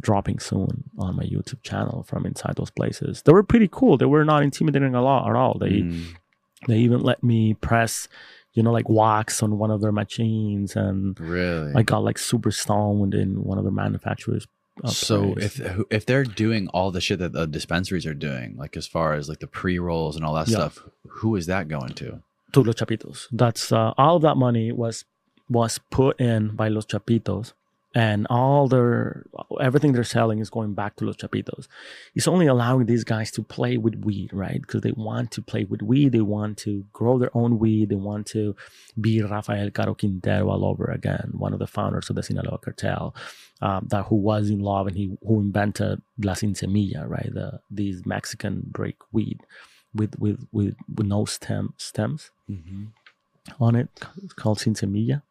[0.00, 3.22] dropping soon on my YouTube channel from inside those places.
[3.22, 3.96] They were pretty cool.
[3.98, 5.58] They were not intimidating a lot at all.
[5.58, 6.16] They Mm.
[6.68, 8.06] they even let me press,
[8.52, 11.72] you know, like wax on one of their machines, and Really?
[11.74, 14.46] I got like super stoned in one of their manufacturers.
[14.84, 15.60] uh, so if
[15.90, 19.28] if they're doing all the shit that the dispensaries are doing, like as far as
[19.28, 20.56] like the pre rolls and all that Yeah.
[20.56, 20.74] stuff,
[21.20, 22.22] who is that going to?
[22.52, 23.28] to Los Chapitos.
[23.30, 25.04] That's uh, all of that money was
[25.48, 27.52] was put in by Los Chapitos,
[27.94, 29.26] and all their
[29.60, 31.66] everything they're selling is going back to Los Chapitos.
[32.14, 34.60] It's only allowing these guys to play with weed, right?
[34.60, 37.96] Because they want to play with weed, they want to grow their own weed, they
[37.96, 38.54] want to
[39.00, 43.14] be Rafael Caro Quintero all over again, one of the founders of the Sinaloa cartel,
[43.60, 47.30] um, that who was in love and he who invented La Sin Semilla, right?
[47.32, 49.40] The these Mexican break weed
[49.94, 52.30] with with with, with no stem stems
[53.58, 53.88] on it
[54.22, 55.22] it's called Sin Semilla.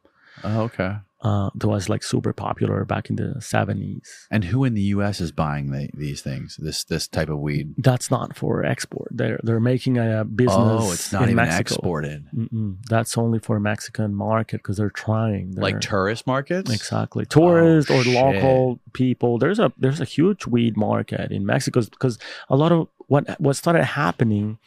[0.44, 0.98] Oh, okay.
[1.22, 4.08] Uh, that was like super popular back in the 70s.
[4.32, 5.20] And who in the U.S.
[5.20, 6.56] is buying the, these things?
[6.58, 7.74] This this type of weed?
[7.78, 9.10] That's not for export.
[9.12, 10.56] They're they're making a business.
[10.58, 11.60] Oh, it's not even Mexico.
[11.60, 12.26] exported.
[12.34, 12.78] Mm-mm.
[12.88, 15.56] That's only for Mexican market because they're trying.
[15.56, 16.72] Like tourist markets?
[16.72, 18.16] Exactly, tourists or shit.
[18.16, 19.38] local people.
[19.40, 22.18] There's a there's a huge weed market in Mexico because
[22.48, 24.58] a lot of what what started happening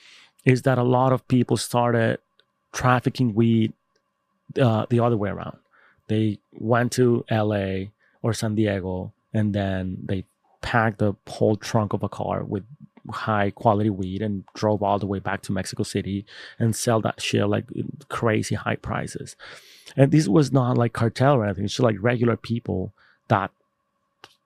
[0.45, 2.19] is that a lot of people started
[2.73, 3.73] trafficking weed
[4.61, 5.57] uh, the other way around.
[6.13, 7.91] They went to L.A.
[8.23, 10.25] or San Diego and then they
[10.61, 12.65] packed the whole trunk of a car with
[13.11, 16.25] high quality weed and drove all the way back to Mexico City
[16.59, 17.67] and sell that shit like
[18.09, 19.37] crazy high prices.
[19.97, 21.65] And this was not like cartel or anything.
[21.65, 22.93] It's just like regular people
[23.29, 23.51] that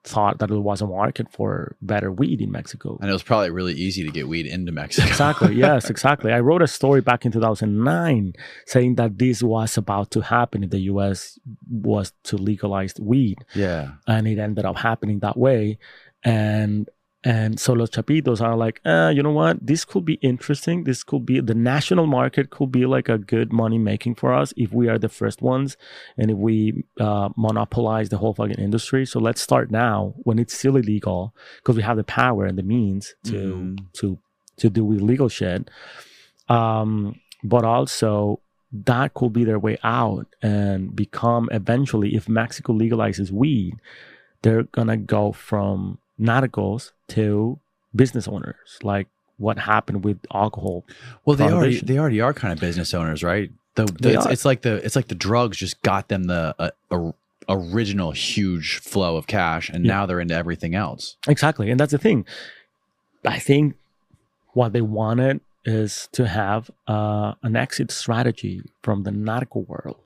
[0.07, 2.97] thought that there was a market for better weed in Mexico.
[3.01, 5.07] And it was probably really easy to get weed into Mexico.
[5.07, 5.55] Exactly.
[5.67, 6.31] Yes, exactly.
[6.31, 8.33] I wrote a story back in 2009
[8.67, 11.39] saying that this was about to happen if the US
[11.69, 13.93] was to legalize weed yeah.
[14.07, 15.79] and it ended up happening that way
[16.23, 16.89] and
[17.23, 19.65] and so los chapitos are like uh, you know what?
[19.65, 20.83] This could be interesting.
[20.83, 24.53] This could be the national market could be like a good money making for us
[24.55, 25.77] if we are the first ones
[26.17, 29.05] and if we uh, monopolize the whole fucking industry.
[29.05, 32.63] So let's start now when it's still illegal because we have the power and the
[32.63, 33.77] means to Mhm.
[33.99, 34.19] to
[34.57, 35.69] to do illegal shit.
[36.49, 38.39] Um but also
[38.71, 43.75] that could be their way out and become eventually if mexico legalizes weed
[44.41, 47.59] they're gonna go from narcos to
[47.95, 49.07] business owners like
[49.37, 50.83] what happened with alcohol
[51.25, 53.51] Well, they already they already are kind of business owners, right?
[53.75, 56.71] The, the- it's, it's like the it's like the drugs just got them the uh,
[56.91, 57.11] a,
[57.49, 59.93] original huge flow of cash, and Yeah.
[59.93, 61.17] now they're into everything else.
[61.27, 62.25] exactly and that's the thing
[63.25, 63.75] i think
[64.53, 69.97] what they wanted is to have uh, an exit strategy from the narco world,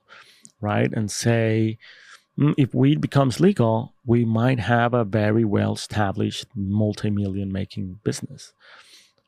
[0.60, 0.92] right?
[0.92, 7.10] And say, "Mm, if weed becomes legal, we might have a very well established multi
[7.10, 8.54] million making business.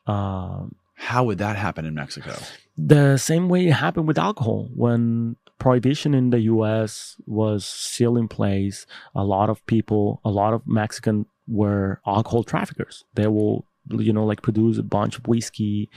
[0.06, 2.34] Um, How would that happen in Mexico?
[2.76, 8.26] the same way it happened with alcohol when prohibition in the US was still in
[8.26, 14.12] place a lot of people a lot of Mexican were alcohol traffickers they will you
[14.12, 15.88] know like produce a bunch of whiskey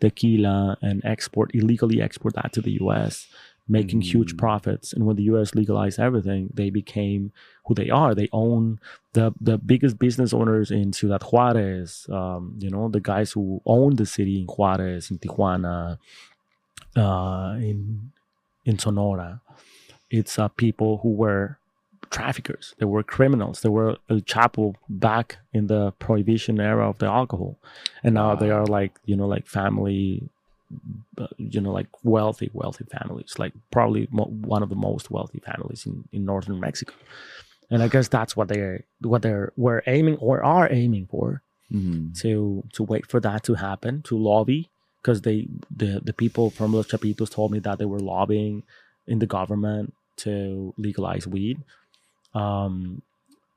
[0.00, 3.26] tequila and export illegally export that to the US
[3.78, 4.38] making huge Mm.
[4.44, 4.86] profits.
[4.94, 7.22] And when the US legalized everything they became
[7.66, 8.12] who they are.
[8.20, 8.62] They own
[9.16, 13.44] the the biggest business owners in Ciudad Juarez um, you know the guys who
[13.76, 15.76] own the city in Juarez in Tijuana
[17.04, 18.12] uh, in
[18.64, 19.40] in Sonora.
[20.18, 21.46] It's uh, people who were
[22.10, 22.74] traffickers.
[22.78, 23.56] They were criminals.
[23.62, 27.52] They were El Chapo back in the prohibition era of the alcohol.
[28.04, 30.28] And now they are like you know like family
[31.38, 35.86] you know like wealthy wealthy families like probably mo- one of the most wealthy families
[35.86, 36.94] in, in northern mexico.
[37.70, 41.42] And i guess that's what they're what they're we're aiming or are aiming for
[41.72, 42.14] Mhm.
[42.20, 44.68] to to wait for that to happen to lobby
[45.00, 48.62] because they the the people from los chapitos told me that they were lobbying
[49.06, 49.94] in the government
[50.24, 51.56] to legalize weed.
[52.34, 53.02] Um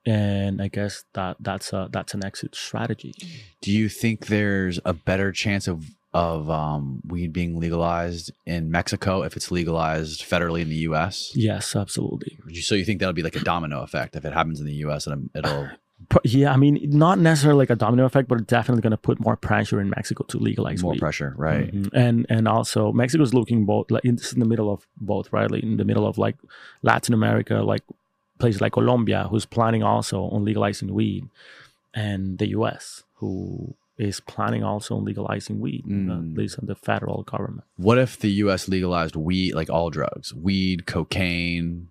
[0.06, 3.12] and i guess that that's a that's an exit strategy.
[3.60, 9.22] Do you think there's a better chance of of um, weed being legalized in Mexico
[9.22, 11.32] if it's legalized federally in the U.S.?
[11.34, 14.66] yes absolutely So you think that'll be like a domino effect if it happens in
[14.66, 15.06] the U.S.
[15.06, 15.68] and it'll
[16.24, 16.74] yeah i mean
[17.06, 19.88] not necessarily like a domino effect but it's definitely going to put more pressure in
[19.88, 21.00] mexico to legalize more weed.
[21.00, 21.72] pressure, right?
[21.74, 21.88] Mhm.
[22.04, 25.50] And and also Mexico's looking both like in, this in the middle of both, right?
[25.50, 26.36] Like in the middle of like
[26.82, 27.82] Latin America, like
[28.38, 31.22] places like Colombia, who's planning also on legalizing weed,
[31.94, 32.84] and the U.S.
[33.20, 36.32] who is planning also on legalizing weed, Mm.
[36.32, 37.64] at least in the federal government.
[37.76, 38.68] What if the U.S.
[38.68, 41.88] legalized weed, like all drugs, weed, cocaine,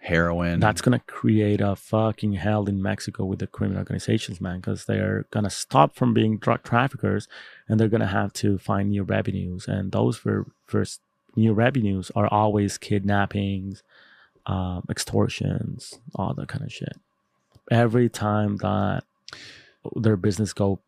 [0.00, 0.60] heroin?
[0.60, 5.26] That's gonna create a fucking hell in Mexico with the criminal organizations, man, because they're
[5.30, 7.28] gonna stop from being drug traffickers,
[7.68, 11.00] and they're gonna have to find new revenues, and those for first
[11.36, 13.82] new revenues are always kidnappings,
[14.46, 16.96] um, extortions, all that kind of shit.
[17.70, 19.04] Every time that
[19.96, 20.80] their business go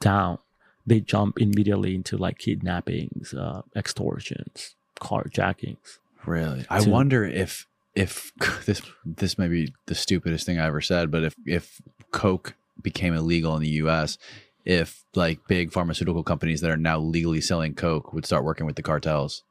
[0.00, 0.38] down,
[0.86, 5.98] they jump immediately into like kidnappings, uh, extortions, carjackings.
[6.26, 8.32] Really, I wonder if if
[8.66, 11.80] this this may be the stupidest thing I ever said, but if if
[12.10, 14.18] Coke became illegal in the U.S.,
[14.64, 18.76] if like big pharmaceutical companies that are now legally selling Coke would start working with
[18.76, 19.42] the cartels.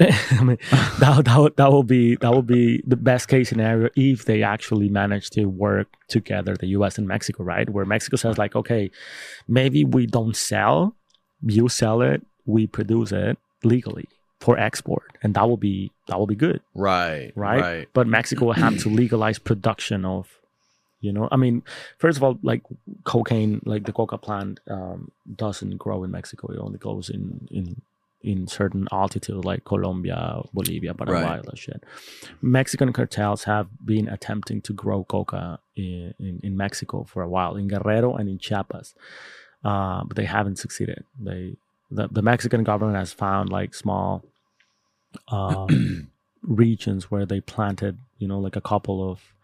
[0.40, 0.58] I mean,
[1.00, 4.42] that that would- that will be that will be the best case scenario if they
[4.42, 6.98] actually manage to work together, the U.S.
[6.98, 7.68] and Mexico, right?
[7.68, 8.90] Where Mexico says like, okay,
[9.48, 10.94] maybe we don't sell,
[11.42, 14.08] you sell it, we produce it legally
[14.40, 17.60] for export, and that will be that will be good, Right, right?
[17.60, 17.88] right.
[17.92, 20.28] But Mexico will have to legalize production of,
[21.00, 21.62] you know, I mean,
[21.98, 22.62] first of all, like
[23.04, 27.82] cocaine, like the coca plant um, doesn't grow in Mexico; it only grows in in
[28.20, 31.44] in certain altitude like Colombia, Bolivia, Paraguay, Right.
[31.44, 31.84] that shit.
[32.42, 37.56] Mexican cartels have been attempting to grow coca in, in, in Mexico for a while,
[37.56, 38.94] in Guerrero and in Chiapas,
[39.64, 41.04] uh, but they haven't succeeded.
[41.18, 41.56] They
[41.90, 44.24] the, the Mexican government has found like small
[45.28, 46.10] um,
[46.42, 49.34] regions where they planted, you know, like a couple of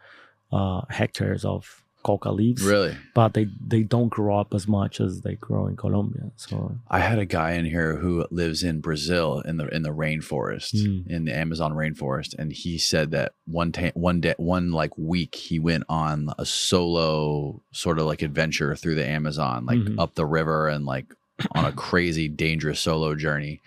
[0.52, 5.22] uh, hectares of coca leaves, Really, but they they don't grow up as much as
[5.22, 6.31] they grow in Colombia.
[6.36, 9.90] So I had a guy in here who lives in Brazil in the in the
[10.05, 11.06] rainforest, Mm.
[11.09, 15.35] in the Amazon rainforest, and he said that one ta- one day one like week
[15.35, 19.98] he went on a solo sort of like adventure through the Amazon, like Mhm.
[19.98, 21.06] up the river and like
[21.52, 23.60] on a crazy dangerous solo journey,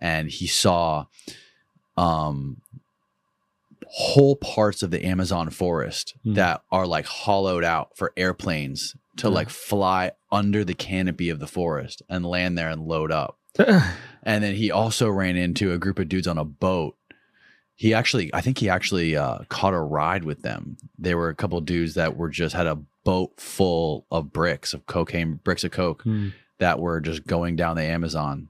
[0.00, 1.04] and he saw
[1.98, 2.56] um
[3.94, 6.34] whole parts of the Amazon forest Mm.
[6.36, 9.34] that are like hollowed out for airplanes to Yeah.
[9.34, 13.38] like fly under the canopy of the forest and land there and load up.
[14.24, 16.96] And then he also ran into a group of dudes on a boat.
[17.74, 20.76] He actually, I think he actually uh, caught a ride with them.
[20.96, 24.72] There were a couple of dudes that were just had a boat full of bricks
[24.74, 26.28] of cocaine, bricks of coke Hmm.
[26.60, 28.48] that were just going down the Amazon.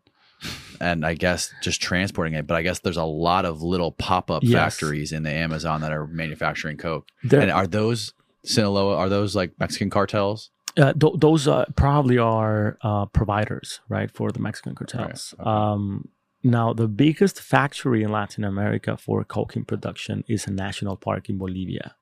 [0.81, 2.47] And I guess just transporting it.
[2.47, 4.55] But I guess there's a lot of little pop up Yes.
[4.79, 7.09] factories in the Amazon that are manufacturing coke.
[7.23, 8.13] There- And are those
[8.45, 8.97] Sinaloa?
[8.97, 10.51] Are those like Mexican cartels?
[10.79, 15.35] uh, th- those uh, probably are uh, providers, right, for the Mexican cartels.
[15.39, 15.49] okay.
[15.49, 16.09] Um,
[16.43, 21.37] now, the biggest factory in Latin America for cocaine production is a national park in
[21.39, 21.95] Bolivia.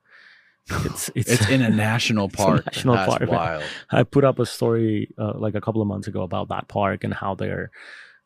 [0.85, 2.67] It's it's, It's in a national It's a park.
[2.67, 3.65] national That's park, wild.
[3.91, 7.03] I put up a story uh, like a couple of months ago about that park
[7.05, 7.71] and how they're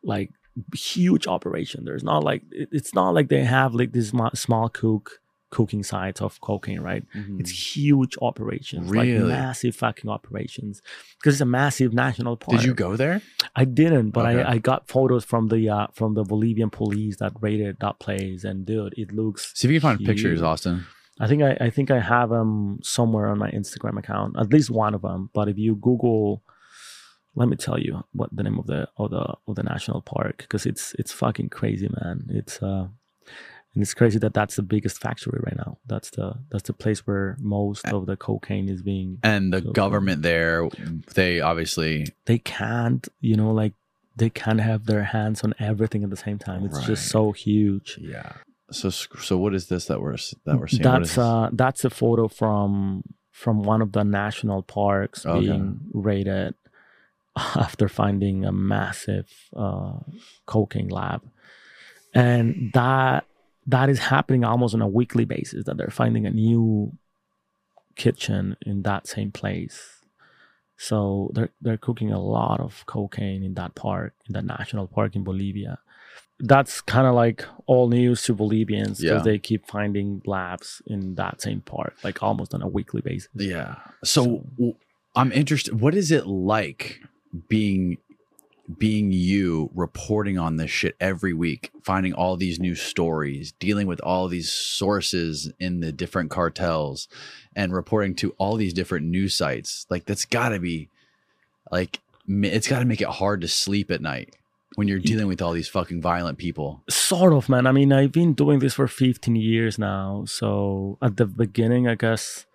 [0.04, 0.30] like
[0.74, 1.84] huge operation.
[1.84, 5.20] There's not like it- it's not like they have like these small, small cook
[5.50, 7.04] cooking sites of cocaine, right?
[7.38, 9.18] It's huge operations, like Mm-hmm.
[9.18, 9.28] Really?
[9.32, 10.82] massive fucking operations,
[11.18, 12.58] because it's a massive national park.
[12.58, 13.22] Did you go there?
[13.54, 14.42] I didn't, but Okay.
[14.42, 18.42] I, I got photos from the uh, from the Bolivian police that raided that place,
[18.42, 19.52] and dude, it looks.
[19.54, 20.42] See if you can find pictures.
[20.42, 20.86] Austin.
[21.20, 24.70] I think I, I think I have them somewhere on my Instagram account, at least
[24.70, 25.30] one of them.
[25.32, 26.42] But if you Google,
[27.34, 30.38] let me tell you what the name of the of the of the national park
[30.38, 32.26] because it's it's fucking crazy, man.
[32.30, 32.88] It's uh,
[33.74, 35.78] and it's crazy that that's the biggest factory right now.
[35.86, 39.18] That's the that's the place where most of the cocaine is being.
[39.22, 40.68] And the government there,
[41.14, 43.74] they obviously They can't, you know, like
[44.16, 46.64] they can't have their hands on everything at the same time.
[46.64, 46.86] It's Right.
[46.86, 47.98] just so huge.
[48.00, 48.32] yeah.
[48.70, 50.16] So so what is this that we're
[50.46, 50.82] that we're seeing?
[50.82, 53.02] That's uh that's a photo from
[53.32, 55.40] from one of the national parks Okay.
[55.48, 56.54] being raided
[57.56, 59.98] after finding a massive uh,
[60.46, 61.22] cocaine lab,
[62.14, 63.26] and that
[63.66, 65.64] that is happening almost on a weekly basis.
[65.64, 66.92] That they're finding a new
[67.96, 70.00] kitchen in that same place.
[70.76, 75.14] So they're they're cooking a lot of cocaine in that park, in the national park
[75.16, 75.78] in Bolivia.
[76.40, 79.22] That's kind of like all news to Bolivians because Yeah.
[79.22, 83.28] they keep finding labs in that same park, like almost on a weekly basis.
[83.34, 83.76] Yeah.
[84.02, 84.74] So w-
[85.14, 85.80] I'm interested.
[85.80, 87.00] What is it like
[87.48, 87.98] being
[88.78, 94.00] being you reporting on this shit every week, finding all these new stories, dealing with
[94.00, 97.06] all these sources in the different cartels,
[97.54, 99.86] and reporting to all these different news sites?
[99.90, 100.88] Like that's got to be
[101.70, 104.34] like it's got to make it hard to sleep at night
[104.76, 106.82] when you're dealing with all these fucking violent people.
[106.90, 111.16] sort of man i mean i've been doing this for 15 years now so at
[111.16, 112.46] the beginning i guess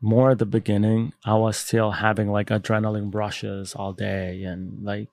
[0.00, 5.08] more at the beginning i was still having like adrenaline rushes all day and like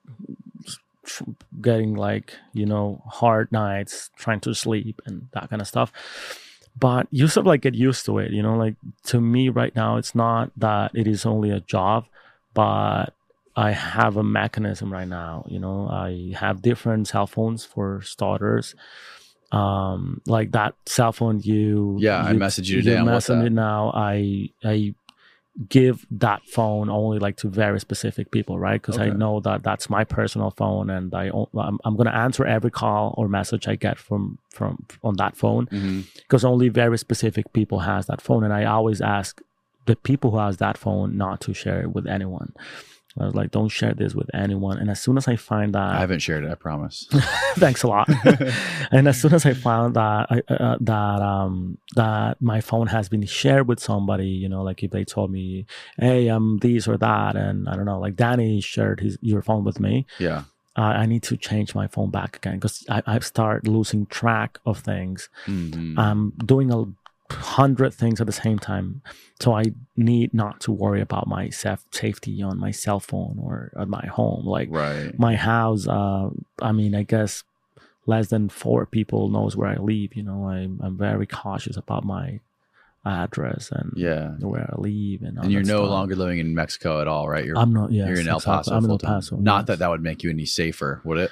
[1.61, 5.91] getting like you know hard nights trying to sleep and that kind of stuff
[6.79, 9.75] but you sort of like get used to it you know like to me right
[9.75, 12.05] now it's not that it is only a job
[12.53, 13.13] but
[13.55, 15.45] I have a mechanism right now.
[15.47, 18.73] You know, I have different cell phones for starters.
[19.53, 23.43] Um, like that cell phone you Yeah, I you, messaged you today on messaged WhatsApp.
[23.43, 23.91] me now.
[23.93, 24.95] I I
[25.69, 28.81] give that phone only like to very specific people, right?
[28.81, 32.71] Because I know that that's my personal phone, and I I'm, I'm gonna answer every
[32.71, 35.67] call or message I get from from on that phone
[36.15, 39.41] because only very specific people has that phone and i always ask
[39.87, 42.53] the people who has that phone not to share it with anyone
[43.19, 45.91] i was like don't share this with anyone and as soon as i find that,
[45.95, 46.51] I haven't shared it.
[46.51, 47.07] I promise.
[47.55, 48.07] thanks a lot
[48.91, 53.25] and as soon as i found that uh, that um that my phone has been
[53.25, 55.65] shared with somebody you know like if they told me
[55.97, 59.63] hey i'm this or that and i don't know like danny shared his your phone
[59.63, 60.43] with me yeah.
[60.77, 64.59] uh, i need to change my phone back again because I, i start losing track
[64.65, 65.97] of things Mhm.
[65.97, 66.85] I'm doing a
[67.33, 69.01] hundred things at the same time.
[69.39, 69.63] So I
[69.97, 74.05] need not to worry about my saf- safety on my cell phone or at my
[74.07, 74.45] home.
[74.45, 75.17] Like right.
[75.19, 76.29] my house, uh,
[76.61, 77.43] I mean, I guess
[78.05, 80.15] less than four people knows where I live.
[80.15, 82.39] You know, I'm, I'm very cautious about my
[83.05, 84.29] address and Yeah.
[84.39, 85.23] where I live.
[85.23, 85.89] And, And you're no stuff.
[85.89, 87.43] longer living in Mexico at all, right?
[87.43, 87.91] You're I'm not.
[87.91, 88.71] Yes, you're in El exactly.
[88.71, 88.75] Paso.
[88.77, 88.97] I'm in El.
[88.99, 89.35] Paso.
[89.37, 89.67] Not yes.
[89.67, 91.31] that that would make you any safer, would it?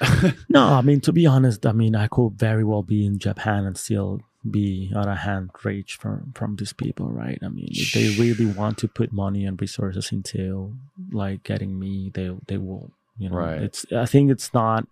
[0.49, 3.65] No, I mean to be honest, I mean I could very well be in Japan
[3.65, 4.19] and still
[4.49, 7.37] be out of hand reach from from these people, right?
[7.43, 10.73] I mean, if they really want to put money and resources into
[11.11, 12.91] like getting me, they they will.
[13.17, 13.61] You know, Right.
[13.61, 13.85] it's.
[13.91, 14.87] I think it's not.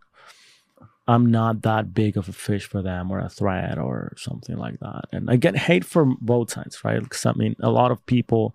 [1.08, 4.80] I'm not that big of a fish for them or a threat or something like
[4.82, 5.06] that.
[5.12, 7.02] And I get hate from both sides, right?
[7.02, 8.54] Because I mean, a lot of people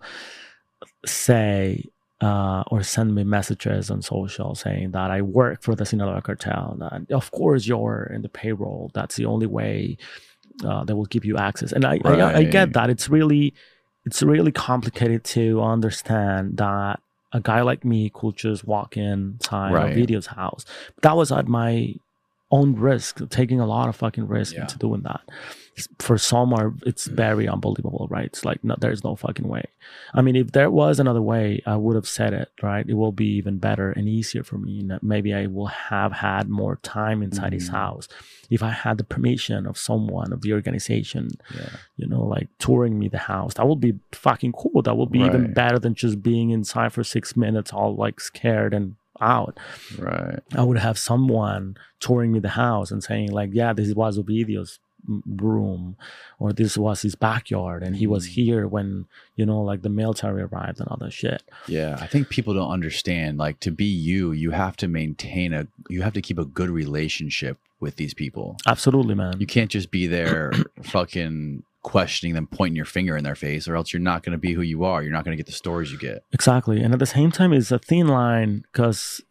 [1.05, 1.83] say
[2.21, 6.77] uh, or send me messages on social saying that I work for the Sinaloa cartel.
[6.91, 8.89] And of course you're in the payroll.
[8.93, 9.97] That's the only way
[10.63, 11.71] uh, they will give you access.
[11.71, 12.89] And I, I, I get that.
[12.89, 13.53] It's really
[14.05, 16.99] it's really complicated to understand that
[17.33, 19.93] a guy like me could just walk inside Right.
[19.95, 20.63] Ovidio's house.
[21.01, 21.95] That was at my
[22.51, 24.61] own risk, taking a lot of fucking risk Yeah.
[24.61, 25.21] into doing that.
[25.99, 28.27] For some, are it's very unbelievable, right?
[28.27, 29.65] It's like no, there's no fucking way.
[30.13, 32.85] I mean, if there was another way, I would have said it, right?
[32.87, 34.79] It will be even better and easier for me.
[34.79, 37.73] And maybe I will have had more time inside his Mhm.
[37.73, 38.07] house
[38.49, 41.69] if I had the permission of someone of the organization, yeah.
[41.97, 43.55] you know, like touring me the house.
[43.55, 44.81] That would be fucking cool.
[44.81, 48.73] That would be even better than just being inside for six minutes, all like scared
[48.73, 49.57] and out.
[49.97, 50.39] Right.
[50.55, 54.79] I would have someone touring me the house and saying like, "Yeah, this was Ovidio's
[55.25, 55.95] room
[56.39, 58.29] or this was his backyard and he was Mm.
[58.29, 59.05] here when
[59.35, 62.71] you know like the military arrived and all that shit Yeah, I think people don't
[62.71, 63.37] understand.
[63.37, 66.69] Like to be you, you have to maintain a, you have to keep a good
[66.69, 68.57] relationship with these people.
[68.65, 70.51] absolutely man You can't just be there
[70.83, 74.39] fucking questioning them, pointing your finger in their face, or else you're not going to
[74.39, 75.03] be who you are.
[75.03, 76.23] You're not going to get the stories you get.
[76.31, 76.81] Exactly.
[76.81, 79.21] And at the same time, it's a thin line because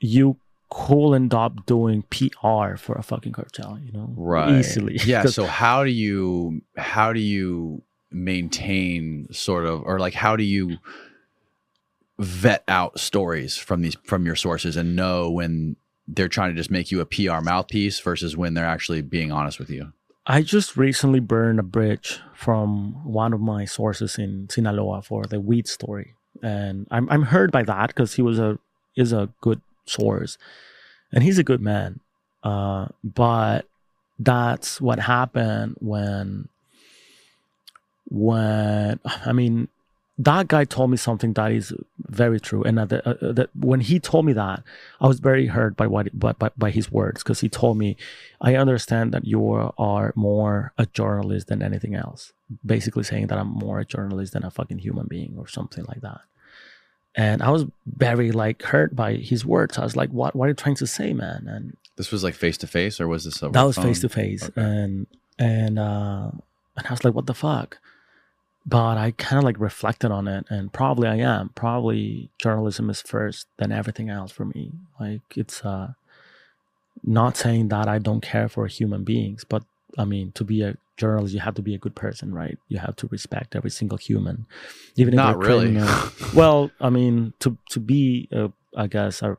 [0.00, 0.38] you
[0.70, 4.12] could end up doing PR for a fucking cartel, you know?
[4.16, 4.58] Right.
[4.58, 4.98] Easily.
[5.04, 5.24] Yeah.
[5.26, 10.78] So how do you, how do you maintain sort of, or like, how do you
[12.18, 15.76] vet out stories from these, from your sources and know when
[16.08, 19.58] they're trying to just make you a PR mouthpiece versus when they're actually being honest
[19.58, 19.92] with you?
[20.26, 25.40] I just recently burned a bridge from one of my sources in Sinaloa for the
[25.40, 26.14] weed story.
[26.42, 28.58] And I'm, I'm hurt by that because he was a
[28.96, 30.38] is a good source
[31.12, 32.00] and he's a good man.
[32.42, 33.66] Uh, but
[34.18, 36.48] that's what happened when
[38.08, 39.68] when I mean
[40.18, 44.00] that guy told me something that is very true, and that, uh, that when he
[44.00, 44.62] told me that,
[44.98, 47.96] I was very hurt by what by, by, by his words because he told me,
[48.40, 52.32] "I understand that you are more a journalist than anything else."
[52.64, 56.00] Basically saying that I'm more a journalist than a fucking human being or something like
[56.00, 56.20] that.
[57.16, 59.78] And I was very like hurt by his words.
[59.78, 60.36] I was like, "What?
[60.36, 63.08] What are you trying to say, man?" And This was like face to face, or
[63.08, 65.06] was this over that was face to face and
[65.38, 66.30] and uh
[66.76, 67.78] and i was like what the fuck
[68.64, 73.02] but i kind of like reflected on it and probably i am probably journalism is
[73.02, 75.92] first than everything else for me like it's uh
[77.04, 79.62] not saying that i don't care for human beings but
[79.98, 82.78] i mean to be a journalist you have to be a good person right you
[82.78, 84.46] have to respect every single human
[84.96, 85.72] even if Not really.
[85.72, 86.08] criminal.
[86.34, 88.28] well i mean to to be
[88.76, 89.36] i guess a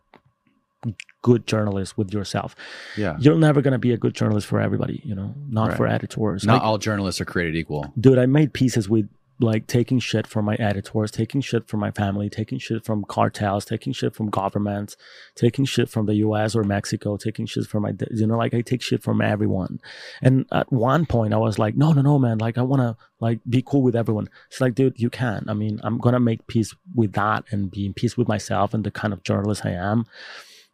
[1.24, 2.56] good journalist with yourself
[2.96, 3.18] Yeah.
[3.20, 6.46] you're never gonna be a good journalist for everybody, you know, not for editors.
[6.46, 7.92] Not Like, all journalists are created equal.
[8.00, 9.10] dude, I made pieces with
[9.40, 13.66] like taking shit from my editors, taking shit from my family, taking shit from cartels,
[13.66, 14.98] taking shit from governments,
[15.36, 18.62] taking shit from the US or Mexico, taking shit from my, you know, like I
[18.62, 19.80] take shit from everyone.
[20.22, 23.40] And at one point I was like, no, no, no, man, like I wanna like
[23.48, 24.30] be cool with everyone.
[24.48, 25.50] It's like, dude, you can't.
[25.50, 28.84] I mean, I'm gonna make peace with that and be in peace with myself and
[28.84, 30.06] the kind of journalist I am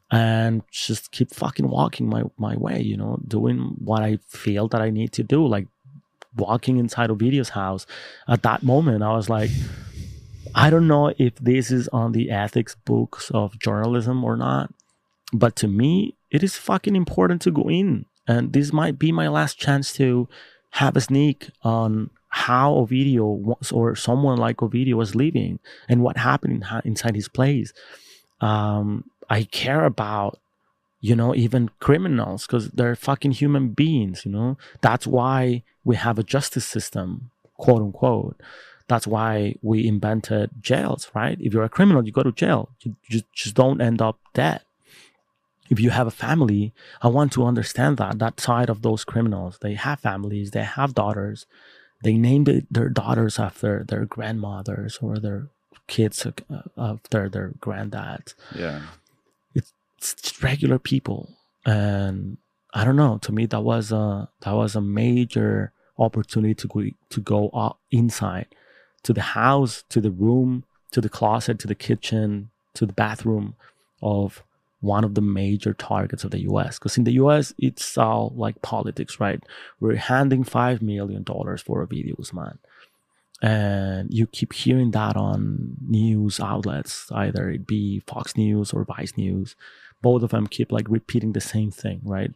[0.09, 4.81] and just keep fucking walking my my way, you know, doing what I feel that
[4.81, 5.45] I need to do.
[5.45, 5.67] Like
[6.35, 7.85] walking inside Ovidio's house
[8.27, 9.49] at that moment, I was like,
[10.55, 14.73] I don't know if this is on the ethics books of journalism or not,
[15.31, 18.05] but to me, it is fucking important to go in.
[18.27, 20.29] And this might be my last chance to
[20.71, 26.17] have a sneak on how Ovidio was, or someone like Ovidio was living and what
[26.17, 27.73] happened in, inside his place.
[28.41, 30.39] Um, I care about,
[31.03, 34.57] you know, even criminals because they're fucking human beings, you know?
[34.79, 38.39] That's why we have a justice system, quote unquote.
[38.87, 41.37] That's why we invented jails, right?
[41.41, 42.69] If you're a criminal, you go to jail.
[42.79, 44.61] You just, just don't end up dead.
[45.69, 46.71] If you have a family,
[47.01, 49.57] I want to understand that, that side of those criminals.
[49.59, 51.45] They have families, they have daughters.
[52.01, 55.47] They named their daughters after their grandmothers or their
[55.87, 56.31] kids uh,
[56.77, 58.81] after their granddads Yeah.
[60.03, 61.37] Just regular people.
[61.65, 62.37] And
[62.73, 66.83] i don't know to me that was a that was a major opportunity to go
[67.09, 68.47] to go inside
[69.03, 73.55] to the house to the room to the closet to the kitchen to the bathroom
[74.01, 74.43] of
[74.81, 78.61] one of the major targets of the US because in the US it's all like
[78.61, 79.41] politics right?
[79.79, 82.57] We're handing 5 million dollars for Ovidio, man
[83.41, 89.15] and you keep hearing that on news outlets either it be fox news or vice
[89.17, 89.55] news
[90.07, 92.31] both of them keep like repeating the same thing right?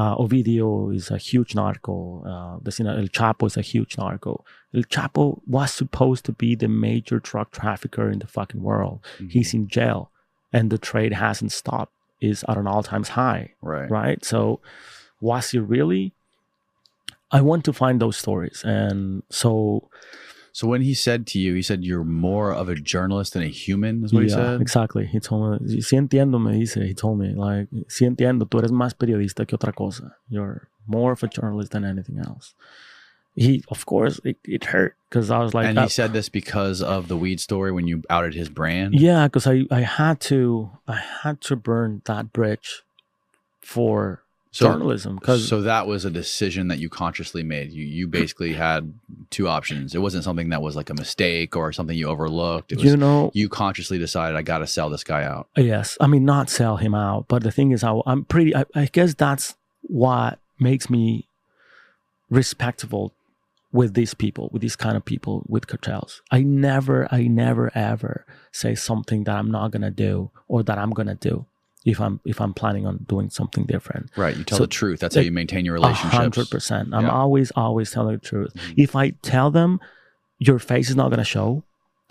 [0.00, 1.94] Uh, ovidio is a huge narco
[2.32, 4.32] uh, the you know, el chapo is a huge narco.
[4.78, 5.24] El chapo
[5.56, 8.98] was supposed to be the major drug trafficker in the fucking world.
[9.34, 10.00] He's in jail
[10.52, 11.94] and the trade hasn't stopped
[12.30, 13.90] is at an all-time high Right.
[14.00, 14.20] right?
[14.32, 14.60] So
[15.28, 16.04] was he really?
[17.38, 19.50] I want to find those stories and so
[20.58, 23.48] So when he said to you, he said you're more of a journalist than a
[23.48, 24.60] human, is what he said.
[24.60, 25.06] Exactly.
[25.06, 26.84] He told me, sí entiendo, me dice.
[26.84, 30.16] He told me, like, sí entiendo, tú eres más periodista que otra cosa.
[30.28, 32.54] You're more of a journalist than anything else.
[33.36, 36.82] He, of course, it, it hurt because I was like, and he said this because
[36.82, 38.94] of the weed story when you outed his brand.
[38.94, 42.82] yeah, because I, I had to, I had to burn that bridge
[43.60, 47.70] for So- journalism because So that was a decision that you consciously made.
[47.70, 48.94] You you basically had
[49.30, 49.94] two options.
[49.94, 52.72] It wasn't something that was like a mistake or something you overlooked.
[52.72, 55.48] It was you know, you consciously decided I got to sell this guy out.
[55.56, 58.56] Uh, yes, I mean not sell him out, but the thing is, I, I'm pretty.
[58.56, 61.26] I, I guess that's what makes me
[62.30, 63.12] respectful
[63.70, 66.22] with these people, with these kind of people, with cartels.
[66.30, 70.90] I never, I never ever say something that I'm not gonna do or that I'm
[70.90, 71.44] gonna do
[71.92, 74.10] if I'm if I'm planning on doing something different.
[74.16, 74.36] Right.
[74.36, 74.98] You tell So, the truth.
[75.00, 76.14] That's how you maintain your A relationships.
[76.24, 76.92] hundred percent.
[76.94, 77.10] I'm Yeah.
[77.22, 78.52] always, always telling the truth.
[78.54, 78.74] Mhm.
[78.76, 79.80] If I tell them
[80.38, 81.64] your face is not gonna show,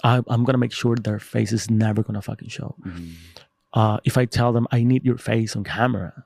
[0.04, 2.76] I, I'm gonna make sure their face is never gonna fucking show.
[2.86, 3.14] Mhm.
[3.74, 6.24] Uh, if I tell them I need your face on camera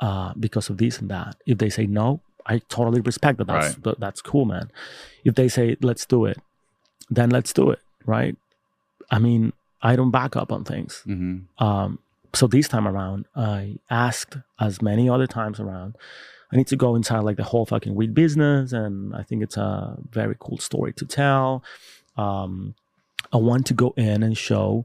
[0.00, 3.46] uh, because of this and that, if they say no, I totally respect that.
[3.46, 3.82] That's Right.
[3.84, 4.70] that- that's cool, man.
[5.24, 6.38] If they say let's do it,
[7.08, 8.36] then let's do it, right?
[9.10, 11.02] I mean, I don't back up on things.
[11.06, 11.42] Mhm.
[11.58, 11.98] Um,
[12.34, 15.96] so this time around, I asked as many other times around.
[16.52, 19.56] I need to go inside like the whole fucking weed business, and I think it's
[19.56, 21.64] a very cool story to tell.
[22.16, 22.74] Um,
[23.32, 24.84] I want to go in and show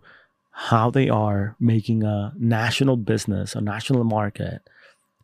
[0.51, 4.61] how they are making a national business, a national market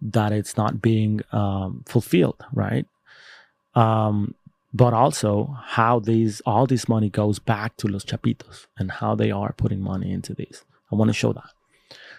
[0.02, 2.86] that it's not being um, fulfilled, right?
[3.74, 4.36] Um,
[4.74, 9.32] but also how these all this money goes back to Los Chapitos and how they
[9.32, 10.66] are putting money into these.
[10.92, 11.50] I want to show that.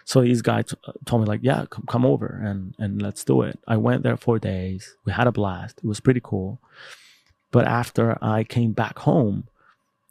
[0.05, 3.41] So these guys t- told me like, yeah, come, come over and and let's do
[3.41, 3.59] it.
[3.67, 4.95] I went there four days.
[5.03, 5.79] We had a blast.
[5.83, 6.59] It was pretty cool.
[7.51, 9.47] But after I came back home,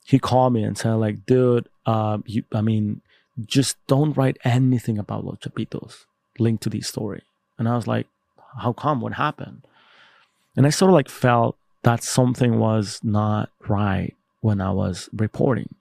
[0.05, 3.03] he called me and said like, dude, uh, you, I mean,
[3.47, 6.05] just don't write anything about Los Chapitos
[6.39, 7.23] linked to this story.
[7.59, 8.07] And I was like,
[8.59, 9.01] how come?
[9.01, 9.67] What happened?
[10.57, 15.75] And I sort of like felt that something was not right when I was reporting.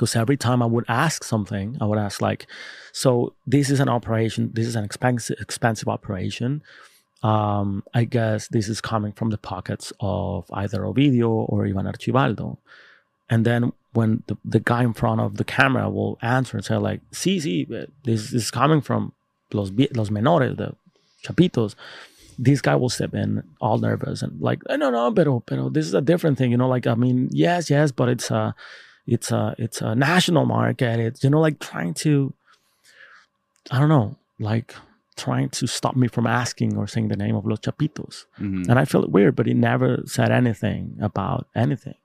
[0.00, 2.46] Because every time I would ask something, I would ask like,
[2.90, 6.62] so this is an operation, this is an expensive expensive operation.
[7.22, 12.56] Um, I guess this is coming from the pockets of either Ovidio or Ivan Archibaldo.
[13.28, 16.78] And then when the, the guy in front of the camera will answer and say
[16.78, 19.12] like, sí, sí, this, this is coming from
[19.52, 20.74] los, los menores, the
[21.22, 21.74] chapitos,
[22.38, 25.84] this guy will step in all nervous and like, "Eh, no, no, pero, pero this
[25.84, 28.54] is a different thing, you know, like, I mean, yes, yes, but it's a,
[29.14, 30.94] it's a, it's a national market.
[31.06, 32.32] It's, you know, like trying to,
[33.70, 34.74] I don't know, like
[35.16, 38.16] trying to stop me from asking or saying the name of Los Chapitos.
[38.38, 38.68] Mhm.
[38.68, 41.96] And I felt weird, but he never said anything about anything.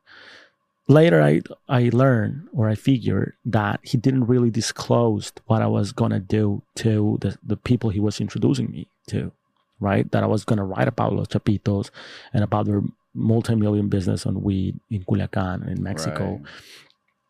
[0.87, 1.41] Later, I
[1.79, 6.61] I learned or I figured that he didn't really disclose what I was gonna do
[6.83, 9.31] to the, the people he was introducing me to,
[9.79, 10.05] right?
[10.11, 11.89] That I was gonna write about Los Chapitos
[12.33, 12.81] and about their
[13.15, 16.25] multi-million business on weed in Culiacan in Mexico.
[16.33, 16.41] Right.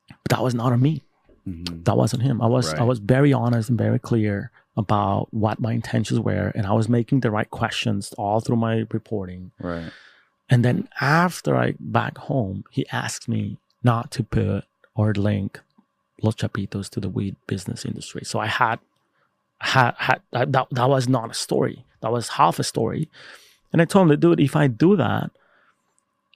[0.09, 1.03] But that was not on me
[1.47, 1.83] Mhm.
[1.85, 2.41] that wasn't him.
[2.41, 6.65] I was I was very honest and very clear about what my intentions were, and
[6.65, 9.51] I was making the right questions all through my reporting.
[9.59, 9.91] Right.
[10.49, 14.63] And then after I back home, he asked me not to put
[14.95, 15.61] or link
[16.23, 18.21] Los Chapitos to the weed business industry.
[18.25, 18.79] So I had
[19.61, 21.85] had had that that, that was not a story.
[22.01, 23.07] That was half a story.
[23.71, 25.29] And I told him, dude, if I do that,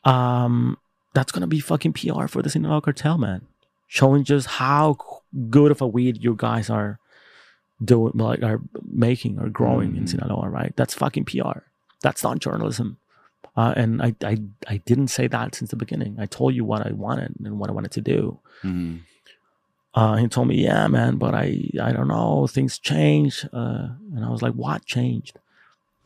[0.06, 0.78] um,
[1.14, 3.42] that's gonna be fucking PR for the Sinaloa cartel, man.
[3.92, 4.98] Showing just how
[5.50, 7.00] good of a weed you guys are
[7.84, 10.10] doing, like are making or growing in Mhm.
[10.10, 10.74] Sinaloa, right?
[10.78, 11.64] That's fucking PR.
[12.04, 12.98] That's not journalism.
[13.58, 14.38] Uh, and I, I,
[14.68, 16.18] I didn't say that since the beginning.
[16.20, 18.40] I told you what I wanted and what I wanted to do.
[18.64, 19.00] Mhm.
[19.96, 21.48] Uh, he told me, "Yeah, man, but I,
[21.82, 22.46] I don't know.
[22.46, 25.40] Things change." Uh, and I was like, "What changed?"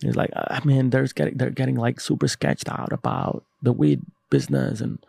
[0.02, 4.02] He's like, "I mean, there's getting, they're getting like super sketched out about the weed
[4.30, 5.00] business," and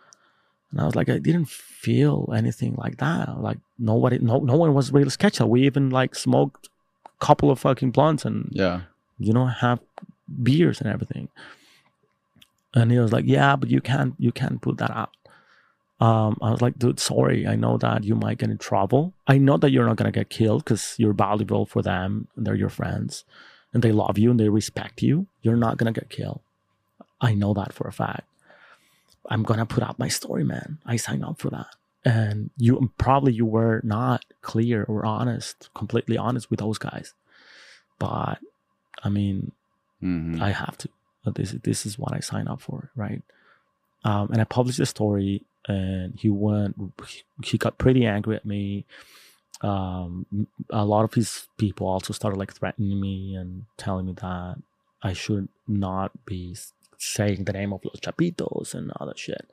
[0.75, 3.41] and I was like, I didn't feel anything like that.
[3.41, 5.45] Like nobody, no, no one was really sketchy.
[5.45, 6.69] We even like smoked
[7.07, 8.81] a couple of fucking blunts and Yeah.
[9.19, 9.79] you know have
[10.43, 11.29] beers and everything.
[12.75, 15.11] And he was like yeah but you can't you can't put that out.
[16.01, 17.47] Um i was like dude sorry.
[17.47, 19.13] I know that you might get in trouble.
[19.29, 22.27] I know that you're not going to get killed because you're valuable for them.
[22.35, 23.25] And they're your friends.
[23.73, 25.27] And they love you and they respect you.
[25.43, 26.41] You're not going to get killed.
[27.21, 28.27] I know that for a fact
[29.31, 31.69] i'm going to put out my story man i signed up for that
[32.05, 37.15] and you probably you were not clear or honest completely honest with those guys
[37.99, 38.39] but
[39.03, 39.53] I mean,
[40.03, 40.41] Mhm.
[40.41, 40.89] I have to.
[41.27, 43.23] Uh, This is this is what I signed up for, right?
[44.05, 46.75] Um, and I published the story, and he went.
[47.45, 48.85] He got pretty angry at me.
[49.61, 50.27] Um,
[50.71, 54.57] a lot of his people also started like threatening me and telling me that
[55.03, 56.57] I should not be
[56.99, 59.47] saying the name of Los Chapitos and all that shit.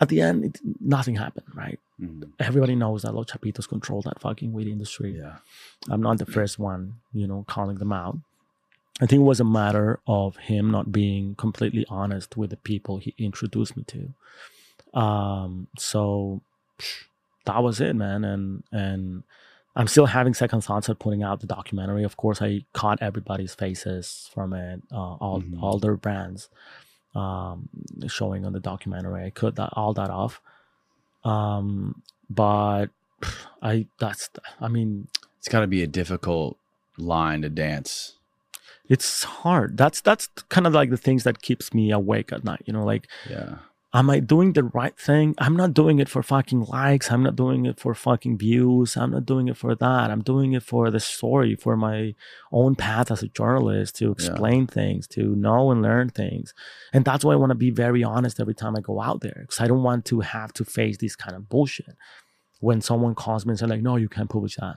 [0.00, 1.78] At the end, it, nothing happened, right?
[2.00, 2.32] Mhm.
[2.38, 5.16] Everybody knows that Los Chapitos control that fucking weed industry.
[5.18, 5.36] Yeah.
[5.90, 8.16] I'm not the first one, you know, calling them out.
[9.00, 12.98] I think it was a matter of him not being completely honest with the people
[12.98, 14.98] he introduced me to.
[14.98, 16.40] Um, so
[17.44, 18.24] that was it, man.
[18.24, 19.24] And and
[19.74, 22.04] I'm still having second thoughts at putting out the documentary.
[22.04, 25.62] Of course, I caught everybody's faces from it, uh, all Mhm.
[25.62, 26.48] all their brands.
[27.14, 27.68] um,
[28.08, 29.26] showing on the documentary.
[29.26, 30.40] I cut that all that off.
[31.24, 32.86] Um, but
[33.62, 34.30] I that's
[34.60, 35.08] I mean
[35.38, 36.56] It's got to be a difficult
[36.96, 38.14] line to dance.
[38.88, 39.76] it's hard.
[39.76, 42.62] That's that's kind of like the things that keeps me awake at night.
[42.64, 43.56] You know, like Yeah.
[43.94, 45.34] Am I doing the right thing?
[45.38, 47.10] I'm not doing it for fucking likes.
[47.10, 48.96] I'm not doing it for fucking views.
[48.96, 50.10] I'm not doing it for that.
[50.10, 52.14] I'm doing it for the story, for my
[52.50, 56.54] own path as a journalist to explain things, to know and learn things.
[56.92, 59.38] And that's why I want to be very honest every time I go out there
[59.42, 61.96] because I don't want to have to face this kind of bullshit.
[62.60, 64.76] When someone calls me and says like, "No, you can't publish that,"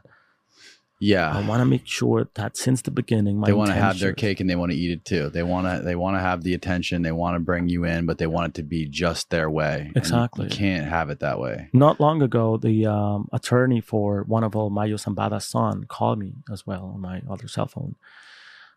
[1.00, 1.30] Yeah.
[1.38, 4.14] I want to make sure that since the beginning, my they want to have their
[4.14, 5.30] cake and they want to eat it too.
[5.30, 7.02] They want to they want to have the attention.
[7.02, 9.88] They want to bring you in, but they want it to be just their way.
[9.88, 10.46] You- Exactly.
[10.46, 11.70] You can't have it that way.
[11.74, 16.36] Not long ago, the um, attorney for one of El Mayo Zambada's son called me
[16.52, 17.96] as well on my other cell phone.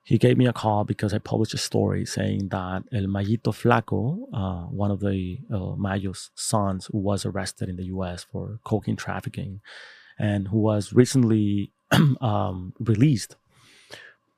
[0.02, 4.22] He gave me a call because I published a story saying that El Mayito Flaco,
[4.32, 8.96] uh, one of the El Mayo's sons who was arrested in the US for cocaine
[8.96, 9.60] trafficking
[10.18, 11.72] and who was recently
[12.20, 13.36] um, released.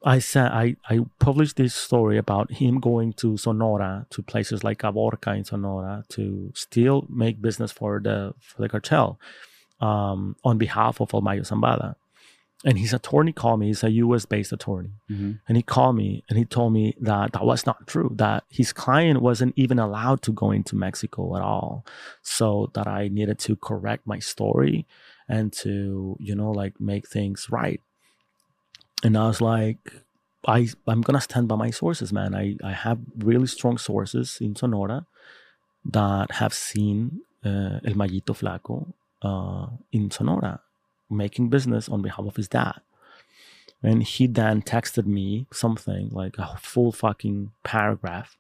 [0.03, 4.79] I said I, I published this story about him going to Sonora to places like
[4.79, 9.21] Caborca in Sonora to still make business for the for the cartel
[9.81, 11.97] um, on behalf of El Mayo Zambada.
[12.63, 13.69] And his attorney called me.
[13.69, 14.27] He's a U.S.
[14.27, 14.91] based attorney,
[15.49, 18.11] and he called me and he told me that that was not true.
[18.15, 21.87] That his client wasn't even allowed to go into Mexico at all.
[22.23, 24.87] So that I needed to correct my story
[25.31, 27.81] and to you know like make things right
[29.03, 29.93] and I was like,
[30.47, 32.35] I I'm gonna stand by my sources, man.
[32.35, 35.07] I I have really strong sources in Sonora
[35.85, 38.93] that have seen uh, El Mayito Flaco
[39.23, 40.61] uh, in Sonora
[41.09, 42.81] making business on behalf of his dad.
[43.83, 48.37] And he then texted me something like a full fucking paragraph,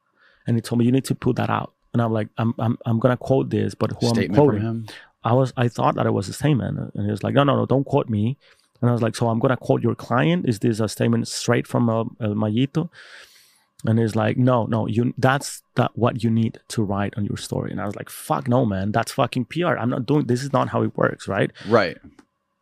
[0.47, 1.73] and he told me you need to put that out.
[1.93, 4.89] And I'm like, I'm I'm I'm gonna quote this, but who I'm Statement quoting?
[5.23, 7.57] I was I thought that it was a statement, and he was like, no, no,
[7.57, 8.37] no, don't quote me.
[8.81, 10.49] And I was like, so I'm gonna quote your client.
[10.49, 12.89] Is this a statement straight from uh, El Mayito?
[13.87, 17.37] And he's like, no, no, you that's that what you need to write on your
[17.39, 17.71] story.
[17.71, 19.77] And I was like, fuck no, man, that's fucking PR.
[19.79, 20.43] I'm not doing this.
[20.43, 21.51] Is not how it works, right?
[21.67, 21.97] Right.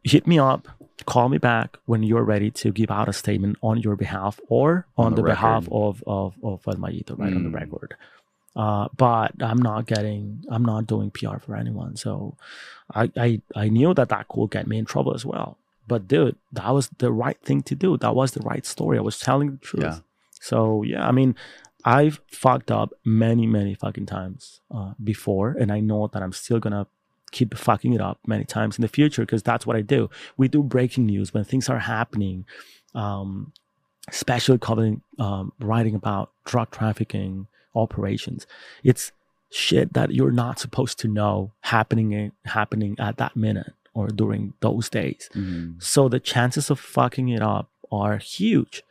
[0.04, 0.68] Hit me up,
[1.06, 4.86] call me back when you're ready to give out a statement on your behalf or
[4.96, 7.54] on, On the, the behalf of of of El Mayito, right on the Mm.
[7.54, 7.94] record.
[8.58, 11.94] Uh, but I'm not getting, I'm not doing PR for anyone.
[11.94, 12.36] So
[12.92, 15.58] I, I, I knew that that could get me in trouble as well.
[15.86, 17.96] But dude, that was the right thing to do.
[17.96, 18.98] That was the right story.
[18.98, 19.84] I was telling the truth.
[19.84, 19.98] Yeah.
[20.40, 21.36] So yeah, I mean,
[21.84, 26.58] I've fucked up many, many fucking times uh, before, and I know that I'm still
[26.58, 26.88] gonna
[27.30, 30.10] keep fucking it up many times in the future because that's what I do.
[30.36, 32.44] We do breaking news when things are happening,
[32.94, 33.52] um,
[34.08, 37.46] especially covering, um, writing about drug trafficking
[37.78, 38.46] operations.
[38.82, 39.12] It's
[39.50, 44.88] shit that you're not supposed to know happening happening at that minute or during those
[44.90, 45.28] days.
[45.34, 45.82] Mhm.
[45.82, 48.82] So the chances of fucking it up are huge.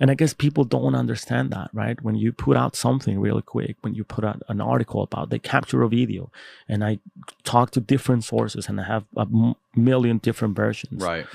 [0.00, 2.02] And I guess people don't understand that, right?
[2.02, 5.38] When you put out something really quick, when you put out an article about, they
[5.38, 6.30] capture Ovidio,
[6.68, 6.98] and I
[7.44, 11.00] talk to different sources, and I have a m- million different versions.
[11.00, 11.26] Right.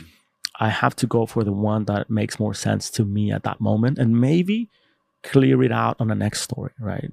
[0.59, 3.61] I have to go for the one that makes more sense to me at that
[3.61, 4.67] moment, and maybe
[5.23, 7.11] clear it out on the next story, right?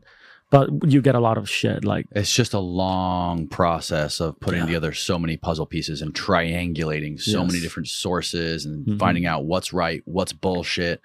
[0.50, 4.60] But you get a lot of shit like It's just a long process of putting
[4.60, 4.66] Yeah.
[4.66, 8.98] together so many puzzle pieces and triangulating so many different sources and Mhm.
[8.98, 11.00] finding out what's right, what's bullshit.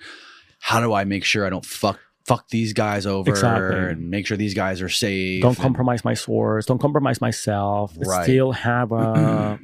[0.59, 3.75] How do I make sure I don't fuck fuck these guys over Exactly.
[3.75, 5.41] and make sure these guys are safe?
[5.41, 8.23] don't compromise my source don't compromise myself Right.
[8.23, 9.59] still have a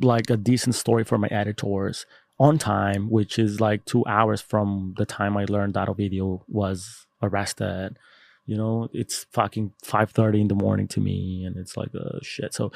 [0.00, 2.04] like a decent story for my editors
[2.38, 7.06] on time which is like two hours from the time i learned that Ovidio was
[7.22, 7.96] arrested.
[8.44, 12.54] You know it's fucking 5.30 in the morning to me and it's like uh, shit.
[12.54, 12.70] So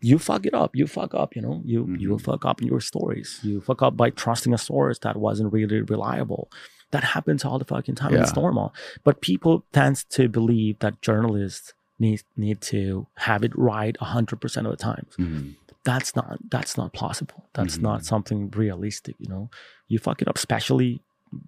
[0.00, 0.70] you fuck it up.
[0.74, 1.60] You fuck up you know?
[1.72, 2.22] You you Mhm.
[2.22, 3.38] fuck up in your stories.
[3.42, 6.50] You fuck up by trusting a source that wasn't really reliable.
[6.92, 8.72] That happens all the fucking time and it's normal
[9.04, 14.70] but people tend to believe that journalists need need to have it right 100% of
[14.74, 15.56] the time Mhm.
[15.84, 17.82] That's not that's not possible that's Mhm.
[17.82, 19.50] not something realistic you know
[19.88, 21.00] you fuck it up especially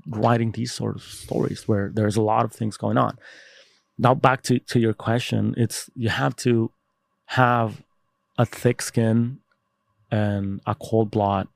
[0.06, 3.18] writing these sort of stories where there's a lot of things going on
[3.98, 6.70] now back to to your question it's you have to
[7.26, 7.82] have
[8.38, 9.38] a thick skin
[10.10, 11.48] and a cold blood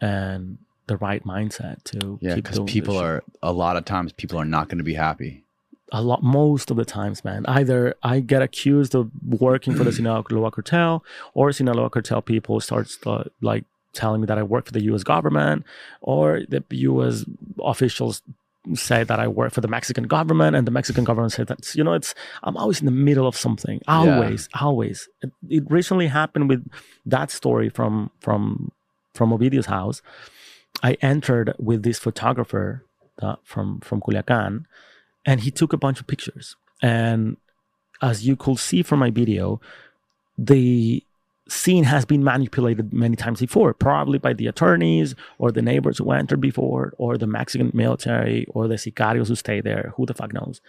[0.00, 4.38] and the right mindset to Yeah, keep because people are a lot of times people
[4.38, 5.44] are not going to be happy.
[5.92, 9.92] A lot most of the times man either i get accused of working for the
[9.98, 11.04] sinaloa cartel
[11.34, 15.02] or sinaloa cartel people starts uh, like telling me that i work for the us
[15.02, 15.64] government
[16.00, 17.24] or the us
[17.64, 18.22] officials
[18.74, 21.84] say that I work for the Mexican government, and the Mexican government said that you
[21.84, 23.80] know it's I'm always in the middle of something.
[23.86, 25.08] Always, always.
[25.22, 26.68] It, it recently happened with
[27.06, 28.72] that story from from
[29.14, 30.02] from Ovidio's house.
[30.82, 32.84] I entered with this photographer
[33.22, 34.64] uh, from from Culiacan,
[35.28, 36.56] and he took a bunch of pictures.
[36.80, 37.36] And
[38.00, 39.60] as you could see from my video,
[40.38, 41.04] the
[41.50, 46.10] scene has been manipulated many times before, probably by the attorneys or the neighbors who
[46.12, 49.92] entered before, or the Mexican military or the sicarios who stay there.
[49.96, 50.62] Who the fuck knows?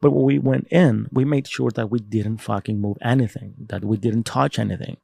[0.00, 3.84] But when we went in, we made sure that we didn't fucking move anything, that
[3.84, 4.98] we didn't touch anything.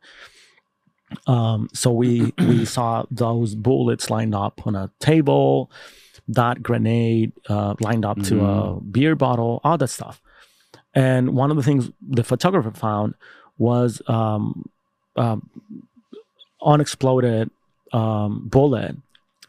[1.27, 5.69] Um, so we we saw those bullets lined up on a table,
[6.35, 10.21] that grenade uh, lined up to a beer bottle, all that stuff.
[10.95, 13.15] And one of the things the photographer found
[13.59, 14.69] was um,
[15.17, 15.49] um,
[16.63, 17.51] unexploded
[17.93, 18.97] um, bullet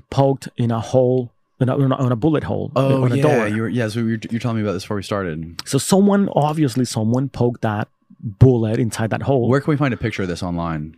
[0.09, 3.47] poked in a hole in a, in a, bullet hole Oh on yeah, door.
[3.47, 3.87] you were yeah.
[3.87, 5.61] So you were, you were telling me about this before we started.
[5.65, 7.87] So someone obviously someone poked that
[8.19, 9.47] bullet inside that hole.
[9.47, 10.97] Where can we find a picture of this online?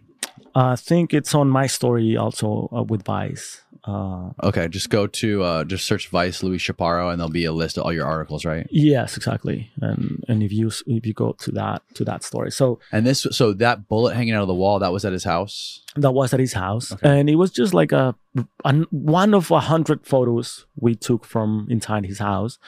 [0.56, 3.63] I think it's on my story also uh, with Vice.
[3.86, 7.52] Uh, Okay, just go to uh, just search Vice Luis Chaparro, and there'll be a
[7.52, 8.66] list of all your articles, right?
[8.72, 9.70] yes, exactly.
[9.82, 13.28] And and if you if you go to that to that story, so And this,
[13.32, 15.82] so that bullet hanging out of the wall, that was at his house.
[15.98, 17.20] that was at his house, Okay.
[17.20, 18.16] and it was just like a,
[18.64, 22.60] a one of a hundred photos we took from inside his house.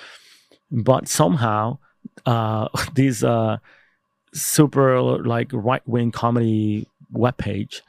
[0.70, 1.78] But somehow,
[2.26, 3.58] uh, this uh,
[4.34, 7.82] super like right wing comedy webpage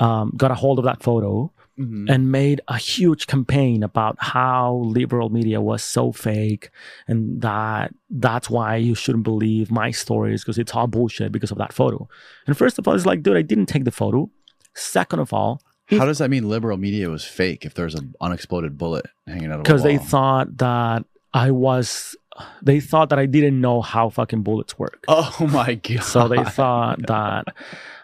[0.00, 2.08] um, got a hold of that photo Mm-hmm.
[2.08, 6.70] and made a huge campaign about how liberal media was so fake
[7.08, 11.58] and that that's why you shouldn't believe my stories because it's all bullshit because of
[11.58, 12.08] that photo.
[12.46, 14.30] And first of all, it's like, dude, I didn't take the photo.
[14.74, 15.60] Second of all,
[15.90, 19.58] How does that mean liberal media was fake if there's an unexploded bullet hanging out
[19.58, 22.14] of because they thought that I was,
[22.62, 25.04] they thought that I didn't know how fucking bullets work.
[25.08, 26.02] Oh my god!
[26.02, 27.44] So they thought that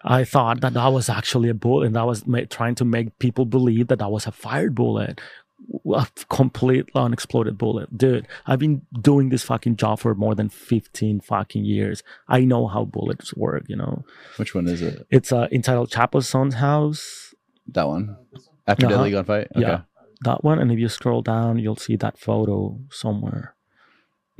[0.05, 3.19] I thought that that was actually a bullet, and that was ma- trying to make
[3.19, 5.20] people believe that that was a fired bullet,
[5.94, 7.97] a complete unexploded bullet.
[7.97, 12.02] Dude, I've been doing this fucking job for more than fifteen fucking years.
[12.28, 13.65] I know how bullets work.
[13.69, 14.05] You know,
[14.36, 15.07] Which one is it?
[15.11, 17.35] it's uh, entitled Chapo's son's house.
[17.66, 18.16] That one.
[18.66, 18.94] After Uh-huh.
[18.97, 19.48] Deadly Gunfight.
[19.57, 19.61] Okay.
[19.61, 19.81] Yeah,
[20.23, 20.59] that one.
[20.59, 23.55] And if you scroll down, you'll see that photo somewhere.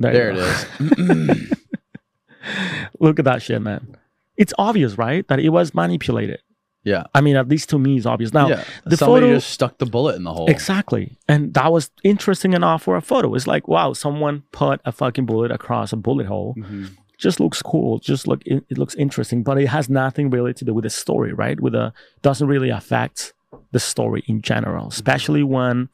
[0.09, 1.57] You There it is.
[2.99, 3.95] Look at that shit, man.
[4.37, 5.27] It's obvious, right?
[5.27, 6.39] That it was manipulated.
[6.83, 7.03] yeah.
[7.13, 8.33] I mean, at least to me, it's obvious.
[8.33, 8.63] Now, yeah.
[8.85, 10.47] the Somebody photo just stuck the bullet in the hole.
[10.49, 13.33] exactly, and that was interesting enough for a photo.
[13.35, 16.55] It's like, wow, someone put a fucking bullet across a bullet hole.
[16.57, 16.89] Mhm.
[17.19, 17.99] Just looks cool.
[17.99, 20.89] Just look, it, it looks interesting, but it has nothing really to do with the
[20.89, 21.59] story, right?
[21.59, 23.33] With a doesn't really affect
[23.71, 25.89] the story in general, especially when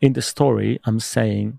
[0.00, 1.58] in the story I'm saying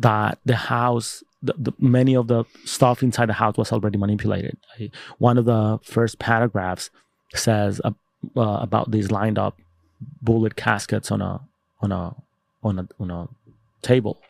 [0.00, 4.56] that the house, the, the many of the stuff inside the house was already manipulated.
[4.78, 6.90] I, one of the first paragraphs
[7.34, 7.92] says uh,
[8.36, 9.58] uh, about these lined up
[10.22, 11.40] bullet caskets on a
[11.80, 12.14] on a
[12.62, 13.28] on a on a
[13.82, 14.20] table.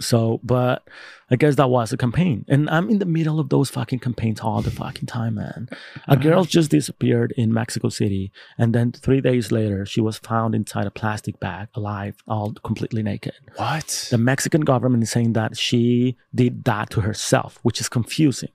[0.00, 0.86] So, but
[1.30, 4.40] I guess that was a campaign, and I'm in the middle of those fucking campaigns
[4.40, 5.68] all the fucking time, man.
[5.70, 6.14] A uh-huh.
[6.16, 10.86] girl just disappeared in Mexico City, and then three days later, she was found inside
[10.86, 13.34] a plastic bag, alive, all completely naked.
[13.56, 14.08] What?
[14.10, 18.50] The Mexican government is saying that she did that to herself, which is confusing.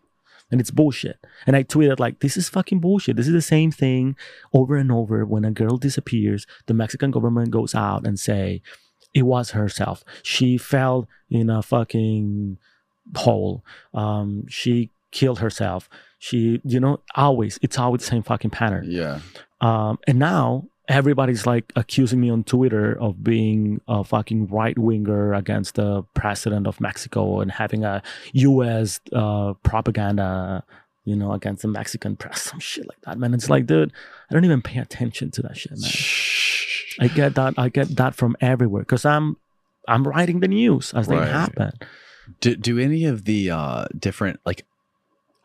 [0.52, 1.24] And it's bullshit.
[1.46, 3.16] And I tweeted like, this is fucking bullshit.
[3.18, 4.16] This is the same thing
[4.52, 5.24] over and over.
[5.24, 8.64] When a girl disappears, the Mexican government goes out and say,
[9.14, 10.04] it was herself.
[10.24, 12.58] She fell in a fucking
[13.16, 13.64] hole.
[13.94, 15.90] Um, she killed herself.
[16.20, 18.86] She, you know, always, it's always the same fucking pattern.
[18.90, 19.20] yeah.
[19.62, 25.34] Um, and now everybody's like accusing me on Twitter of being a fucking right winger
[25.34, 28.02] against the president of Mexico and having a
[28.34, 29.00] U.S.
[29.14, 30.64] Uh, propaganda,
[31.06, 33.34] you know, against the Mexican press, some shit like that, man.
[33.34, 33.92] It's like, dude,
[34.30, 35.92] I don't even pay attention to that shit, man.
[37.00, 39.38] I get that, I get that from everywhere because I'm,
[39.88, 41.72] I'm writing the news as they happen.
[42.42, 44.64] Do do any of the uh different like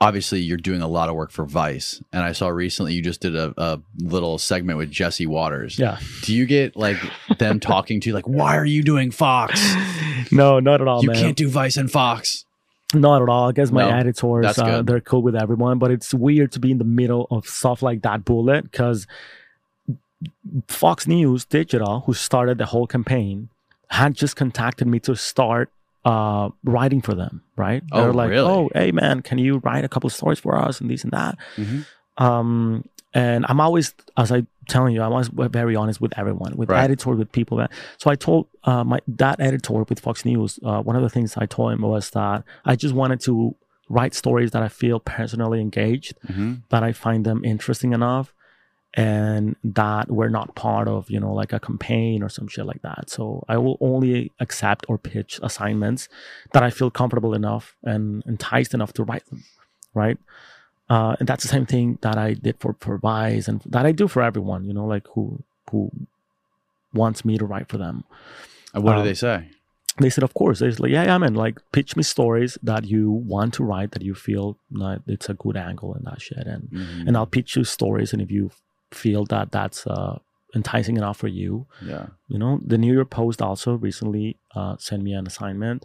[0.00, 3.22] obviously you're doing a lot of work for Vice and I saw recently you just
[3.22, 5.78] did a, a little segment with Jesse Watters.
[5.78, 5.98] Yeah.
[6.22, 6.98] Do you get like
[7.38, 9.60] them talking to you like why are you doing Fox?
[10.32, 11.16] No, not at all, you man.
[11.20, 12.44] can't do Vice and Fox.
[12.94, 13.48] Not at all.
[13.50, 16.70] I guess my No, editors, uh, they're cool with everyone, but it's weird to be
[16.70, 19.06] in the middle of stuff like that bullet because
[20.68, 23.48] Fox News Digital, who started the whole campaign,
[23.90, 25.70] had just contacted me to start
[26.04, 27.82] uh, writing for them, right?
[27.92, 28.46] Oh, They're like, really?
[28.52, 31.12] oh, hey, man, can you write a couple of stories for us and this and
[31.12, 31.38] that?
[31.56, 31.86] Mhm.
[32.18, 32.84] Um,
[33.14, 36.82] and I'm always, as I telling you, I was very honest with everyone, with Right.
[36.84, 37.56] editor, with people.
[37.58, 40.58] That, so I told uh, my that editor with Fox News.
[40.64, 43.54] Uh, one of the things I told him was that I just wanted to
[43.88, 46.62] write stories that I feel personally engaged, Mhm.
[46.70, 48.32] that I find them interesting enough,
[48.96, 52.82] and that we're not part of you know like a campaign or some shit like
[52.82, 53.10] that.
[53.10, 56.08] So I will only accept or pitch assignments
[56.52, 59.44] that I feel comfortable enough and enticed enough to write them,
[59.94, 60.18] right?
[60.88, 63.92] Uh, and that's the same thing that I did for for Vice and that I
[63.92, 65.90] do for everyone, you know, like who who
[66.92, 68.04] wants me to write for them.
[68.72, 69.48] And what Um, do they say?
[70.00, 70.58] They said, of course.
[70.58, 73.92] They said, like, yeah, yeah, man, like pitch me stories that you want to write
[73.92, 77.06] that you feel like it's a good angle and that shit, and Mhm.
[77.06, 78.50] and I'll pitch you stories, and if you
[78.94, 80.18] feel that that's uh,
[80.54, 82.06] enticing enough for you, yeah.
[82.28, 85.84] you know, the New York Post also recently uh, sent me an assignment,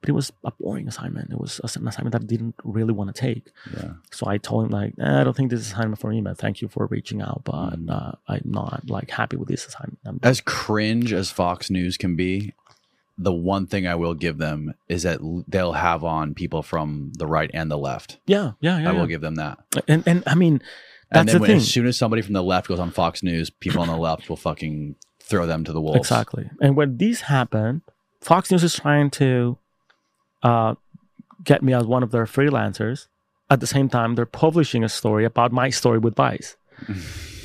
[0.00, 1.30] but it was a boring assignment.
[1.32, 3.44] It was an assignment that I didn't really want to take.
[3.76, 3.92] Yeah.
[4.10, 6.34] So I told him like, eh, I don't think this is assignment for me, man.
[6.34, 7.90] Thank you for reaching out, but Mm.
[7.90, 9.98] uh, I'm not like happy with this assignment.
[10.06, 12.54] I'm- As cringe as Fox News can be,
[13.18, 15.18] the one thing I will give them is that
[15.48, 18.18] they'll have on people from the right and the left.
[18.26, 18.88] yeah, yeah, yeah.
[18.90, 19.06] I will yeah.
[19.14, 19.58] give them that.
[19.88, 20.60] And and I mean,
[21.10, 21.56] And that's then the when, thing.
[21.58, 24.28] as soon as somebody from the left goes on Fox News, people on the left
[24.28, 25.98] will fucking throw them to the wolves.
[25.98, 26.50] Exactly.
[26.60, 27.82] And when these happen,
[28.20, 29.58] Fox News is trying to
[30.42, 30.74] uh,
[31.44, 33.06] get me as one of their freelancers.
[33.48, 36.56] At the same time, they're publishing a story about my story with Vice.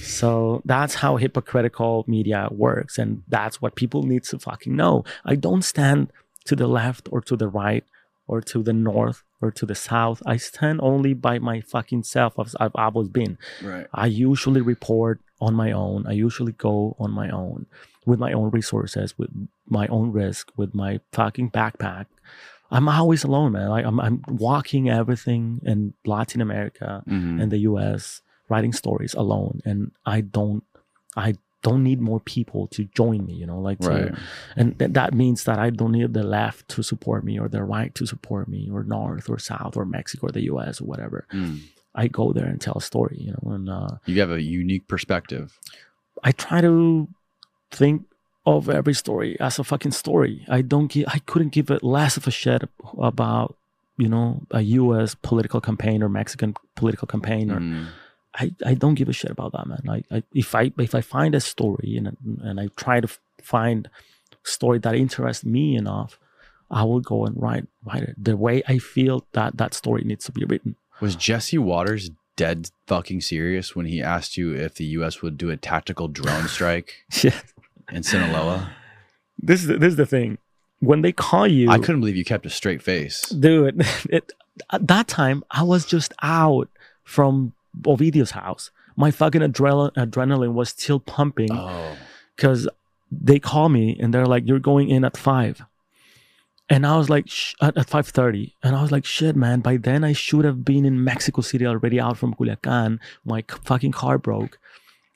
[0.01, 2.97] so that's how hypocritical media works.
[2.97, 5.03] And that's what people need to fucking know.
[5.23, 6.11] I don't stand
[6.45, 7.83] to the left or to the right
[8.27, 10.21] or to the north or to the south.
[10.25, 13.37] I stand only by my fucking self as I've always been.
[13.63, 13.87] Right.
[13.93, 16.05] I usually report on my own.
[16.07, 17.65] I usually go on my own
[18.05, 19.29] with my own resources, with
[19.67, 22.05] my own risk, with my fucking backpack.
[22.69, 23.69] I'm always alone, man.
[23.69, 27.41] Like I'm, I'm walking everything in Latin America Mhm.
[27.41, 30.63] and the US, writing stories alone, and I don't,
[31.15, 33.33] I don't need more people to join me.
[33.33, 34.11] You know, like to, Right.
[34.55, 37.63] and th- that means that I don't need the left to support me or the
[37.63, 41.25] right to support me or north or south or Mexico or the US or whatever.
[41.33, 41.59] Mm.
[41.93, 44.87] I go there and tell a story, you know, and uh, You have a unique
[44.87, 45.59] perspective.
[46.23, 47.07] I try to
[47.69, 48.05] think
[48.45, 50.45] of every story as a fucking story.
[50.47, 52.63] I don't give, I couldn't give it less of a shit
[52.97, 53.55] about,
[53.97, 55.15] you know, a U.S.
[55.15, 57.51] political campaign or Mexican political campaign.
[57.51, 57.87] Or Mm.
[58.35, 59.81] I, I don't give a shit about that, man.
[59.89, 63.07] I, I if I if I find a story and and I try to
[63.41, 63.89] find
[64.43, 66.19] story that interests me enough,
[66.69, 70.25] I will go and write write it the way I feel that that story needs
[70.25, 70.75] to be written.
[71.01, 75.21] Was Jesse Watters dead fucking serious when he asked you if the U.S.
[75.21, 77.05] would do a tactical drone strike
[77.91, 78.71] in Sinaloa?
[79.37, 80.37] This is the, this is the thing.
[80.79, 83.27] When they call you, I couldn't believe you kept a straight face.
[83.29, 84.31] dude it,
[84.71, 86.69] at that time i was just out
[87.03, 87.53] from
[87.85, 91.95] ovidio's house my fucking adrenaline adrenaline was still pumping Oh,
[92.35, 92.67] because
[93.11, 95.63] they call me and they're like you're going in at five.
[96.69, 99.75] And i was like Sh-, at, at 5.30 and i was like shit man by
[99.77, 102.99] then i should have been in mexico city already out from culiacan.
[103.25, 104.57] My c- fucking car broke.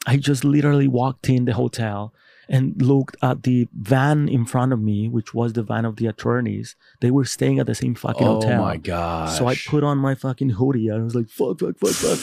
[0.07, 2.13] I just literally walked in the hotel
[2.47, 6.07] and looked at the van in front of me which was the van of the
[6.07, 6.75] attorneys.
[6.99, 8.61] They were staying at the same fucking oh hotel.
[8.61, 9.29] Oh my god!
[9.37, 12.19] so I put on my fucking hoodie and I was like, fuck, fuck, fuck, fuck.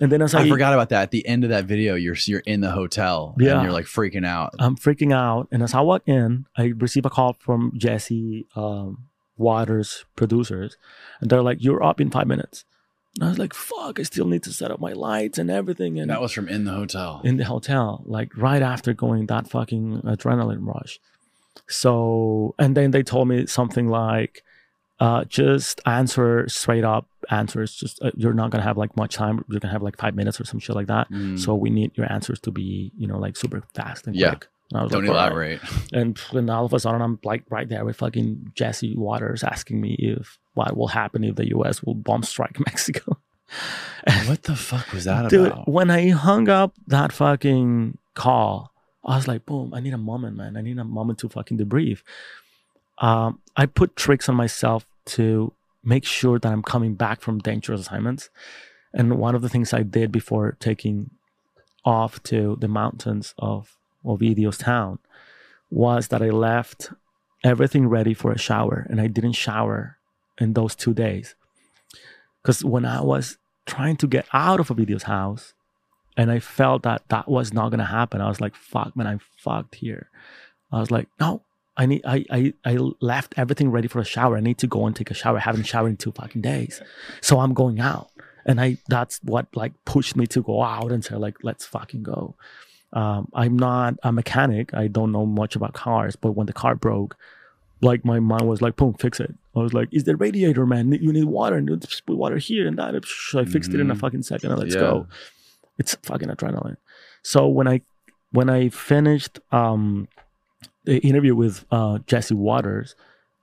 [0.00, 1.02] And then as I, I forgot about that.
[1.02, 3.54] At the end of that video, you're you're in the hotel Yeah.
[3.54, 4.54] and you're like freaking out.
[4.58, 5.46] I'm freaking out.
[5.52, 9.04] And as I walk in, I receive a call from Jesse um,
[9.36, 10.76] Watters producers.
[11.20, 12.64] And they're like, you're up in five minutes.
[13.16, 16.00] And I was like, fuck, I still need to set up my lights and everything.
[16.00, 17.20] And that was from in the hotel.
[17.22, 20.98] in the hotel, like right after going that fucking adrenaline rush.
[21.68, 24.42] So, and then they told me something like,
[25.00, 27.74] uh, just answer straight up answers.
[27.74, 29.44] Just uh, you're not gonna have like much time.
[29.48, 31.10] You're gonna have like five minutes or some shit like that.
[31.10, 31.38] Mm.
[31.38, 34.30] So we need your answers to be, you know, like super fast and Yeah.
[34.30, 34.48] quick.
[34.70, 35.60] And I was Don't like, "All right." elaborate.
[35.92, 39.80] And then all of a sudden, I'm like right there with fucking Jesse Watters asking
[39.80, 41.82] me if what will happen if the U.S.
[41.82, 43.18] will bomb strike Mexico.
[44.26, 45.68] what the fuck was that Dude, about?
[45.68, 48.72] when I hung up that fucking call,
[49.04, 50.56] I was like, boom, I need a moment, man.
[50.56, 52.00] I need a moment to fucking debrief.
[52.98, 55.52] Um, I put tricks on myself to
[55.84, 58.30] make sure that I'm coming back from dangerous assignments.
[58.92, 61.10] And one of the things I did before taking
[61.84, 64.98] off to the mountains of Ovidio's town
[65.70, 66.90] was that I left
[67.42, 69.98] everything ready for a shower and I didn't shower
[70.38, 71.34] in those two days.
[72.42, 75.54] Because when I was trying to get out of Ovidio's house
[76.16, 79.06] and I felt that that was not going to happen, I was like, fuck, man,
[79.06, 80.10] I'm fucked here.
[80.72, 81.42] I was like, no,
[81.76, 84.36] I need, I, I, I left everything ready for a shower.
[84.36, 85.38] I need to go and take a shower.
[85.38, 86.80] I haven't showered in two fucking days.
[87.20, 88.10] So I'm going out
[88.46, 92.02] and I that's what like pushed me to go out and say like let's fucking
[92.04, 92.36] go.
[92.92, 94.72] Um, I'm not a mechanic.
[94.72, 97.16] I don't know much about cars, but when the car broke,
[97.82, 99.34] like my mind was like, boom, fix it.
[99.56, 100.92] I was like, is the radiator, man?
[100.92, 102.94] You need water and just put water here and that.
[102.94, 103.98] I fixed it in a Mhm.
[103.98, 104.80] fucking second and let's Yeah.
[104.80, 105.06] go.
[105.78, 106.76] It's fucking adrenaline.
[107.22, 107.80] So when I
[108.30, 110.06] when I finished um
[110.84, 112.94] the interview with uh Jesse Watters,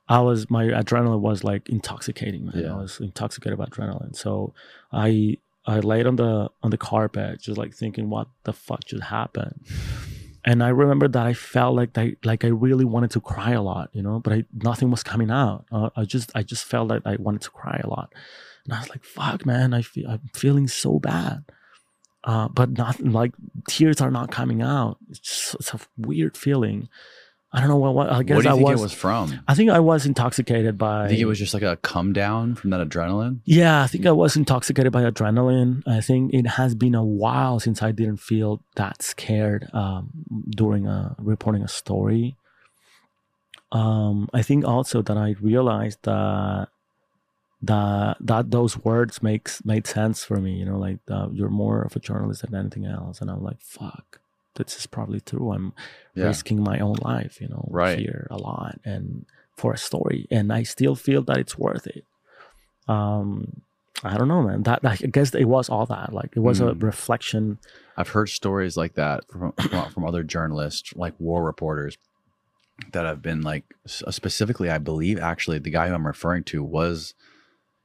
[0.08, 2.64] I was my adrenaline was like intoxicating, man.
[2.64, 2.74] Yeah.
[2.74, 4.16] I was intoxicated by adrenaline.
[4.16, 4.54] So
[4.92, 9.04] I I laid on the on the carpet, just like thinking, what the fuck just
[9.04, 9.60] happened?
[10.44, 13.62] And I remember that I felt like I like I really wanted to cry a
[13.62, 15.66] lot, you know, but I nothing was coming out.
[15.70, 18.12] Uh, I just I just felt like I wanted to cry a lot,
[18.64, 21.44] and I was like, "Fuck, man, I feel I'm feeling so bad."
[22.24, 23.32] Uh, but nothing like
[23.68, 24.98] tears are not coming out.
[25.10, 26.88] It's just it's a weird feeling.
[27.54, 27.94] I don't know what.
[27.94, 29.40] what I guess what do you I think was, it was from?
[29.46, 31.04] I think I was intoxicated by.
[31.04, 33.40] I think it was just like a come down from that adrenaline.
[33.44, 35.82] Yeah, I think I was intoxicated by adrenaline.
[35.86, 40.10] I think it has been a while since I didn't feel that scared um,
[40.48, 42.36] during a, reporting a story.
[43.70, 46.68] Um, I think also that I realized that
[47.60, 50.54] that that those words makes made sense for me.
[50.54, 53.60] You know, like uh, you're more of a journalist than anything else, and I'm like,
[53.60, 54.21] fuck,
[54.56, 55.52] this is probably true.
[55.52, 55.72] I'm
[56.14, 56.26] Yeah.
[56.26, 57.98] risking my own life, you know, Right.
[57.98, 59.24] here a lot and
[59.56, 62.04] for a story, and I still feel that it's worth it.
[62.88, 63.62] Um,
[64.02, 64.62] I don't know, man.
[64.64, 66.12] That, I guess it was all that.
[66.12, 66.82] Like it was a Mm.
[66.82, 67.58] reflection.
[67.96, 71.96] I've heard stories like that from from from other journalists, like war reporters,
[72.92, 74.68] that have been like specifically.
[74.70, 77.14] I believe actually the guy who I'm referring to was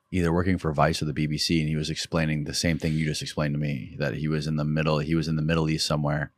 [0.09, 3.05] either working for Vice or the BBC, and he was explaining the same thing you
[3.05, 3.95] just explained to me.
[3.99, 4.99] That he was in the middle.
[4.99, 6.31] He was in the Middle East somewhere,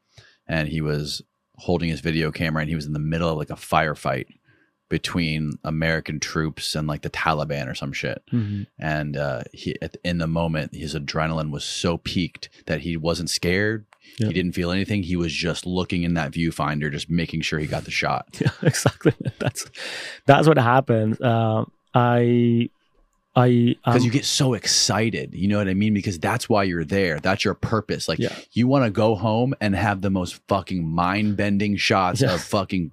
[0.50, 1.22] and he was
[1.56, 4.26] holding his video camera, and he was in the middle of like a firefight
[4.90, 8.24] between American troops and like the Taliban or some shit
[8.80, 13.30] and uh, he at, in the moment his adrenaline was so peaked that he wasn't
[13.30, 13.86] scared
[14.18, 14.30] Yeah.
[14.30, 17.68] he didn't feel anything he was just looking in that viewfinder just making sure he
[17.68, 19.14] got the shot Yeah, exactly.
[19.38, 19.68] That's
[20.26, 21.22] that's what happened.
[21.22, 22.72] Uh, I
[23.36, 26.64] I because um, you get so excited you know what i mean because that's why
[26.64, 28.36] you're there that's your purpose like Yeah.
[28.54, 32.34] you want to go home and have the most fucking mind-bending shots Yeah.
[32.34, 32.92] of fucking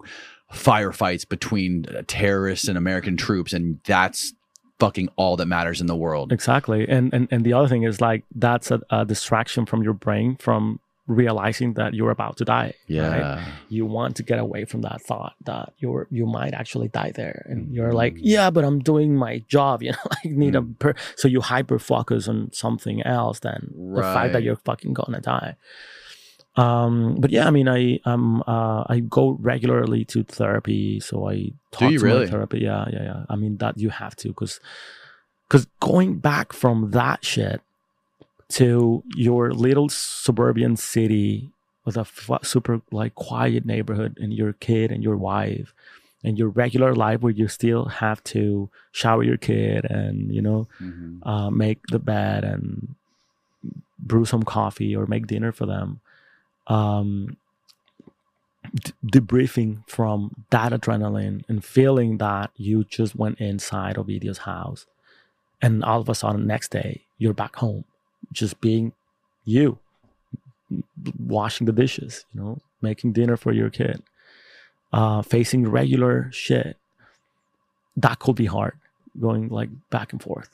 [0.52, 4.34] firefights between uh, terrorists and american troops and that's
[4.78, 6.86] fucking all that matters in the world exactly.
[6.86, 10.36] And and and the other thing is like that's a, a distraction from your brain
[10.36, 12.74] from realizing that you're about to die.
[12.88, 13.36] yeah.
[13.36, 13.48] Right?
[13.68, 17.46] you want to get away from that thought that you're you might actually die there.
[17.48, 20.94] And you're like yeah but i'm doing my job you know i need a per
[21.16, 25.56] so you hyper focus on something else than the fact that you're fucking gonna die.
[26.56, 31.52] Um but yeah i mean i um uh i go regularly to therapy so i
[31.70, 32.26] talk you to my really?
[32.26, 33.24] therapy yeah yeah yeah.
[33.28, 34.58] I mean that you have to because
[35.48, 37.60] because going back from that shit
[38.48, 41.50] to your little suburban city
[41.84, 45.72] with a f- super like quiet neighborhood and your kid and your wife
[46.24, 50.66] and your regular life where you still have to shower your kid and you know
[50.80, 51.18] Mhm.
[51.24, 52.94] uh, make the bed and
[53.98, 56.00] brew some coffee or make dinner for them
[56.68, 57.36] um
[58.74, 64.86] d- debriefing from that adrenaline and feeling that you just went inside of Ovidio's house
[65.62, 67.84] and all of a sudden next day you're back home
[68.32, 68.92] just being
[69.44, 69.78] you
[71.18, 74.02] washing the dishes you know making dinner for your kid
[74.92, 76.76] uh facing regular shit.
[77.96, 78.74] That could be hard
[79.18, 80.50] going like back and forth.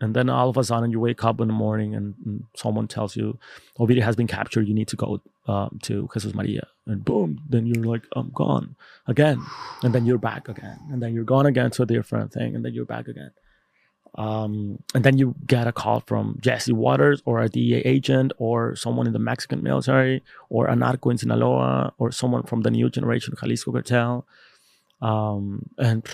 [0.00, 2.88] And then all of a sudden you wake up in the morning and, and someone
[2.88, 3.38] tells you
[3.78, 4.68] Ovidio has been captured.
[4.68, 6.66] You need to go um, to Jesus Maria.
[6.86, 8.76] And boom then you're like I'm gone
[9.06, 9.42] again.
[9.82, 10.78] And then you're back again.
[10.90, 12.54] And then you're gone again to a different thing.
[12.54, 13.30] And then you're back again
[14.16, 18.76] um, and then you get a call from Jesse Watters or a DEA agent or
[18.76, 22.88] someone in the Mexican military or a narco in Sinaloa or someone from the new
[22.88, 24.26] generation Jalisco cartel.
[25.02, 26.06] Um, and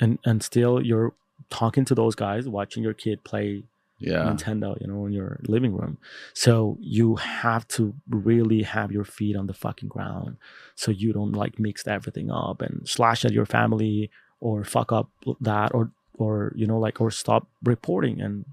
[0.00, 1.14] and and still you're
[1.50, 3.64] talking to those guys, watching your kid play
[3.98, 5.98] yeah Nintendo, you know, in your living room.
[6.32, 10.36] So you have to really have your feet on the fucking ground
[10.76, 15.08] so you don't like mix everything up and slash at your family or fuck up
[15.40, 18.44] that or or you know like or stop reporting and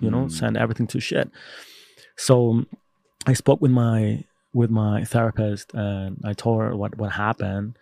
[0.00, 0.30] you know Mm.
[0.32, 1.30] send everything to shit.
[2.16, 2.64] So
[3.26, 7.76] I spoke with my with my therapist and I told her what what happened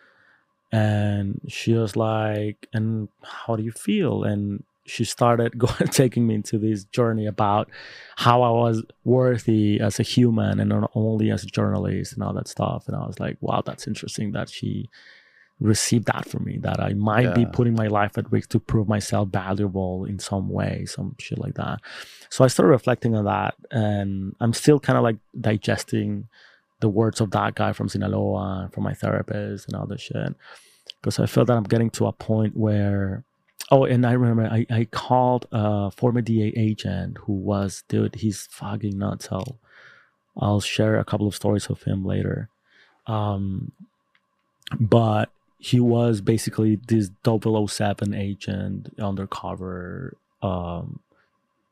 [0.73, 6.35] and she was like and how do you feel and she started going taking me
[6.35, 7.71] into this journey about
[8.17, 12.33] how I was worthy as a human and not only as a journalist and all
[12.35, 14.89] that stuff and I was like wow that's interesting that she
[15.61, 18.89] receive that from me that I might be putting my life at risk to prove
[18.89, 21.81] myself valuable in some way, some shit like that.
[22.29, 26.29] So I started reflecting on that, and I'm still kind of like digesting
[26.81, 30.35] the words of that guy from Sinaloa, from my therapist, and all this shit,
[31.01, 33.25] because I feel that I'm getting to a point where.
[33.71, 38.47] Oh, and I remember I, I called a former DEA agent who was, dude, he's
[38.51, 39.29] fucking nuts.
[39.33, 39.59] I'll,
[40.37, 42.51] I'll share a couple of stories of him later.
[43.07, 43.73] Um,
[44.79, 45.31] but
[45.65, 51.01] he was basically this 007 agent undercover um,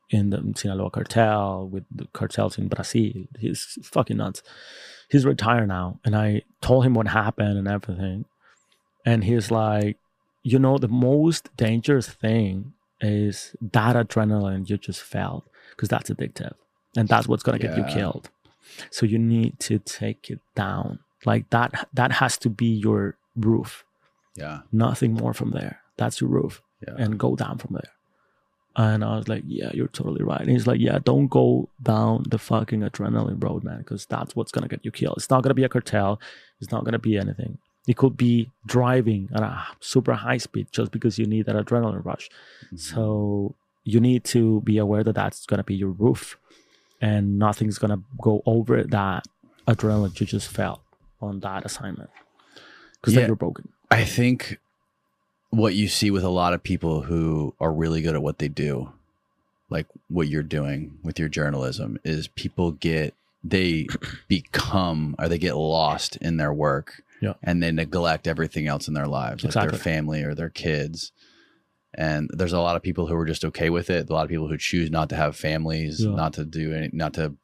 [0.09, 3.27] in the Sinaloa cartel with the cartels in Brazil.
[3.37, 4.41] He's fucking nuts.
[5.11, 5.99] He's retired now.
[6.03, 8.25] And I told him what happened and everything.
[9.05, 9.97] And he's like,
[10.41, 16.55] you know, the most dangerous thing is that adrenaline you just felt because that's addictive.
[16.97, 18.31] And that's what's going to get you killed.
[18.89, 20.97] So you need to take it down.
[21.25, 23.83] Like that, that has to be your roof
[24.35, 24.61] Yeah.
[24.71, 25.79] nothing more from there.
[25.97, 26.61] That's your roof.
[26.87, 26.95] Yeah.
[26.97, 27.91] And go down from there.
[28.75, 30.41] And I was like, yeah, you're totally right.
[30.41, 34.51] And he's like, yeah, don't go down the fucking adrenaline road, man, because that's what's
[34.51, 35.17] going to get you killed.
[35.17, 36.19] It's not going to be a cartel.
[36.59, 37.59] It's not going to be anything.
[37.87, 42.03] It could be driving at a super high speed just because you need that adrenaline
[42.03, 42.29] rush.
[42.65, 42.77] Mm-hmm.
[42.77, 46.37] So you need to be aware that that's going to be your roof
[46.99, 49.25] and nothing's going to go over that
[49.67, 50.81] adrenaline you just felt
[51.21, 52.09] on that assignment
[53.03, 53.21] because Yeah.
[53.21, 53.67] then you're broken.
[53.91, 54.57] I think
[55.49, 58.47] what you see with a lot of people who are really good at what they
[58.47, 58.91] do,
[59.69, 63.13] like what you're doing with your journalism, is people get
[63.43, 63.87] they
[64.29, 67.33] become or they get lost in their work Yeah.
[67.43, 69.71] and they neglect everything else in their lives, like Exactly.
[69.71, 71.11] their family or their kids.
[71.93, 74.09] And there's a lot of people who are just okay with it.
[74.09, 76.15] A lot of people who choose not to have families, Yeah.
[76.15, 77.35] not to do any, not to,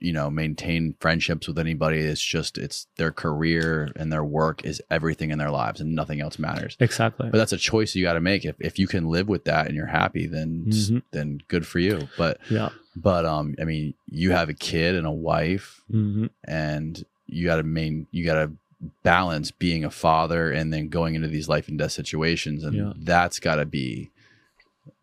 [0.00, 1.98] you know, maintain friendships with anybody.
[1.98, 6.20] It's just it's their career and their work is everything in their lives, and nothing
[6.20, 6.76] else matters.
[6.80, 7.28] Exactly.
[7.30, 8.44] But that's a choice you got to make.
[8.44, 11.02] If if you can live with that and you're happy, then Mhm.
[11.10, 12.08] then good for you.
[12.16, 12.68] But yeah.
[12.96, 17.56] but um, I mean, you have a kid and a wife, hmm and you got
[17.56, 18.52] to main you got to
[19.02, 22.92] balance being a father and then going into these life and death situations, and Yeah.
[22.96, 24.10] that's got to be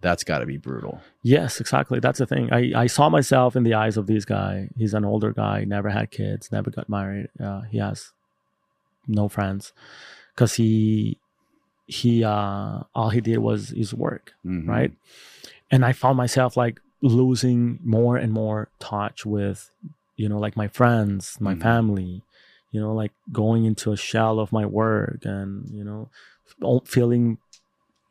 [0.01, 1.01] that's got to be brutal.
[1.23, 1.99] Yes, exactly.
[1.99, 2.51] That's the thing.
[2.53, 4.69] I, I saw myself in the eyes of this guy.
[4.77, 7.29] He's an older guy, never had kids, never got married.
[7.39, 8.11] Uh, he has
[9.07, 9.73] no friends
[10.33, 11.17] because he
[11.87, 14.67] he uh all he did was his work, Mhm.
[14.67, 14.91] right?
[15.69, 19.69] And I found myself like losing more and more touch with,
[20.15, 21.61] you know, like my friends, my Mhm.
[21.61, 22.23] family,
[22.71, 26.09] you know, like going into a shell of my work and you know,
[26.85, 27.37] feeling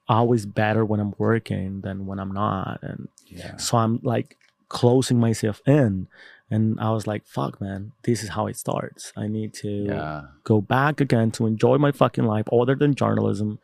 [0.08, 2.80] always better when I'm working than when I'm not.
[2.82, 3.56] And Yeah.
[3.56, 4.36] so I'm like
[4.68, 6.08] closing myself in.
[6.50, 9.12] And I was like, fuck, man, this is how it starts.
[9.16, 10.22] I need to Yeah.
[10.44, 13.58] go back again to enjoy my fucking life other than journalism.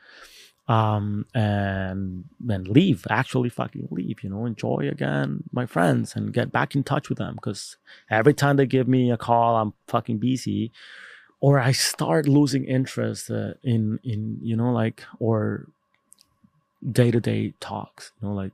[0.69, 6.53] Um, and then leave, actually fucking leave, you know, enjoy again my friends and get
[6.53, 7.39] back in touch with them.
[7.43, 7.77] Cause
[8.09, 10.71] every time they give me a call, I'm fucking busy.
[11.41, 15.69] Or I start losing interest uh, in, in, you know, like, or
[16.89, 18.53] day to day talks, you know, like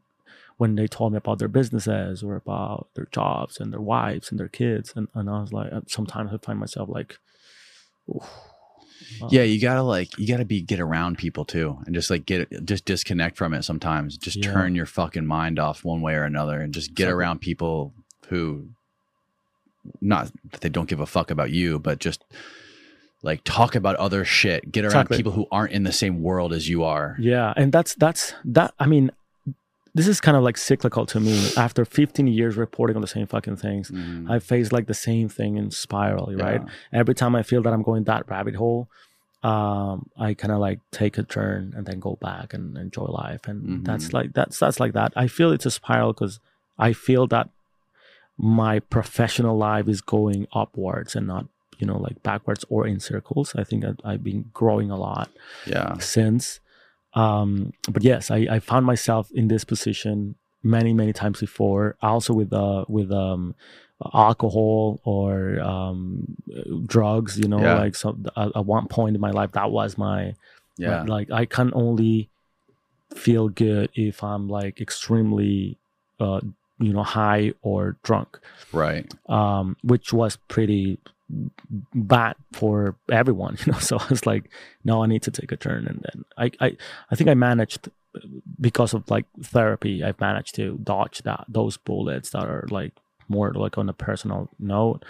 [0.56, 4.40] when they told me about their businesses or about their jobs and their wives and
[4.40, 4.92] their kids.
[4.96, 7.18] And, and I was like, uh, sometimes I find myself like,
[8.08, 8.24] oof.
[9.22, 12.24] Uh, Yeah, you gotta like you gotta be get around people too, and just like
[12.24, 14.16] get just disconnect from it sometimes.
[14.16, 14.52] Just Yeah.
[14.52, 17.92] turn your fucking mind off one way or another, and just get around people
[18.28, 18.70] who,
[20.00, 22.24] not that they don't give a fuck about you, but just
[23.26, 24.70] like talk about other shit.
[24.72, 25.16] Get around Exactly.
[25.18, 27.16] people who aren't in the same world as you are.
[27.18, 28.72] Yeah, and that's that's that.
[28.78, 29.10] I mean,
[29.94, 31.48] this is kind of like cyclical to me.
[31.56, 34.30] After 15 years reporting on the same fucking things, Mhm.
[34.30, 36.32] I face like the same thing in spiral.
[36.34, 36.62] Right.
[36.92, 38.88] Every time I feel that I'm going that rabbit hole,
[39.42, 43.46] um, I kind of like take a turn and then go back and enjoy life.
[43.48, 44.12] And that's Mhm.
[44.14, 45.12] like that's that's like that.
[45.16, 46.40] I feel it's a spiral because
[46.78, 47.48] I feel that
[48.38, 51.46] my professional life is going upwards and not
[51.78, 53.54] you know like backwards or in circles.
[53.56, 55.28] I think that I've been growing a lot
[55.66, 55.98] Yeah.
[55.98, 56.60] since.
[57.14, 61.96] Um, but yes, I, I found myself in this position many many times before.
[62.02, 63.54] Also with uh with um
[64.14, 66.36] alcohol or um
[66.86, 67.38] drugs.
[67.38, 67.74] You know, Yeah.
[67.74, 70.34] like so at, at one point in my life that was my
[70.76, 71.00] Yeah.
[71.02, 72.28] like, like I can only
[73.14, 75.78] feel good if I'm like extremely
[76.20, 76.40] uh
[76.78, 78.38] you know high or drunk
[78.72, 79.06] Right.
[79.28, 80.98] um, which was pretty
[81.94, 83.78] bad for everyone, you know.
[83.78, 84.50] So I was like,
[84.84, 86.76] no, I need to take a turn, and then I, I,
[87.10, 87.90] I think I managed
[88.60, 90.02] because of like therapy.
[90.02, 92.92] I've managed to dodge that those bullets that are like
[93.28, 95.04] more like on a personal note.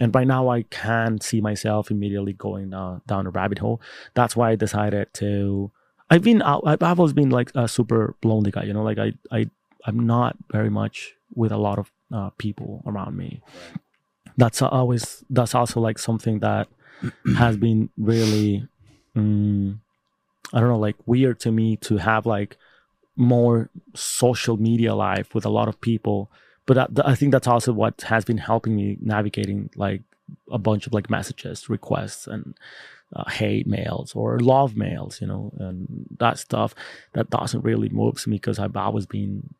[0.00, 3.80] And by now, I can see myself immediately going uh, down a rabbit hole.
[4.14, 5.70] That's why I decided to.
[6.10, 6.62] I've been out.
[6.64, 8.62] I've always been like a super lonely guy.
[8.64, 9.50] You know, like I I
[9.84, 13.42] I'm not very much with a lot of uh, people around me.
[14.38, 16.68] That's always that's also like something that
[17.36, 18.66] has been really
[19.14, 19.78] mm,
[20.52, 22.56] I don't know, like weird to me to have like
[23.16, 26.30] more social media life with a lot of people.
[26.66, 30.02] But I, I think that's also what has been helping me navigating like
[30.50, 32.54] a bunch of like messages, requests, and
[33.14, 36.74] uh, hate mails or love mails, you know, and that stuff
[37.14, 39.54] that doesn't really moves me because I've always been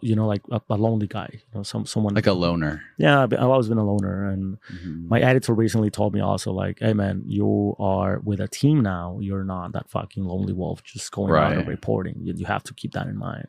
[0.00, 2.82] you know, like a, a, lonely guy, you know, some someone like a loner.
[2.96, 5.08] Yeah, I've, always been a loner, and mm-hmm.
[5.08, 9.18] my editor recently told me also like, "Hey, man, you are with a team now.
[9.20, 11.52] You're not that fucking lonely wolf just going right.
[11.52, 12.20] out and reporting.
[12.22, 13.48] You, you, have to keep that in mind."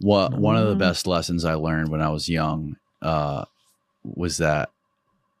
[0.00, 3.44] What one of the best lessons I learned when I was young uh,
[4.02, 4.70] was that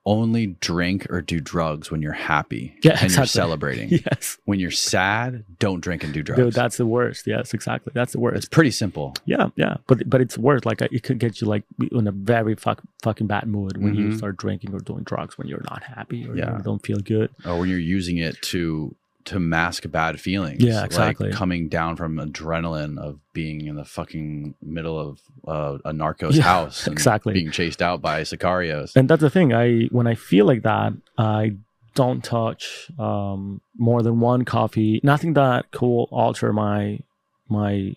[0.06, 3.20] only drink or do drugs when you're happy yeah, and exactly.
[3.20, 3.88] you're celebrating.
[3.90, 4.38] yes.
[4.44, 6.42] When you're sad, don't drink and do drugs.
[6.42, 7.26] Dude, that's the worst.
[7.26, 7.92] Yes, exactly.
[7.94, 8.36] That's the worst.
[8.36, 9.14] It's pretty simple.
[9.24, 9.76] Yeah, yeah.
[9.86, 10.64] But but it's worse.
[10.64, 14.10] Like it could get you like in a very fuck, fucking bad mood when mm-hmm.
[14.12, 16.56] you start drinking or doing drugs when you're not happy or yeah.
[16.56, 17.30] you don't feel good.
[17.46, 18.94] Or when you're using it to
[19.26, 20.62] to mask bad feelings.
[20.62, 21.28] Yeah, exactly.
[21.28, 26.36] Like coming down from adrenaline of being in the fucking middle of uh, a narco's
[26.36, 28.94] yeah, house, exactly, being chased out by sicarios.
[28.96, 29.52] And that's the thing.
[29.54, 31.56] I when I feel like that, I
[31.94, 35.00] don't touch um, more than one coffee.
[35.02, 37.00] Nothing that could alter my
[37.48, 37.94] my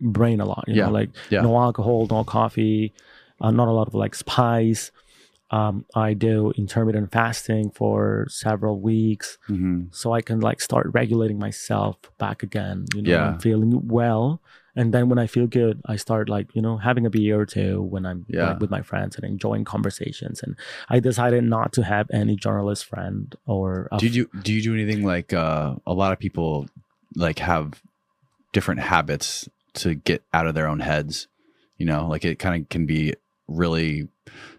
[0.00, 0.64] brain a lot.
[0.68, 0.86] You yeah.
[0.86, 1.40] know, like yeah.
[1.40, 2.92] no alcohol, no coffee,
[3.40, 4.90] uh, not a lot of like spice.
[5.52, 9.84] Um, I do intermittent fasting for several weeks, mm-hmm.
[9.90, 12.86] so I can like start regulating myself back again.
[12.94, 13.28] You know, yeah.
[13.28, 14.40] I'm feeling well,
[14.74, 17.44] and then when I feel good, I start like you know having a beer or
[17.44, 18.52] two when I'm yeah.
[18.52, 20.42] like, with my friends and enjoying conversations.
[20.42, 20.56] And
[20.88, 23.88] I decided not to have any journalist friend or.
[23.98, 26.66] do you do you do anything like uh, a lot of people
[27.14, 27.82] like have
[28.54, 31.28] different habits to get out of their own heads?
[31.76, 33.14] You know, like it kind of can be
[33.48, 34.08] really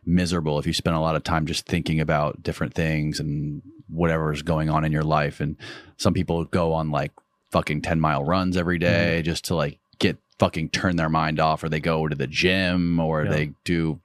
[0.06, 4.42] miserable if you spend a lot of time just thinking about different things and whatever's
[4.42, 5.40] going on in your life.
[5.40, 5.56] And
[5.98, 7.12] some people go on like
[7.52, 9.26] fucking 10 mile runs every day mm-hmm.
[9.26, 13.00] just to like get fucking turn their mind off, or they go to the gym
[13.00, 13.32] or yeah.
[13.32, 14.00] they do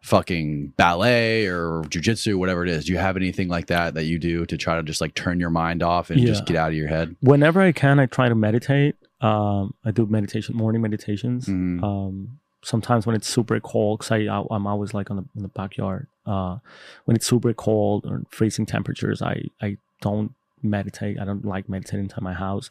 [0.00, 2.84] fucking ballet or jujitsu, whatever it is.
[2.84, 5.40] Do you have anything like that that you do to try to just like turn
[5.40, 6.26] your mind off and yeah.
[6.26, 7.16] just get out of your head?
[7.20, 8.96] Whenever I can, I try to meditate.
[9.20, 11.46] Um, I do meditation, morning meditations.
[11.46, 11.82] Mm-hmm.
[11.82, 15.42] Um, sometimes when it's super cold, because I, I am always like on the in
[15.42, 16.08] the backyard.
[16.26, 16.58] Uh,
[17.04, 21.18] when it's super cold or freezing temperatures, I I don't meditate.
[21.18, 22.70] I don't like meditating inside my house.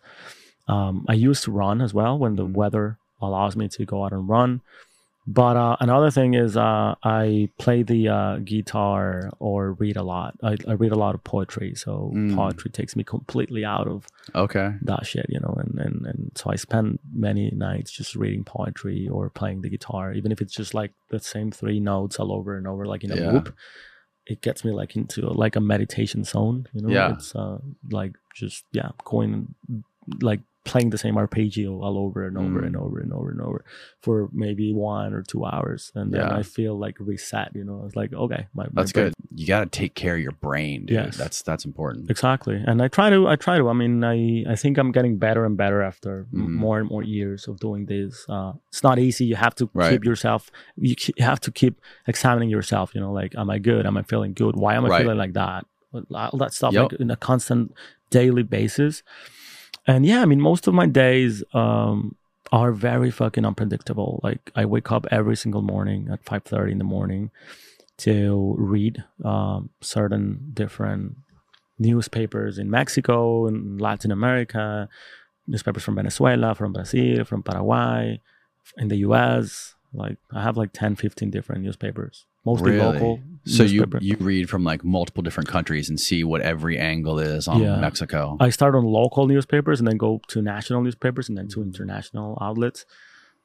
[0.68, 2.54] Um, I used to run as well when the mm.
[2.54, 4.62] weather allows me to go out and run.
[5.30, 10.36] But uh, another thing is uh, I play the uh, guitar or read a lot.
[10.42, 12.34] I, I, read a lot of poetry, so mm.
[12.34, 15.54] poetry takes me completely out of okay that shit, you know.
[15.58, 20.14] And, and and so I spend many nights just reading poetry or playing the guitar,
[20.14, 23.12] even if it's just like the same three notes all over and over, like in
[23.12, 23.32] a yeah.
[23.32, 23.54] loop.
[24.28, 26.90] It gets me like into like a meditation zone, you know.
[26.90, 27.14] Yeah.
[27.14, 27.60] It's uh,
[27.92, 29.56] like just yeah, going
[30.22, 32.68] like playing the same arpeggio all over and over mm.
[32.68, 33.66] and over and over and over
[34.02, 36.36] for maybe one or two hours, and then yeah.
[36.36, 37.56] I feel like reset.
[37.56, 39.14] You know, it's like okay, my, that's good.
[39.34, 40.98] You got to take care of your brain, dude.
[40.98, 41.18] Yes.
[41.18, 42.12] that's that's important.
[42.12, 43.28] Exactly, and I try to.
[43.28, 43.70] I try to.
[43.70, 46.48] I mean, I I think I'm getting better and better after mm.
[46.48, 48.26] more and more years of doing this.
[48.30, 49.26] Uh, it's not easy.
[49.26, 49.92] You have to right.
[49.92, 50.52] keep yourself.
[50.76, 52.94] You, have to keep examining yourself.
[52.94, 53.86] You know, like, am I good?
[53.86, 54.56] Am I feeling good?
[54.56, 55.02] Why am I right.
[55.02, 55.66] feeling like that?
[56.14, 56.92] All that stuff, yep.
[56.92, 57.74] like in a constant
[58.10, 59.04] daily basis
[59.88, 62.16] and yeah, I mean, most of my days um,
[62.52, 64.20] are very fucking unpredictable.
[64.22, 67.32] Like I wake up every single morning at five thirty in the morning
[68.00, 71.16] to read um, certain different
[71.80, 74.90] newspapers in Mexico and Latin America,
[75.48, 78.20] newspapers from Venezuela, from Brazil, from Paraguay,
[78.78, 79.76] in the US.
[79.94, 82.94] Like I have like 10, 15 different newspapers mostly really?
[82.94, 83.20] local.
[83.46, 87.48] So you you read from like multiple different countries and see what every angle is
[87.48, 87.78] on yeah.
[87.78, 88.36] Mexico.
[88.40, 92.38] I start on local newspapers and then go to national newspapers and then to international
[92.42, 92.86] outlets.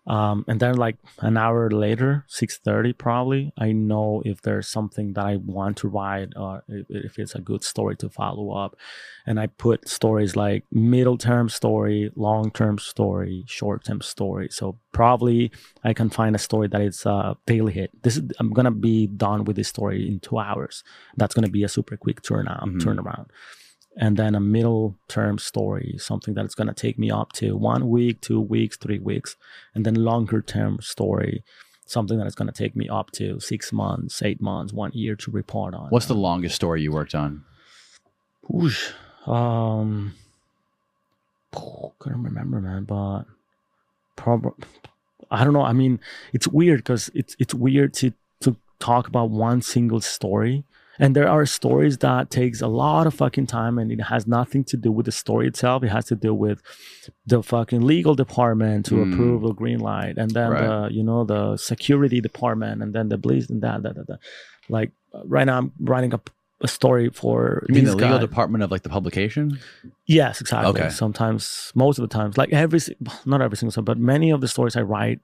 [0.06, 5.12] Um, and then like an hour later, six thirty probably, I know if there's something
[5.12, 8.76] that I want to write or if it's a good story to follow up.
[9.26, 14.48] And I put stories like middle term story, long term story, short term story.
[14.50, 15.52] So probably
[15.84, 18.02] I can find a story that is a daily hit.
[18.02, 20.82] This is I'm gonna be done with this story in two hours.
[21.16, 22.88] That's gonna be a super quick turnaround mm-hmm.
[22.88, 23.26] turnaround
[23.96, 27.88] and then a middle term story, something that's going to take me up to one
[27.88, 29.36] week, two weeks, three weeks,
[29.74, 31.42] and then longer term story,
[31.86, 35.14] something that is going to take me up to six months, eight months, one year
[35.16, 35.88] to report on.
[35.90, 37.44] What's the longest story you worked on?
[38.48, 38.90] Whoosh.
[39.26, 40.14] Um,
[41.98, 43.24] couldn't remember, man, but
[44.16, 44.52] probably
[45.30, 45.62] I don't know.
[45.62, 46.00] I mean,
[46.32, 50.64] it's weird because it's it's weird to to talk about one single story.
[50.98, 54.62] And there are stories that takes a lot of fucking time and it has nothing
[54.64, 55.82] to do with the story itself.
[55.82, 56.62] It has to do with
[57.26, 59.12] the fucking legal department to Mm.
[59.12, 60.66] approve a green light and then Right.
[60.88, 64.18] the you know the security department and then the police and that that, that, that.
[64.68, 64.90] like
[65.24, 68.28] right now I'm writing up a story for You mean the legal guys.
[68.28, 69.58] department of like the publication?
[70.06, 70.70] Yes, exactly.
[70.82, 70.90] Okay.
[70.90, 72.78] Sometimes, most of the times, like every,
[73.26, 75.18] not every single story, but many of the stories I write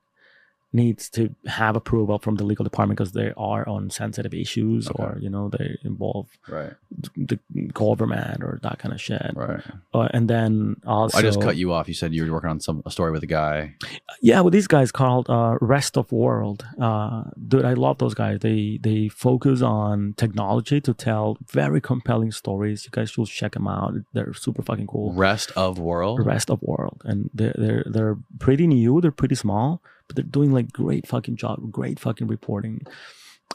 [0.73, 5.03] needs to have approval from the legal department because they are on sensitive issues Okay.
[5.03, 6.73] or you know they involve Right.
[7.17, 7.39] the
[7.73, 9.33] government or that kind of shit.
[9.35, 9.63] Right.
[9.95, 11.89] Uh, and then also, I just cut you off.
[11.89, 13.75] You said you were working on some a story with a guy.
[14.21, 16.67] yeah, with these guys called uh, Rest of World.
[16.81, 18.41] Uh, dude, I love those guys.
[18.41, 22.85] They they focus on technology to tell very compelling stories.
[22.85, 23.95] You guys should check them out.
[24.13, 25.13] They're super fucking cool.
[25.15, 26.25] Rest of world.
[26.27, 30.51] rest of world and they're they're they're pretty new they're pretty small but they're doing
[30.53, 32.81] like great fucking job great fucking reporting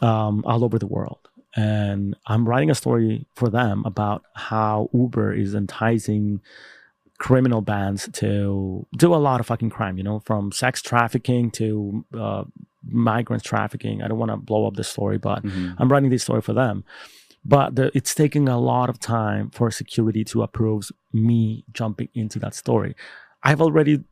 [0.01, 5.33] um all over the world and i'm writing a story for them about how uber
[5.33, 6.39] is enticing
[7.19, 12.03] criminal bands to do a lot of fucking crime you know from sex trafficking to
[12.17, 12.43] uh,
[12.85, 15.75] migrant trafficking i don't want to blow up the story but Mhm.
[15.79, 16.83] I'm writing this story for them.
[17.45, 22.39] But the, it's taking a lot of time for security to approve me jumping into
[22.39, 22.95] that story.
[23.43, 24.03] I've already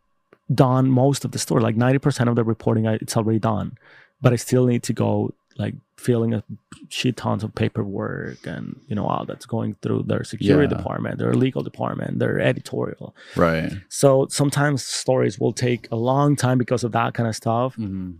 [0.53, 3.78] done most of the story, like 90% of the reporting, I, it's already done.
[4.22, 6.44] But I still need to go, like, filling a
[6.90, 10.78] shit tons of paperwork and, you know, all that's going through their security Yeah.
[10.78, 13.15] department, their legal department, their editorial.
[13.36, 13.72] Right.
[13.90, 18.15] So sometimes stories will take a long time because of that kind of stuff Mhm.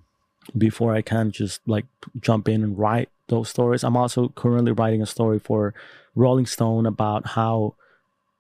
[0.58, 1.86] before I can just like
[2.20, 3.84] jump in and write those stories.
[3.84, 5.74] I'm also currently writing a story for
[6.16, 7.76] Rolling Stone about how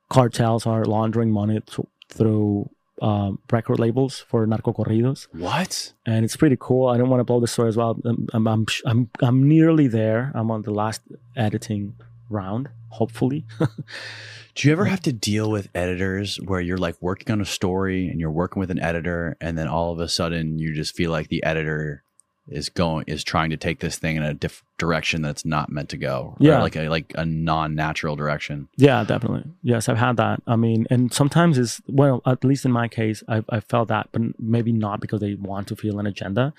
[0.09, 2.69] cartels are laundering money th- through
[3.01, 5.93] um, record labels for narco corridos, What?
[6.05, 6.87] and it's pretty cool.
[6.87, 7.99] I don't want to blow the story as well.
[8.05, 10.31] I'm I'm, I'm I'm I'm nearly there.
[10.35, 11.01] I'm on the last
[11.35, 11.95] editing
[12.29, 13.45] round, hopefully.
[14.55, 18.09] Do you ever have to deal with editors where you're like working on a story
[18.09, 21.09] and you're working with an editor and then all of a sudden you just feel
[21.09, 22.03] like the editor
[22.47, 25.89] is going is trying to take this thing in a diff- direction that's not meant
[25.89, 26.35] to go.
[26.39, 26.61] Or Yeah.
[26.61, 28.67] like a like a non-natural direction.
[28.77, 29.43] Yeah, definitely.
[29.61, 30.41] Yes, I've had that.
[30.47, 34.09] I mean, and sometimes it's well, at least in my case, I've I felt that,
[34.11, 36.53] but maybe not because they want to feel an agenda,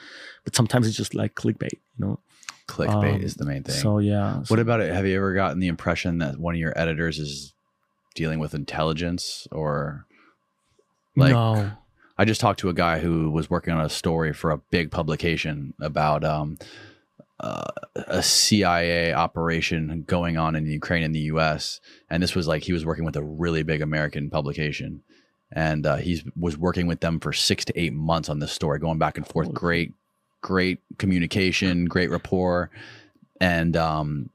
[0.45, 2.19] but sometimes it's just like clickbait, you know.
[2.69, 3.75] Clickbait Um, is the main thing.
[3.75, 4.45] So yeah.
[4.49, 4.95] what about it?
[4.95, 7.53] Have you ever gotten the impression that one of your editors is
[8.15, 10.07] dealing with intelligence or
[11.17, 11.73] like no.
[12.19, 14.91] I just talked to a guy who was working on a story for a big
[14.91, 16.59] publication about um,
[17.41, 17.65] uh,
[17.95, 21.81] a CIA operation going on in Ukraine and the U.S.
[22.09, 25.03] And this was like he was working with a really big American publication,
[25.51, 28.79] and uh, he was working with them for six to eight months on this story,
[28.79, 29.53] going back and forth.
[29.53, 29.93] Great,
[30.41, 32.71] great communication, great rapport,
[33.41, 34.31] and um,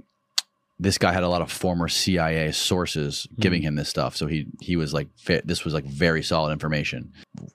[0.80, 4.16] this guy had a lot of former CIA sources giving him this stuff.
[4.16, 7.12] So he he was like, this was like very solid information.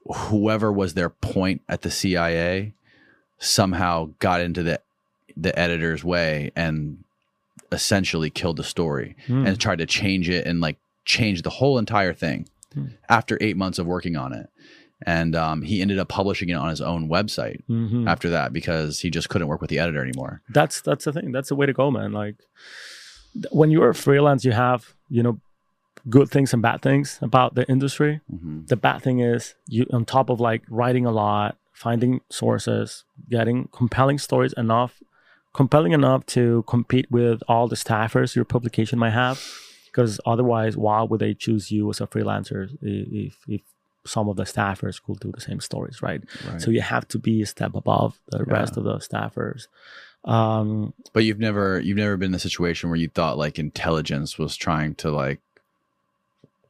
[0.07, 2.75] Whoever was their point at the CIA
[3.39, 4.81] somehow got into the
[5.36, 7.02] the editor's way and
[7.70, 9.47] essentially killed the story Hmm.
[9.47, 12.86] and tried to change it and like change the whole entire thing Hmm.
[13.09, 14.49] after eight months of working on it.
[15.05, 18.09] And um, he ended up publishing it on his own website Mhm.
[18.09, 20.42] after that because he just couldn't work with the editor anymore.
[20.51, 21.33] That's that's the thing.
[21.33, 22.12] That's the way to go, man.
[22.12, 22.36] Like
[23.51, 25.39] when you're a freelance, you have you know
[26.09, 28.20] good things and bad things about the industry.
[28.33, 28.67] Mhm.
[28.69, 33.69] the bad thing is you on top of like writing a lot finding sources getting
[33.73, 35.01] compelling stories enough
[35.55, 39.41] compelling enough to compete with all the staffers your publication might have
[39.86, 43.61] because otherwise why would they choose you as a freelancer if if
[44.05, 46.61] some of the staffers could do the same stories right, Right.
[46.61, 49.62] so you have to be a step above the rest of the staffers
[50.25, 54.39] um But you've never you've never been in a situation where you thought like intelligence
[54.39, 55.41] was trying to like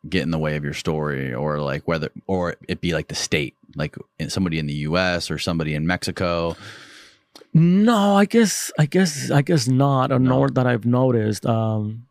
[0.09, 3.15] get in the way of your story or like whether or it be like the
[3.15, 6.57] state like in- somebody in the US or somebody in Mexico
[7.55, 10.31] No, I guess I guess I guess not, or No.
[10.31, 11.45] nor that I've noticed.
[11.47, 12.07] Um,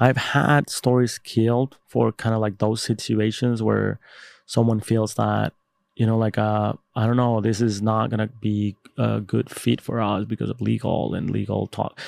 [0.00, 3.98] I've had stories killed for kind of like those situations where
[4.46, 5.52] someone feels that
[5.98, 9.80] you know, like uh, I don't know, this is not gonna be a good fit
[9.80, 11.98] for us because of legal and legal talk.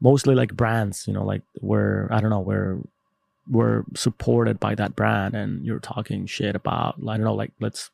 [0.00, 2.82] Mostly like brands, you know, like where I don't know where we're
[3.50, 7.90] we're supported by that brand and you're talking shit about I don't know, like let's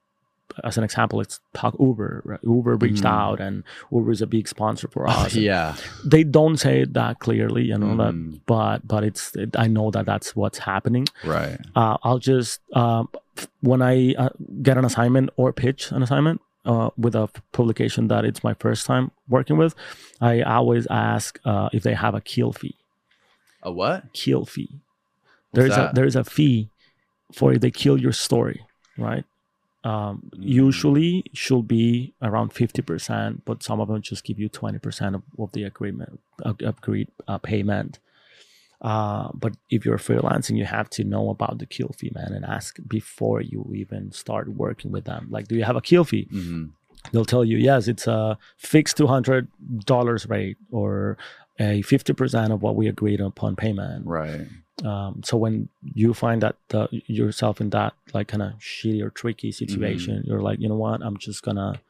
[0.65, 2.23] as an example, let's talk Uber.
[2.25, 2.41] Right?
[2.43, 3.11] Uber reached Mhm.
[3.21, 3.63] out, and
[3.93, 5.35] Uber is a big sponsor for us.
[5.35, 5.77] yeah.
[6.05, 7.99] They don't say it that clearly, you know Mhm.
[8.33, 11.07] that, but but it's it, I know that that's what's happening.
[11.25, 11.59] Right.
[11.77, 13.09] Uh, I'll just um,
[13.61, 14.31] when I uh,
[14.63, 18.87] get an assignment or pitch an assignment uh, with a publication that it's my first
[18.87, 19.75] time working with,
[20.21, 22.77] I always ask uh, if they have a kill fee.
[23.63, 24.13] A what?
[24.13, 24.81] Kill fee.
[25.51, 25.91] What's there's that?
[25.91, 26.71] a there's a fee
[27.33, 28.65] for if they kill your story,
[28.97, 29.25] right?
[29.85, 30.43] Um, Mm.
[30.43, 35.15] Usually should be around fifty percent, but some of them just give you twenty percent
[35.15, 37.99] of, of the agreement agreed uh, payment.
[38.81, 42.45] Uh, but if you're freelancing, you have to know about the kill fee, man, and
[42.45, 45.27] ask before you even start working with them.
[45.31, 46.29] Like, do you have a kill fee?
[46.31, 46.67] hmm
[47.13, 49.49] They'll tell you, yes, it's a fixed two hundred
[49.87, 51.17] dollars rate or
[51.59, 54.05] a fifty percent of what we agreed upon payment.
[54.07, 54.47] Right.
[54.85, 59.11] Um, so when you find that uh, yourself in that like kind of shitty or
[59.11, 61.01] tricky situation, you're like, you know what?
[61.03, 61.81] I'm just gonna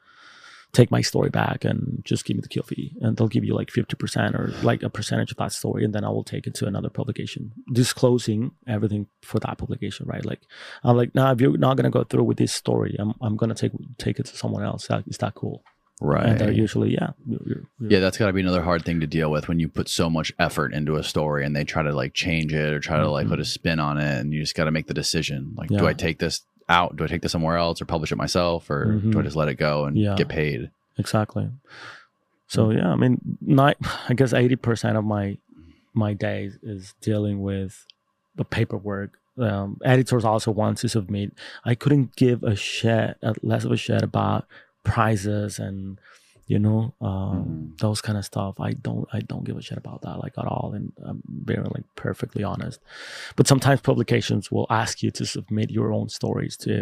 [0.71, 3.55] take my story back and just give me the kill fee, and they'll give you
[3.55, 6.45] like fifty percent or like a percentage of that story, and then I will take
[6.47, 10.25] it to another publication, disclosing everything for that publication, right?
[10.25, 10.41] Like,
[10.83, 13.55] I'm like, nah, if you're not gonna go through with this story, I'm I'm gonna
[13.55, 14.87] take take it to someone else.
[14.87, 15.63] That, is that cool?
[16.01, 16.27] Right.
[16.27, 19.07] And they're usually, yeah, you're, you're, Yeah, that's got to be another hard thing to
[19.07, 21.91] deal with when you put so much effort into a story and they try to
[21.91, 24.55] like change it or try to like put a spin on it, and you just
[24.55, 25.53] got to make the decision.
[25.57, 25.87] Like, do Mm-hmm.
[25.87, 26.95] I take this out?
[26.95, 29.23] Do I take this somewhere else or publish it myself, or do I Mhm.
[29.23, 30.15] just let it go and Yeah.
[30.15, 30.71] get paid?
[30.97, 31.49] exactly
[32.47, 33.77] so yeah i mean not
[34.09, 35.37] i guess 80% of my
[35.93, 37.85] my days is dealing with
[38.35, 41.31] the paperwork um, editors also want to submit
[41.63, 44.45] i couldn't give a shit less of a shit about
[44.83, 45.99] prizes and
[46.53, 46.79] you know
[47.09, 47.77] um, Mhm.
[47.83, 50.47] those kind of stuff i don't i don't give a shit about that like at
[50.53, 51.21] all and i'm
[51.51, 52.77] very like perfectly honest
[53.37, 56.75] but sometimes publications will ask you to submit your own stories to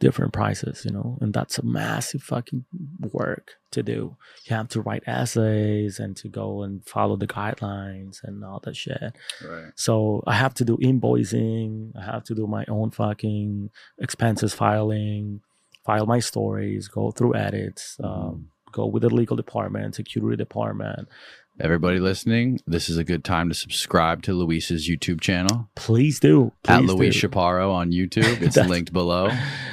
[0.00, 2.64] different prices, you know, and that's a massive fucking
[3.12, 4.16] work to do.
[4.46, 8.74] You have to write essays and to go and follow the guidelines and all that
[8.74, 9.12] shit.
[9.44, 9.70] Right.
[9.76, 11.92] So I have to do invoicing.
[11.96, 15.40] I have to do my own fucking expenses filing,
[15.86, 21.08] file my stories, go through edits, um, go with the legal department, security department.
[21.58, 26.52] Everybody listening, this is a good time to subscribe to Luis's YouTube channel Please do.
[26.66, 27.28] at Please Luis do.
[27.28, 28.40] Chaparro on YouTube.
[28.42, 29.28] It's linked below.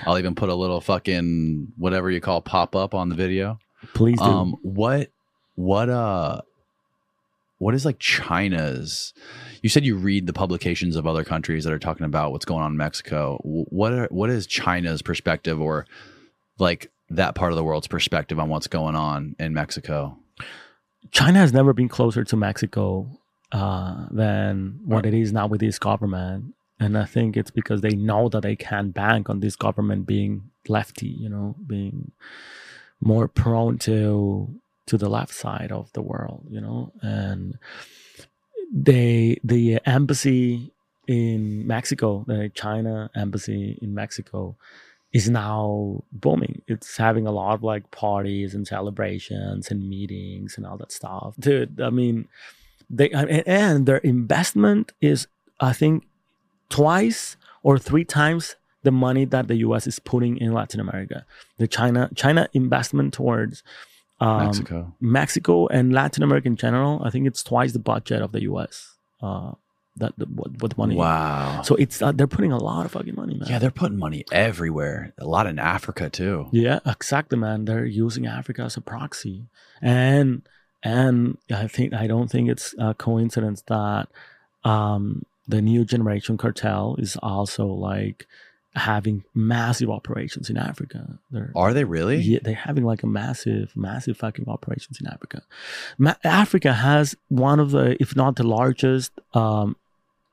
[0.06, 3.60] I'll even put a little fucking whatever you call pop up on the video.
[3.94, 4.26] Please do.
[4.26, 5.12] Um, what,
[5.56, 6.42] what, uh,
[7.60, 9.14] what is like China's?
[9.62, 12.64] You said you read the publications of other countries that are talking about what's going
[12.64, 13.40] on in Mexico.
[13.44, 15.86] What are, what is China's perspective or
[16.60, 20.18] like that part of the world's perspective on what's going on in Mexico?
[21.12, 23.08] China has never been closer to Mexico
[23.52, 26.54] uh, than what it is now with this government.
[26.80, 30.52] And I think it's because they know that they can bank on this government being
[30.68, 32.12] lefty, you know, being
[33.00, 37.58] more prone to to the left side of the world, you know, and
[38.72, 40.72] they the embassy
[41.08, 44.58] in Mexico, the China embassy in Mexico,
[45.14, 46.62] is now booming.
[46.68, 51.36] It's having a lot of like parties and celebrations and meetings and all that stuff.
[51.40, 52.28] Dude, I mean,
[52.90, 55.28] they and, their investment is,
[55.60, 56.06] I think,
[56.70, 59.88] twice or three times the money that the U.S.
[59.88, 61.26] is putting in Latin America.
[61.58, 63.64] The China China investment towards
[64.20, 64.94] um, Mexico.
[65.00, 68.96] Mexico and Latin America in general, I think it's twice the budget of the U.S.
[69.22, 69.54] Uh,
[70.00, 70.96] that what, what money.
[70.96, 71.62] Wow.
[71.64, 73.48] So it's uh, they're putting a lot of fucking money, man.
[73.50, 75.14] yeah, they're putting money everywhere.
[75.18, 76.48] A lot in Africa too.
[76.52, 77.66] Yeah, exactly, man.
[77.66, 79.46] They're using Africa as a proxy,
[79.82, 80.42] and
[80.84, 84.08] and I think I don't think it's a coincidence that
[84.64, 88.28] um, the new generation cartel is also like
[88.76, 91.18] having massive operations in Africa.
[91.32, 92.18] They're Are they really?
[92.18, 95.42] yeah, they're having like a massive, massive fucking operations in Africa.
[95.98, 99.76] Ma- Africa has one of the, if not the largest, um,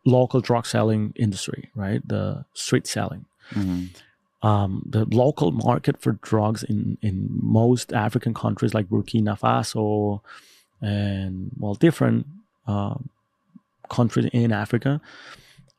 [0.05, 1.71] local drug selling industry.
[1.75, 3.89] Right, the street selling Mhm.
[4.43, 10.21] um, the local market for drugs in, in most African countries like Burkina Faso
[10.81, 12.27] and well different
[12.67, 13.09] um,
[13.91, 15.01] countries in Africa,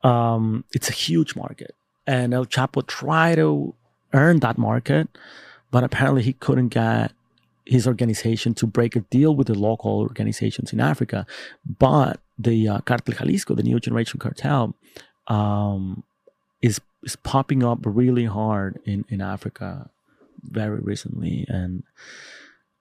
[0.04, 1.76] um, it's a huge market.
[2.08, 3.74] And El Chapo tried to
[4.14, 5.10] earn that market,
[5.72, 7.12] but apparently he couldn't get
[7.66, 11.26] his organization to break a deal with the local organizations in Africa.
[11.80, 14.76] But the uh, Cartel Jalisco, the New Generation Cartel,
[15.28, 16.04] um,
[16.62, 19.90] is is popping up really hard in in Africa
[20.42, 21.84] very recently and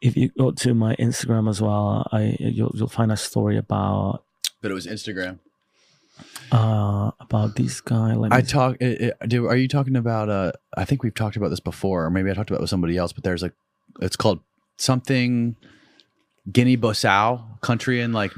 [0.03, 4.25] if you go to my Instagram as well I you'll, you'll find a story about
[4.61, 5.39] But it was Instagram.
[6.53, 8.17] Uh, about this guy.
[8.31, 8.77] I talk.
[8.81, 10.29] It, it, do, are you talking about?
[10.29, 12.71] Uh, I think we've talked about this before, or maybe I talked about it with
[12.71, 13.13] somebody else.
[13.13, 13.55] But there's like,
[14.01, 14.41] it's called
[14.77, 15.57] something
[16.53, 18.37] Guinea-Bissau country in like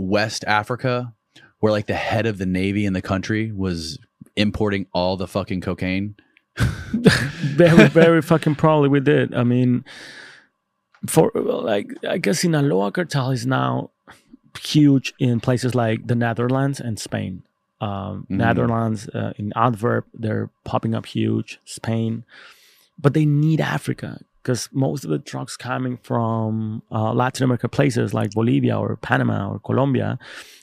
[0.00, 1.12] northwest Africa,
[1.60, 3.98] where like the head of the navy in the country was
[4.36, 6.14] importing all the fucking cocaine.
[6.56, 9.34] very, very fucking probably we did.
[9.34, 9.84] I mean,
[11.06, 13.90] for like, I guess Sinaloa cartel is now
[14.58, 17.42] huge in places like the Netherlands and Spain.
[17.80, 18.36] Um, Mhm.
[18.36, 21.58] Netherlands uh, in Antwerp, they're popping up huge.
[21.64, 22.24] Spain,
[22.98, 28.14] but they need Africa because most of the drugs coming from uh, Latin America places
[28.14, 30.18] like Bolivia or Panama or Colombia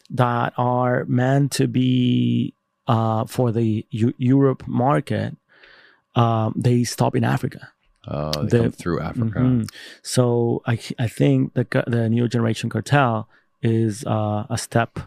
[0.10, 2.54] that are meant to be
[2.88, 5.36] uh, for the Eu- Europe market,
[6.16, 7.70] um, they stop in Africa.
[8.08, 9.40] Oh, they The- come through Africa.
[9.40, 9.70] Mhm.
[10.02, 13.28] So I I think the the new generation cartel
[13.62, 15.00] is uh, a step.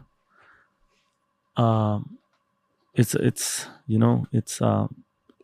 [1.57, 2.19] Um,
[2.95, 4.87] it's it's you know it's uh,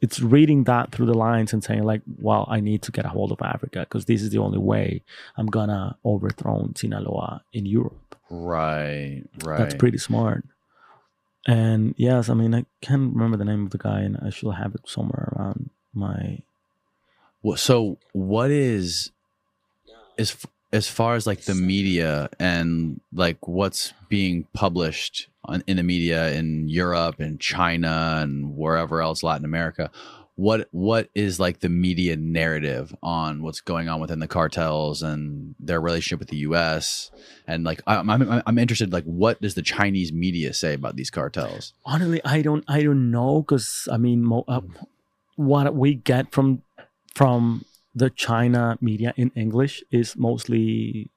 [0.06, 3.08] it's reading that through the lines and saying like, well, I need to get a
[3.08, 5.02] hold of Africa because this is the only way
[5.36, 8.16] I'm gonna overthrow Sinaloa in Europe.
[8.30, 9.58] Right, right.
[9.58, 10.44] That's pretty smart.
[11.46, 14.52] And yes, I mean I can't remember the name of the guy, and I should
[14.52, 16.42] have it somewhere around my
[17.42, 19.10] Well, so what is
[20.18, 20.46] f-
[20.76, 26.32] as far as like the media and like what's being published on, in the media
[26.32, 29.90] in Europe and China and wherever else Latin America
[30.36, 35.54] what what is like the media narrative on what's going on within the cartels and
[35.58, 37.10] their relationship with the US
[37.46, 41.10] and like I'm I'm, I'm interested like what does the Chinese media say about these
[41.10, 41.72] cartels?
[41.86, 44.60] Honestly i don't i don't know because i mean mo- uh,
[45.36, 46.62] what we get from
[47.14, 47.64] from
[47.96, 51.10] the china media in english is mostly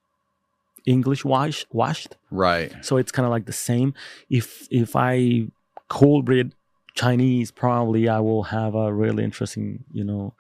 [0.86, 2.16] english wash, washed.
[2.32, 2.74] Right.
[2.82, 3.94] So it's kind of like the same.
[4.30, 5.48] If if i
[5.88, 6.54] cold read
[6.96, 10.34] chinese probably i will have a really interesting you know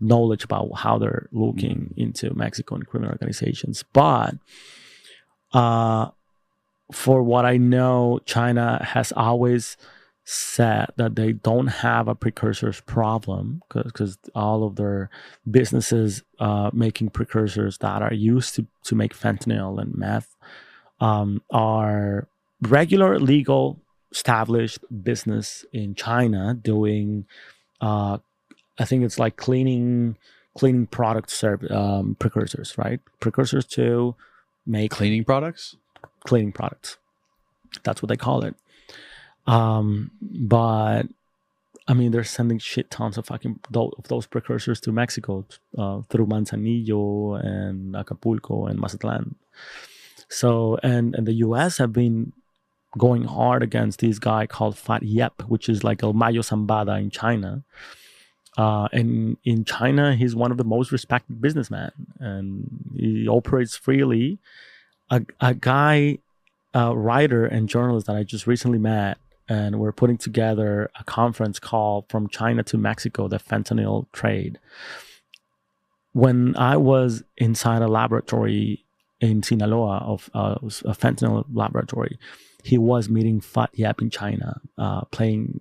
[0.00, 3.84] knowledge about how they're looking into mexican criminal organizations.
[3.92, 4.34] But
[5.52, 6.10] uh
[6.92, 9.76] for what i know china has always
[10.24, 15.10] said that they don't have a precursors problem because all of their
[15.50, 20.34] businesses uh, making precursors that are used to, to make fentanyl and meth
[21.00, 22.26] um, are
[22.62, 23.78] regular legal
[24.12, 27.26] established business in china doing
[27.80, 28.16] uh,
[28.78, 30.16] i think it's like cleaning
[30.56, 34.14] cleaning product serv- um, precursors right precursors to
[34.64, 35.76] make cleaning products
[36.24, 36.96] cleaning products.
[37.82, 38.54] That's what they call it.
[39.46, 41.02] Um, but
[41.86, 45.44] I mean, they're sending shit tons of fucking of those precursors to Mexico
[45.76, 49.36] uh, through Manzanillo and Acapulco and Mazatlan.
[50.28, 51.78] So, and and the U.S.
[51.78, 52.32] have been
[52.96, 57.10] going hard against this guy called Fat Yap, which is like El Mayo Zambada in
[57.10, 57.64] China.
[58.56, 61.90] Uh, and in China, he's one of the most respected businessmen,
[62.20, 64.38] and he operates freely
[65.10, 66.18] a, a guy,
[66.72, 71.58] a writer and journalist that I just recently met, and we're putting together a conference
[71.58, 74.58] call From China to Mexico, the Fentanyl Trade.
[76.12, 78.84] When I was inside a laboratory
[79.20, 82.18] in Sinaloa of uh, a fentanyl laboratory,
[82.62, 85.60] he was meeting Fat Yap in China, uh, playing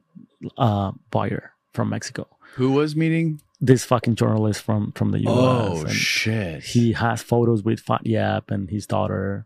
[0.57, 2.27] uh, buyer from Mexico.
[2.55, 5.35] who was meeting This fucking journalist from from the U.S.
[5.37, 9.45] oh and- shit he has photos with Fat Yap and his daughter.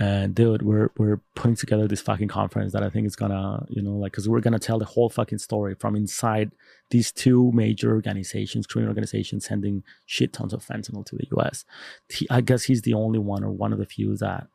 [0.00, 3.82] And dude, we're we're putting together this fucking conference that I think is gonna, you
[3.82, 6.52] know, like, cause we're gonna tell the whole fucking story from inside
[6.90, 11.64] these two major organizations, criminal organizations, sending shit tons of fentanyl to the U.S.
[12.08, 14.46] He, I guess he's the only one or one of the few that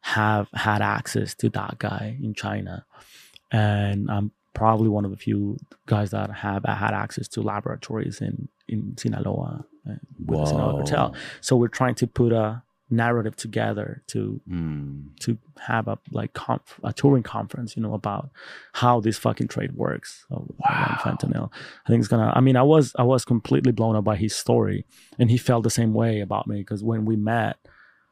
[0.00, 2.86] have had access to that guy in China,
[3.50, 8.48] and I'm probably one of the few guys that have had access to laboratories in
[8.66, 9.94] in Sinaloa uh,
[10.24, 10.78] with Sinaloa Whoa.
[10.78, 11.14] cartel.
[11.42, 15.08] So we're trying to put a narrative together to Hmm.
[15.20, 18.30] to have a like conf- a touring conference, you know, about
[18.74, 21.50] how this fucking trade works of around fentanyl.
[21.84, 22.32] I think it's gonna.
[22.34, 24.86] I mean, I was I was completely blown up by his story,
[25.18, 27.56] and he felt the same way about me because when we met,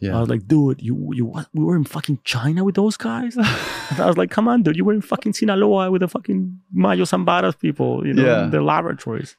[0.00, 1.46] yeah I was like, dude, you you what?
[1.54, 3.36] We were in fucking China with those guys.
[3.38, 7.04] I was like, come on, dude, you were in fucking Sinaloa with the fucking Mayo
[7.04, 8.46] Zambadas people, you know, Yeah.
[8.48, 9.36] their laboratories.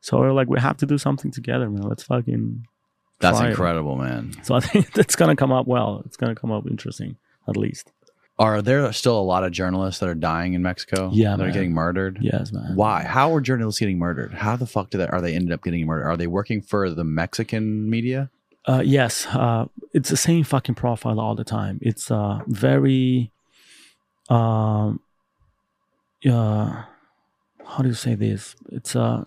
[0.00, 1.82] So we're like, we have to do something together, man.
[1.82, 2.66] Let's fucking.
[3.22, 4.34] That's incredible, man.
[4.42, 6.02] So I think that's gonna come up well.
[6.06, 7.16] It's gonna come up interesting,
[7.48, 7.92] at least.
[8.38, 11.10] Are there still a lot of journalists that are dying in Mexico?
[11.12, 12.18] Yeah, that are getting murdered.
[12.20, 12.74] Yes, man.
[12.74, 13.04] Why?
[13.04, 14.34] How are journalists getting murdered?
[14.34, 16.06] How the fuck do they are they ended up getting murdered?
[16.06, 18.30] Are they working for the Mexican media?
[18.66, 21.78] Uh, yes, uh, it's the same fucking profile all the time.
[21.82, 23.32] It's uh, very
[24.28, 25.00] um,
[26.28, 26.84] uh,
[27.64, 28.54] how do you say this?
[28.70, 29.24] It's uh,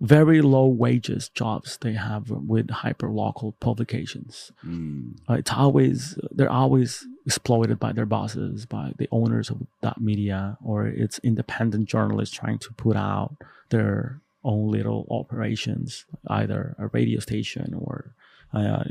[0.00, 4.52] very low wages jobs they have with hyper local publications.
[4.64, 5.18] Mm.
[5.28, 10.56] Uh, it's always they're always exploited by their bosses, by the owners of that media,
[10.64, 13.36] or it's independent journalists trying to put out
[13.70, 18.14] their own little operations, either a radio station or
[18.52, 18.84] a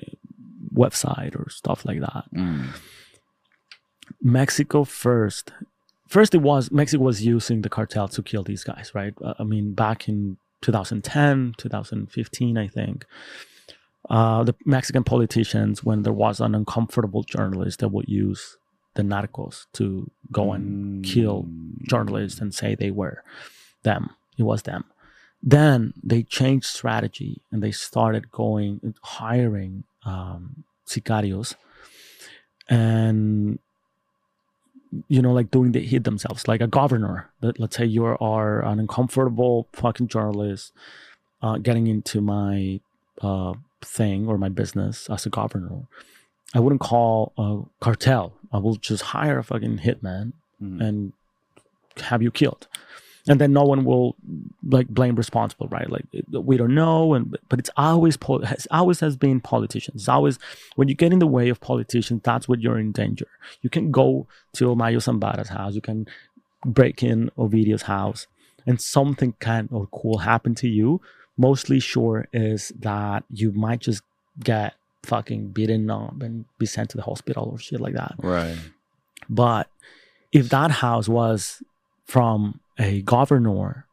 [0.73, 2.25] website or stuff like that.
[2.35, 2.67] Mm.
[4.21, 5.51] Mexico first.
[6.07, 9.13] First, it was Mexico was using the cartel to kill these guys, right?
[9.23, 13.05] Uh, I mean, back in 2010, 2015, I think,
[14.09, 18.57] uh, the Mexican politicians, when there was an uncomfortable journalist, they would use
[18.95, 21.45] the narcos to go and kill
[21.87, 23.23] journalists and say they were
[23.83, 24.09] them.
[24.37, 24.85] It was them.
[25.43, 31.55] Then they changed strategy and they started going hiring um, sicarios
[32.69, 33.59] and
[35.07, 38.61] you know like doing the hit themselves like a governor that let's say you are
[38.65, 40.71] an uncomfortable fucking journalist
[41.41, 42.79] uh, getting into my
[43.21, 45.81] uh, thing or my business as a governor
[46.55, 50.81] i wouldn't call a cartel i will just hire a fucking hitman Mhm.
[50.85, 51.13] and
[52.09, 52.67] have you killed
[53.27, 54.15] and then no one will
[54.63, 55.89] like blame responsible right?
[55.89, 60.03] Like we don't know and but it's always pol- has always has been politicians.
[60.03, 60.39] It's always
[60.75, 63.27] when you get in the way of politicians that's when you're in danger.
[63.61, 66.07] You can go to Mayo Zambada's house you can
[66.65, 68.27] break in Ovidio's house
[68.65, 71.01] and something can or cool happen to you.
[71.37, 74.01] Mostly sure is that you might just
[74.43, 74.73] get
[75.03, 78.15] fucking beaten up and be sent to the hospital or shit like that.
[78.17, 78.57] Right.
[79.29, 79.69] but
[80.31, 81.63] if that house was
[82.05, 83.87] from a governor,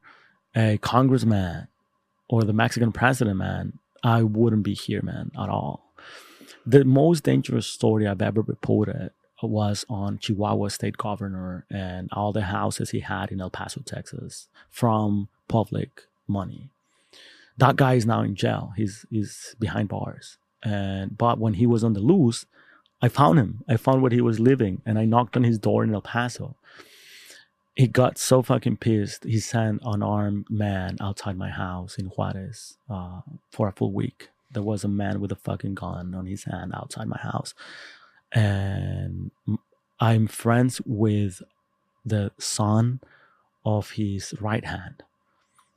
[0.54, 1.68] a congressman,
[2.28, 5.92] or the Mexican president, man, I wouldn't be here, man, at all.
[6.66, 9.10] The most dangerous story I've ever reported
[9.42, 14.48] was on Chihuahua state governor and all the houses he had in El Paso, Texas,
[14.70, 16.70] from public money.
[17.58, 18.72] That guy is now in jail.
[18.76, 20.38] He's he's behind bars.
[20.62, 22.46] And but when he was on the loose,
[23.02, 23.62] I found him.
[23.68, 26.56] I found where he was living and I knocked on his door in El Paso.
[27.74, 29.24] He got so fucking pissed.
[29.24, 34.28] He sent an armed man outside my house in Juarez uh, for a full week.
[34.52, 37.52] There was a man with a fucking gun on his hand outside my house.
[38.30, 39.32] And
[39.98, 41.42] I'm friends with
[42.04, 43.00] the son
[43.64, 45.02] of his right hand.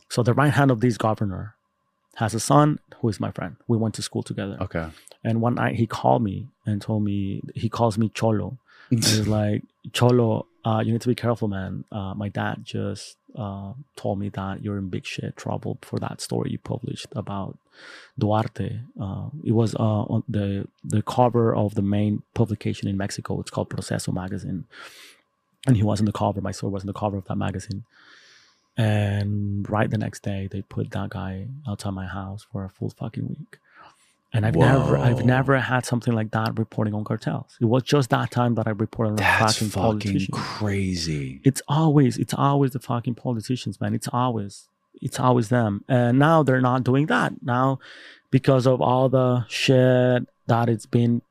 [0.10, 1.56] So the right hand of this governor
[2.16, 3.58] has a son who is my friend.
[3.68, 4.58] We went to school together.
[4.62, 4.88] Okay.
[5.24, 8.58] And one night he called me and told me he calls me Cholo.
[8.90, 11.86] And he's like, Cholo, uh, you need to be careful, man.
[11.92, 16.20] Uh, my dad just uh, told me that you're in big shit trouble for that
[16.20, 17.58] story you published about
[18.20, 18.82] Duarte.
[19.00, 23.40] Uh, it was uh, on the the cover of the main publication in Mexico.
[23.40, 24.66] It's called Proceso magazine,
[25.66, 26.42] and he was on the cover.
[26.42, 27.86] My story was on the cover of that magazine.
[28.76, 32.90] And right the next day, they put that guy outside my house for a full
[32.90, 33.58] fucking week.
[34.34, 37.58] And I've never, I've never had something like that reporting on cartels.
[37.62, 40.30] It was just that time that I reported on That's fucking fucking politicians.
[40.34, 41.42] crazy.
[41.46, 43.94] It's always, it's always the fucking politicians, man.
[43.96, 44.68] It's always,
[45.02, 45.86] it's always them.
[45.88, 47.42] And now they're not doing that.
[47.42, 47.80] Now,
[48.30, 51.22] because of all the shit that it's been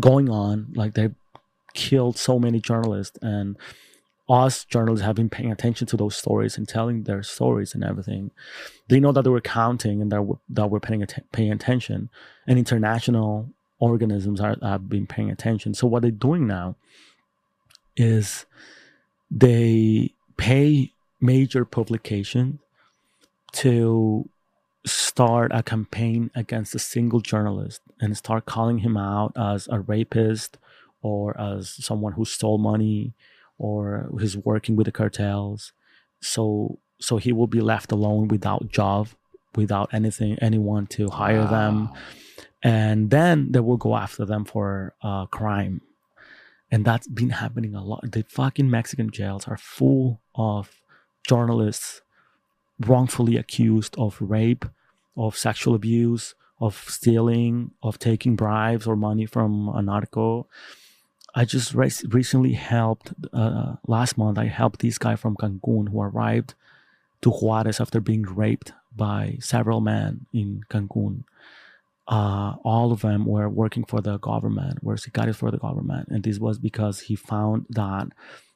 [0.00, 1.14] going on, like they've
[1.74, 3.56] killed so many journalists and
[4.28, 8.30] us journalists have been paying attention to those stories and telling their stories and everything.
[8.88, 12.08] They know that they were counting and that we're, that we're paying atten- paying attention,
[12.46, 15.74] and international organisms are, have been paying attention.
[15.74, 16.76] So what they're doing now
[17.96, 18.46] is
[19.30, 22.60] they pay major publications
[23.52, 24.28] to
[24.84, 30.58] start a campaign against a single journalist and start calling him out as a rapist
[31.02, 33.12] or as someone who stole money
[33.62, 35.72] or who's working with the cartels.
[36.20, 39.08] So so he will be left alone without job
[39.54, 41.90] without anything anyone to hire them.
[42.62, 45.82] And then they will go after them for uh, crime.
[46.70, 48.10] And that's been happening a lot.
[48.12, 50.70] The fucking mexican jails are full of
[51.28, 52.00] journalists
[52.80, 54.64] wrongfully accused of rape
[55.16, 60.48] of sexual abuse of stealing of taking bribes or money from a narco
[61.34, 66.00] i just rec- recently helped uh, last month i helped this guy from cancun who
[66.00, 66.54] arrived
[67.20, 71.24] to juarez after being raped by several men in cancun
[72.08, 76.08] uh, all of them were working for the government, were sicarios for the government.
[76.10, 78.08] And this was because he found that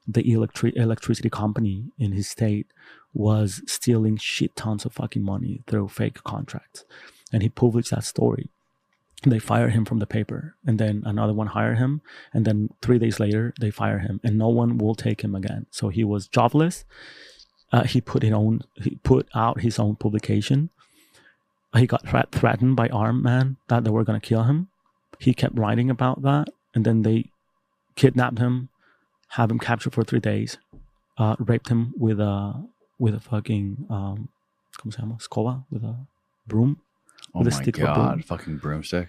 [0.07, 2.67] the electri- electricity company in his state
[3.13, 6.85] was stealing shit tons of fucking money through fake contracts.
[7.33, 8.51] And he published that story.
[9.23, 12.99] They fire him from the paper and then another one hire him and then three
[12.99, 15.67] days later they fire him and no one will take him again.
[15.71, 16.85] So he was jobless.
[17.73, 20.71] Uh, he put his own he put out his own publication.
[21.75, 24.69] He got threat, threatened by armed men that they were going to kill him.
[25.19, 27.31] He kept writing about that and then they
[27.97, 28.69] kidnapped him
[29.31, 30.59] have him captured for three days
[31.19, 34.29] uh, raped him with a with a fucking um
[34.79, 35.17] ¿cómo se llama?
[35.17, 36.07] escoba with a
[36.47, 36.81] broom
[37.37, 39.09] Oh a my stick of god, fucking broomstick.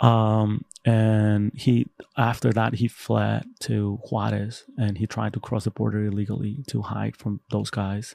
[0.00, 5.70] um and he after that he fled to Juarez and he tried to cross the
[5.70, 8.14] border illegally to hide from those guys.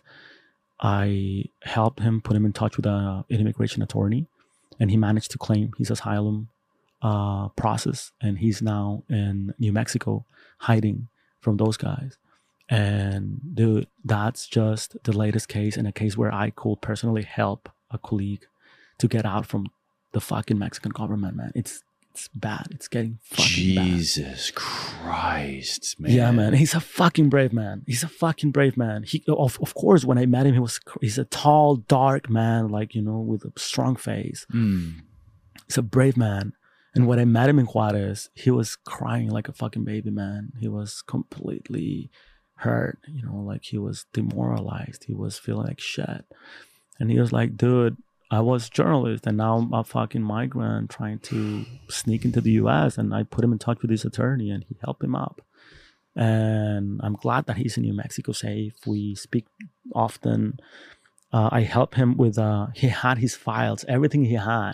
[0.79, 4.27] I helped him put him in touch with a, an immigration attorney
[4.79, 6.49] and he managed to claim his asylum
[7.01, 8.11] uh, process.
[8.21, 10.25] And he's now in new mexico
[10.59, 11.09] hiding
[11.41, 12.17] from those guys.
[12.69, 17.69] And dude that's just the latest case and a case where i could personally help
[17.91, 18.45] a colleague
[19.01, 19.67] to get out from
[20.13, 26.11] the fucking mexican government man it's it's bad it's getting fucking bad Jesus Christ, man.
[26.11, 26.53] yeah, man.
[26.53, 27.83] He's a fucking brave man.
[27.87, 29.03] He's a fucking brave man.
[29.03, 32.67] He, of, of course, when I met him, he was he's a tall, dark man,
[32.67, 34.45] like you know, with a strong face.
[34.53, 35.03] Mm.
[35.67, 36.51] He's a brave man.
[36.93, 40.51] And when I met him in Juarez, he was crying like a fucking baby, man.
[40.59, 42.11] He was completely
[42.55, 45.05] hurt, you know, like he was demoralized.
[45.05, 46.25] He was feeling like shit.
[46.99, 47.97] And he was like, dude,
[48.31, 52.97] I was journalist and now I'm a fucking migrant trying to sneak into the US.
[52.97, 55.41] And I put him in touch with his attorney and he helped him up.
[56.15, 58.73] And I'm glad that he's in New Mexico safe.
[58.87, 59.47] We speak
[59.93, 60.59] often.
[61.33, 64.73] Uh, I helped him with, uh, he had his files, everything he had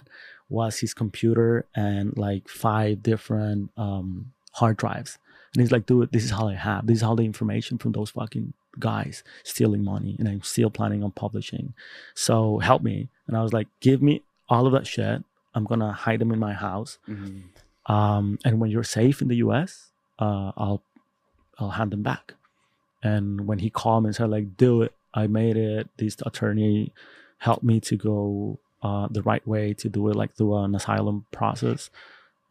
[0.50, 5.18] was his computer and like five different um, hard drives.
[5.54, 6.86] And he's like, dude, this is all I have.
[6.86, 10.16] This is all the information from those fucking guys stealing money.
[10.20, 11.74] And I'm still planning on publishing.
[12.14, 13.10] So help me.
[13.28, 15.24] And I was like, give me all of that shit.
[15.54, 16.98] I'm going to hide them in my house.
[17.86, 20.82] Um, and when you're safe in the US, uh, I'll,
[21.60, 22.34] I'll hand them back.
[23.04, 25.90] And when he called me and said like, do it, I made it.
[25.98, 26.92] This attorney
[27.40, 31.26] helped me to go uh, the right way to do it, like through an asylum
[31.32, 31.90] process.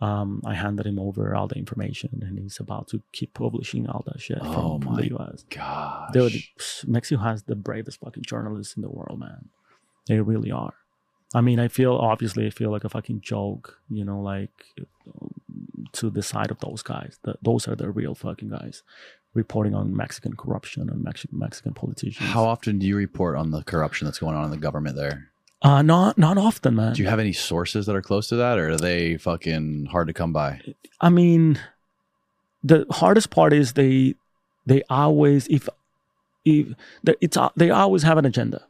[0.00, 4.04] Um, I handed him over all the information, and he's about to keep publishing all
[4.06, 5.44] that shit Oh from, from the US.
[5.48, 6.12] Gosh.
[6.12, 6.42] Dude,
[6.86, 9.48] Mexico has the bravest fucking journalists in the world, man.
[10.06, 10.74] They really are.
[11.34, 14.50] I mean, I feel obviously I feel like a fucking joke, you know, like
[15.92, 17.18] to the side of those guys.
[17.22, 18.82] The, those are the real fucking guys
[19.34, 22.30] reporting on Mexican corruption and Mexican Mexican politicians.
[22.30, 25.30] How often do you report on the corruption that's going on in the government there?
[25.62, 26.94] Uh, not not often, man.
[26.94, 30.06] Do you have any sources that are close to that, or are they fucking hard
[30.08, 30.60] to come by?
[31.00, 31.58] I mean,
[32.62, 34.14] the hardest part is they
[34.64, 35.68] they always if
[36.44, 36.68] if
[37.20, 38.66] it's they always have an agenda.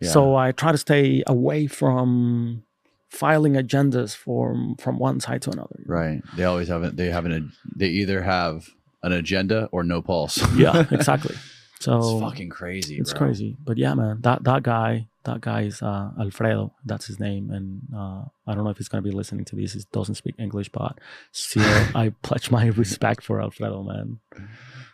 [0.00, 0.10] Yeah.
[0.10, 2.64] So I try to stay away from
[3.10, 5.80] filing agendas from from one side to another.
[5.86, 6.22] Right.
[6.36, 6.96] They always have it.
[6.96, 7.52] They have an.
[7.76, 8.68] They either have
[9.02, 10.40] an agenda or no pulse.
[10.56, 11.36] Yeah, exactly.
[11.80, 12.98] So it's fucking crazy.
[12.98, 13.26] it's bro.
[13.26, 13.56] crazy.
[13.64, 16.74] But yeah, man, that that guy, that guy is uh, Alfredo.
[16.84, 19.72] That's his name, and uh, I don't know if he's gonna be listening to this.
[19.72, 20.98] He doesn't speak English, but
[21.32, 21.64] still,
[21.94, 24.20] I pledge my respect for Alfredo, man.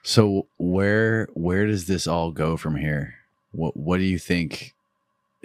[0.04, 3.14] So where where does this all go from here?
[3.50, 4.75] What what do you think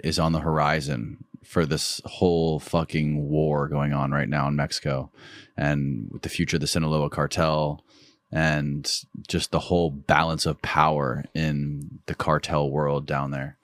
[0.02, 5.10] is on the horizon for this whole fucking war going on right now in Mexico,
[5.56, 7.84] and with the future of the Sinaloa cartel,
[8.30, 8.90] and
[9.28, 13.58] just the whole balance of power in the cartel world down there?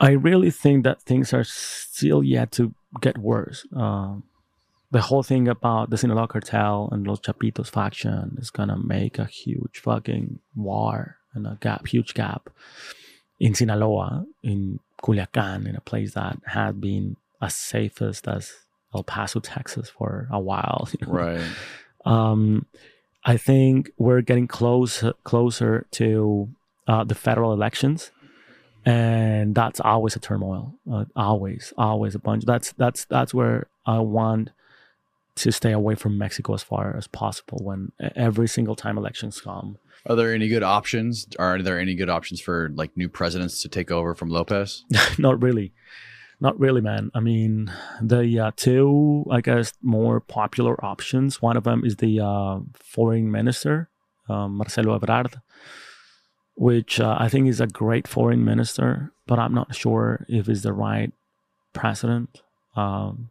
[0.00, 3.66] I really think that things are still yet to get worse.
[3.74, 4.24] Um,
[4.90, 9.26] the whole thing about the Sinaloa cartel and Los Chapitos faction is gonna make a
[9.26, 12.50] huge fucking war and a gap, huge gap
[13.38, 18.52] in Sinaloa, in Culiacan, in a place that had been as safest as
[18.94, 20.88] El Paso, Texas, for a while.
[21.00, 21.12] you know?
[21.12, 21.40] Right.
[22.04, 22.66] um,
[23.24, 26.48] I think we're getting close closer to
[26.88, 28.10] uh, the federal elections,
[28.84, 30.74] and that's always a turmoil.
[30.90, 32.44] Uh, always, always a bunch.
[32.44, 34.50] That's that's that's where I want
[35.36, 37.58] to stay away from Mexico as far as possible.
[37.62, 41.26] When every single time elections come, Are there any good options?
[41.38, 44.84] Are there any good options for like new presidents to take over from Lopez?
[45.18, 45.72] not really,
[46.40, 47.10] not really, man.
[47.14, 51.40] I mean, the uh, two, I guess, more popular options.
[51.40, 53.88] One of them is the uh, foreign minister,
[54.28, 55.40] um, Marcelo Ebrard,
[56.56, 60.62] which uh, I think is a great foreign minister, but I'm not sure if he's
[60.62, 61.12] the right
[61.72, 62.42] president.
[62.74, 63.30] Um,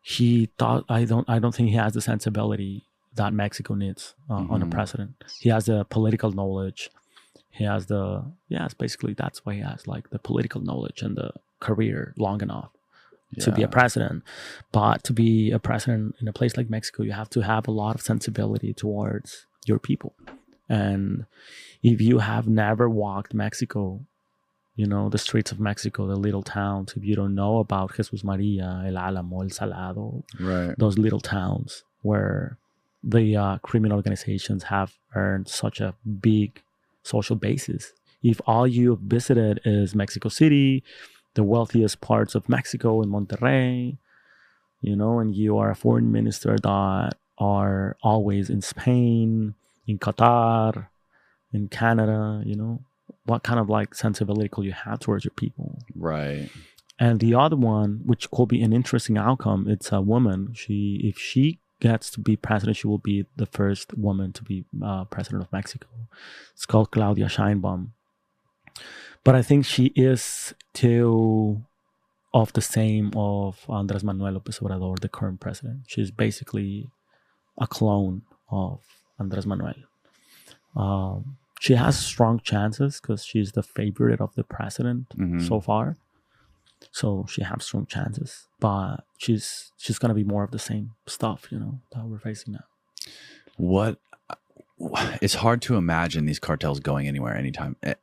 [0.00, 2.84] he thought I don't I don't think he has the sensibility
[3.16, 4.70] that Mexico needs uh, on a Mhm.
[4.70, 5.10] president.
[5.40, 6.90] He has the political knowledge.
[7.50, 11.16] He has the yeah, it's basically that's why he has like the political knowledge and
[11.16, 12.70] the career long enough
[13.40, 14.22] to be a president.
[14.72, 17.70] But to be a president in a place like Mexico, you have to have a
[17.72, 20.12] lot of sensibility towards your people.
[20.68, 21.26] And
[21.82, 24.00] if you have never walked Mexico,
[24.76, 28.24] you know, the streets of Mexico, the little towns, if you don't know about Jesus
[28.24, 30.74] Maria, El Álamo, El Salado, Right.
[30.78, 32.58] those little towns where
[33.06, 36.62] the uh, criminal organizations have earned such a big
[37.02, 37.92] social basis.
[38.22, 40.82] If all you have visited is Mexico City,
[41.34, 43.98] the wealthiest parts of Mexico and Monterrey,
[44.80, 49.54] you know, and you are a foreign minister that are always in Spain,
[49.86, 50.86] in Qatar,
[51.52, 52.80] in Canada, you know,
[53.26, 55.78] what kind of like sensibility you have towards your people?
[55.94, 56.48] Right.
[56.98, 60.52] And the other one, which could be an interesting outcome, it's a woman.
[60.54, 64.64] She, if she gets to be president, she will be the first woman to be
[64.82, 65.86] uh, president of Mexico.
[66.52, 67.88] It's called Claudia Sheinbaum.
[69.24, 71.62] But I think she is too
[72.32, 75.80] of the same of Andres Manuel Lopez Obrador, the current president.
[75.86, 76.90] She's basically
[77.58, 78.80] a clone of
[79.18, 79.74] Andres Manuel.
[80.76, 85.46] Um, she has strong chances because she's the favorite of the president Mhm.
[85.46, 85.96] so far.
[86.92, 91.48] So she has strong chances, but she's she's gonna be more of the same stuff,
[91.50, 92.64] you know, that we're facing now.
[93.56, 93.98] What?
[95.22, 97.94] It's hard to imagine these cartels going anywhere anytime eh,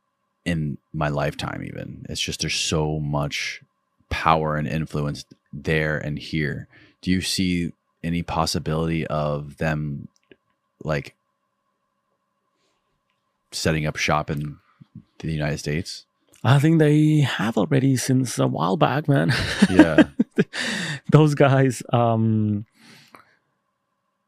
[0.44, 1.62] in my lifetime.
[1.64, 3.62] Even it's just there's so much
[4.10, 6.68] power and influence there and here.
[7.02, 10.08] Do you see any possibility of them
[10.82, 11.14] like
[13.50, 14.58] setting up shop in
[15.18, 16.06] the United States?
[16.44, 19.32] I think they have already since a while back, man.
[19.70, 20.04] Yeah.
[21.12, 22.66] Those guys, um,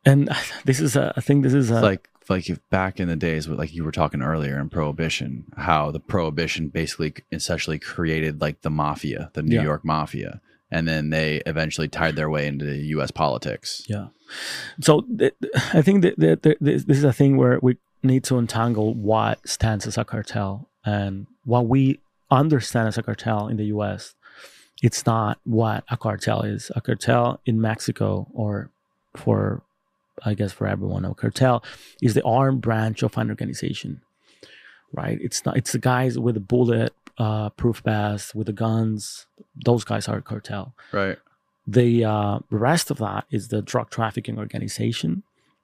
[0.05, 0.29] and
[0.65, 3.49] this is a, I think this is a, like like if back in the days
[3.49, 8.63] with like you were talking earlier in prohibition how the prohibition basically essentially created like
[8.63, 9.63] the mafia the new Yeah.
[9.63, 12.65] york mafia and then they eventually tied their way into
[13.01, 14.09] us politics Yeah.
[14.81, 15.35] So th-
[15.75, 18.95] I think that, that, that this, this is a thing where we need to untangle
[18.95, 22.01] what stands as a cartel and what we
[22.39, 24.15] understand as a cartel in the US.
[24.83, 26.71] It's not what a cartel is.
[26.75, 28.71] A cartel in Mexico or
[29.17, 29.63] for
[30.25, 31.65] I guess for everyone, a cartel
[32.01, 34.01] is the armed branch of an organization.
[34.93, 35.19] Right?
[35.21, 39.27] It's not it's the guys with the bullet uh proof vests, with the guns.
[39.65, 41.19] Those guys are a cartel right
[41.67, 45.23] the uh, rest of that is the drug trafficking organization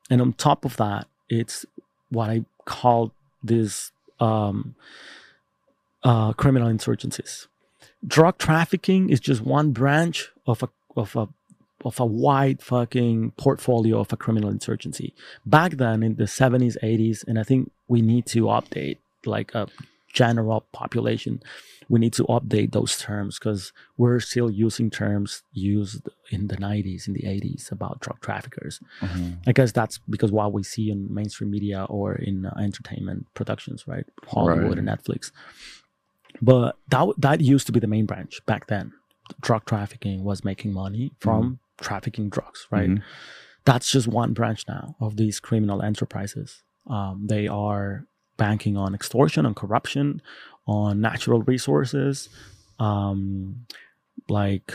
[0.09, 1.67] and on top of that it's
[2.09, 4.75] what i call this um,
[6.03, 7.47] uh, criminal insurgencies.
[8.07, 11.29] Drug trafficking is just one branch of a of a
[11.85, 15.15] of a wide fucking portfolio of a criminal insurgency.
[15.47, 19.67] Back then in the 70s 80s and i think we need to update like a
[20.13, 21.41] general population
[21.89, 27.09] we need to update those terms because we're still using terms used in the 90s
[27.09, 28.79] in the 80s about drug traffickers.
[29.49, 33.89] I guess that's because what we see in mainstream media or in uh, entertainment productions
[33.89, 34.05] right?
[34.29, 34.79] Hollywood Right.
[34.79, 35.33] and netflix
[36.43, 38.93] but that that used to be the main branch back then.
[39.41, 42.91] Drug trafficking was making money from trafficking drugs right?
[42.91, 43.03] Mhm.
[43.65, 46.63] that's just one branch now of these criminal enterprises.
[46.87, 50.23] Um, they are banking on extortion on corruption
[50.67, 52.29] on natural resources
[52.79, 53.67] um,
[54.29, 54.73] like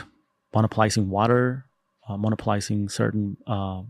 [0.54, 1.66] monopolizing water
[2.08, 3.82] uh, monopolizing certain uh,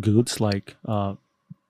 [0.00, 1.14] goods like uh,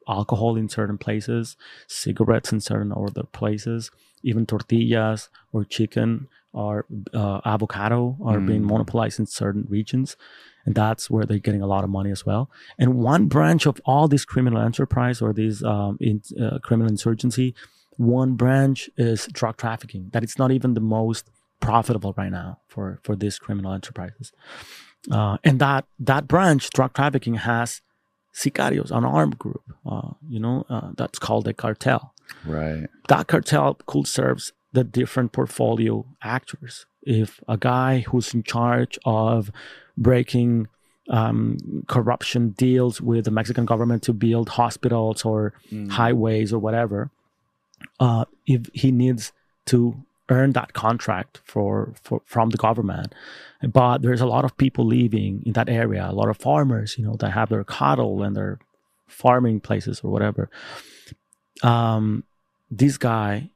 [0.09, 3.91] alcohol in certain places cigarettes in certain other places
[4.23, 8.71] even tortillas or chicken or uh, avocado are being Mm.
[8.71, 10.17] monopolized in certain regions
[10.65, 12.51] and that's where they're getting a lot of money as well.
[12.79, 17.55] And one branch of all this criminal enterprise or this um, in, uh, criminal insurgency
[17.97, 21.31] one branch is drug trafficking that it's not even the most
[21.61, 24.33] profitable right now for for these criminal enterprises.
[25.11, 27.81] Uh, and that that branch drug trafficking has
[28.35, 32.15] sicarios an armed group uh, you know uh, that's called a cartel
[32.45, 36.87] right that cartel could serve the different portfolio actors.
[37.03, 39.51] If a guy who's in charge of
[39.97, 40.69] breaking
[41.11, 41.57] um,
[41.89, 45.55] corruption deals with the Mexican government to build hospitals or
[45.91, 47.11] highways or whatever,
[47.99, 49.33] uh, if he needs
[49.67, 53.15] to earn that contract for, for from the government,
[53.73, 57.05] but there's a lot of people living in that area, a lot of farmers, you
[57.05, 58.59] know, that have their cattle and their
[59.07, 60.51] farming places or whatever.
[61.63, 62.25] Um,
[62.71, 63.51] this guy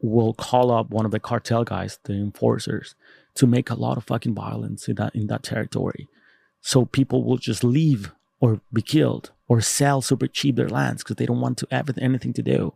[0.00, 2.94] will call up one of the cartel guys, the enforcers,
[3.34, 6.08] to make a lot of fucking violence in that in that territory.
[6.60, 11.16] So people will just leave or be killed or sell super cheap their lands because
[11.16, 12.74] they don't want to have anything to do.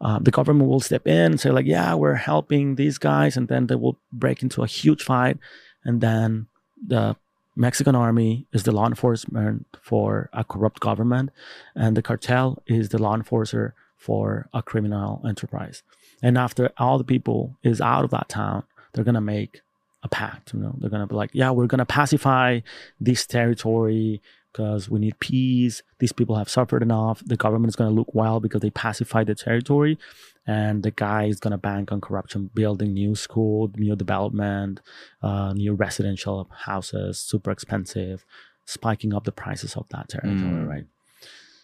[0.00, 3.48] Uh, the government will step in and say like, yeah, we're helping these guys, and
[3.48, 5.38] then they will break into a huge fight,
[5.84, 6.46] and then
[6.86, 7.16] the
[7.60, 11.28] Mexican army is the law enforcement for a corrupt government,
[11.74, 15.82] and the cartel is the law enforcer for a criminal enterprise.
[16.22, 19.60] And after all the people is out of that town, they're gonna make
[20.02, 20.54] a pact.
[20.54, 22.60] You know, they're gonna be like, yeah, we're gonna pacify
[22.98, 24.22] this territory
[24.52, 25.82] because we need peace.
[25.98, 27.22] These people have suffered enough.
[27.24, 29.98] The government is gonna look well because they pacified the territory,
[30.46, 34.80] and the guy is gonna bank on corruption, building new school, new development,
[35.22, 38.24] uh, new residential houses, super expensive,
[38.64, 40.66] spiking up the prices of that territory, Mm.
[40.68, 40.86] right?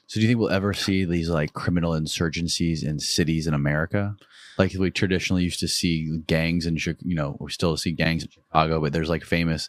[0.08, 4.16] So do you think we'll ever see these like criminal insurgencies in cities in America?
[4.56, 8.31] Like we traditionally used to see gangs in, you know, we still see gangs in
[8.31, 9.68] Chicago, but there's like famous,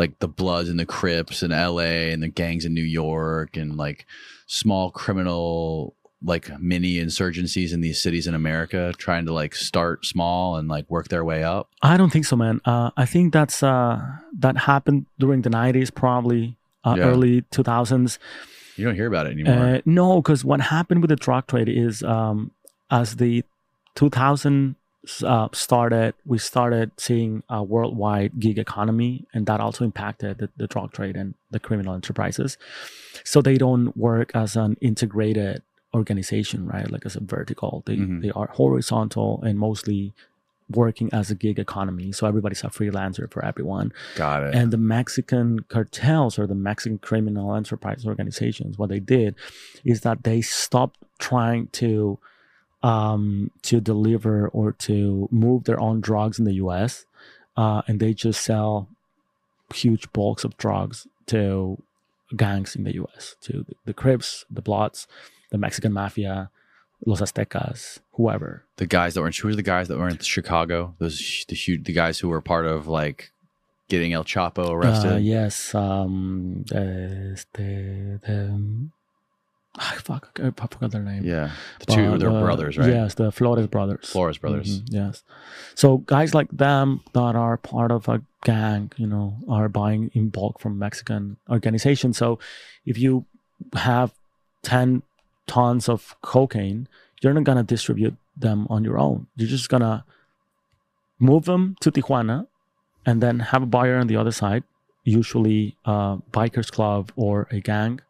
[0.00, 2.10] like the Bloods and the Crips in L.A.
[2.10, 4.06] and the gangs in New York and like
[4.46, 10.56] small criminal like mini insurgencies in these cities in America, trying to like start small
[10.56, 11.68] and like work their way up.
[11.82, 12.60] I don't think so, man.
[12.64, 14.00] Uh, I think that's uh,
[14.38, 17.04] that happened during the '90s, probably uh, Yeah.
[17.08, 18.18] early 2000s.
[18.76, 19.76] You don't hear about it anymore.
[19.76, 22.52] Uh, no, because what happened with the drug trade is um,
[22.90, 23.44] as the
[23.96, 24.76] 2000s
[25.22, 30.66] uh, started, we started seeing a worldwide gig economy, and that also impacted the, the
[30.66, 32.58] drug trade and the criminal enterprises.
[33.24, 35.62] So they don't work as an integrated
[35.94, 36.90] organization, right?
[36.90, 37.82] Like as a vertical.
[37.86, 38.22] They Mhm.
[38.22, 40.12] they are horizontal and mostly
[40.70, 42.12] working as a gig economy.
[42.12, 43.92] So everybody's a freelancer for everyone.
[44.14, 44.54] Got it.
[44.54, 49.34] And the Mexican cartels or the Mexican criminal enterprise organizations, what they did
[49.84, 52.18] is that they stopped trying to
[52.82, 57.04] um, to deliver or to move their own drugs in the U.S.
[57.56, 58.88] Uh, and they just sell
[59.74, 61.82] huge bulks of drugs to
[62.36, 63.36] gangs in the U.S.
[63.42, 65.06] to the, the Crips, the Bloods,
[65.50, 66.50] the Mexican Mafia,
[67.06, 68.64] Los Aztecas, whoever.
[68.76, 70.94] the guys that were in, who were the guys that were in Chicago?
[70.98, 73.32] Those the huge the guys who were part of like
[73.88, 75.12] getting El Chapo arrested.
[75.12, 75.74] Uh, yes.
[75.74, 78.90] Um, este, the,
[79.78, 81.24] ah, fuck, I forgot their name.
[81.24, 82.88] Yeah, the two But, they're uh, brothers, right?
[82.88, 84.08] Yes, the Flores brothers.
[84.10, 84.80] Flores brothers.
[84.80, 85.22] Mhm, yes.
[85.74, 90.28] So guys like them that are part of a gang, you know, are buying in
[90.30, 92.16] bulk from Mexican organizations.
[92.16, 92.38] So
[92.84, 93.26] if you
[93.74, 94.12] have
[94.62, 95.02] 10
[95.46, 96.88] tons of cocaine,
[97.20, 99.26] you're not going to distribute them on your own.
[99.36, 100.04] You're just going to
[101.18, 102.46] move them to Tijuana
[103.04, 104.64] and then have a buyer on the other side,
[105.04, 108.00] usually a bikers club or a gang.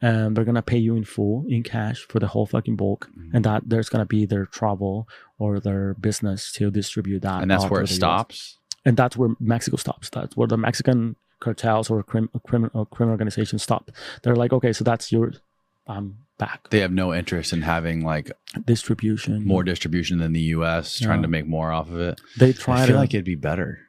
[0.00, 3.34] And they're gonna pay you in full in cash for the whole fucking bulk, Mm-hmm.
[3.36, 7.42] and that there's gonna be their travel or their business to distribute that.
[7.42, 7.96] and that's where it the US.
[7.96, 8.58] stops.
[8.84, 10.08] And that's where Mexico stops.
[10.10, 13.90] That's where the Mexican cartels or crim, criminal criminal organizations stop.
[14.22, 15.32] They're like, okay, so that's your,
[15.86, 16.68] I'm back.
[16.70, 18.30] They have no interest in having like
[18.64, 20.98] Distribution more distribution than the U.S.
[21.00, 21.22] Trying Yeah.
[21.22, 22.20] to make more off of it.
[22.38, 23.80] They try I feel to like it'd be better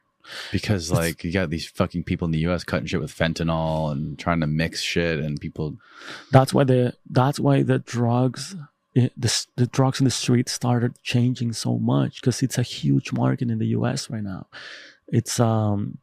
[0.52, 2.64] because like you got these fucking people in the U.S.
[2.64, 5.78] cutting shit with fentanyl and trying to mix shit, and people.
[6.32, 8.56] that's why the that's why the drugs
[8.94, 13.50] the, the drugs in the street started changing so much because it's a huge market
[13.50, 14.48] in the US right now
[15.08, 15.98] it's um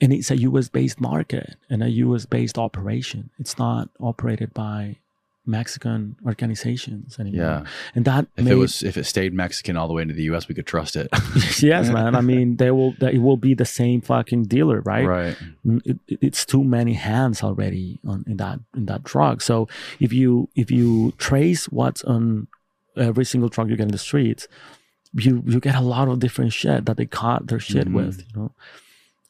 [0.00, 4.98] and it's a US based market and a US based operation it's not operated by
[5.44, 7.64] Mexican organizations anymore Yeah,
[7.94, 10.22] and that if made, it was if it stayed Mexican all the way into the
[10.24, 11.08] U.S., we could trust it.
[11.62, 15.36] yes man I mean they will they will be the same fucking dealer right right.
[15.84, 19.68] it, it- it's too many hands already on in that in that drug so
[20.00, 22.46] if you if you trace what's on
[22.96, 24.46] every single drug you get in the streets
[25.14, 27.94] you you get a lot of different shit that they caught their shit Mhm.
[27.94, 28.52] with you know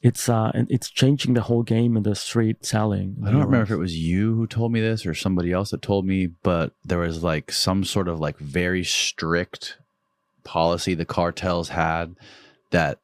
[0.03, 3.63] it's uh and it's changing the whole game in the street selling I don't remember
[3.63, 6.73] if it was you who told me this or somebody else that told me, but
[6.85, 9.79] there was like some sort of like very strict
[10.45, 12.17] policy the cartels had
[12.71, 12.99] that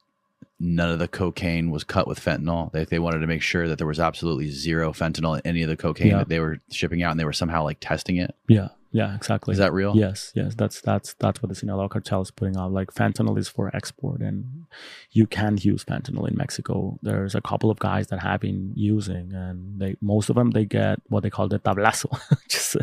[0.61, 2.73] none of the cocaine was cut with fentanyl.
[2.73, 5.69] They they wanted to make sure that there was absolutely zero fentanyl in any of
[5.69, 6.19] the cocaine Yeah.
[6.19, 8.35] that they were shipping out, and they were somehow like testing it.
[8.49, 9.97] yeah yeah exactly Is that real?
[9.97, 12.73] Yes, yes, that's that's that's what the Sinaloa cartel is putting out.
[12.73, 14.67] Like fentanyl is for export, and
[15.11, 16.99] you can use fentanyl in Mexico.
[17.03, 20.65] There's a couple of guys that have been using, and they most of them they
[20.65, 22.19] get what they call the tablazo.
[22.49, 22.77] Just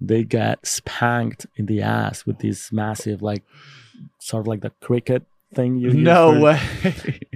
[0.00, 3.42] they get spanked in the ass with this massive, like
[4.18, 5.24] sort of like the cricket
[5.54, 5.76] thing.
[5.78, 6.60] You use for- way.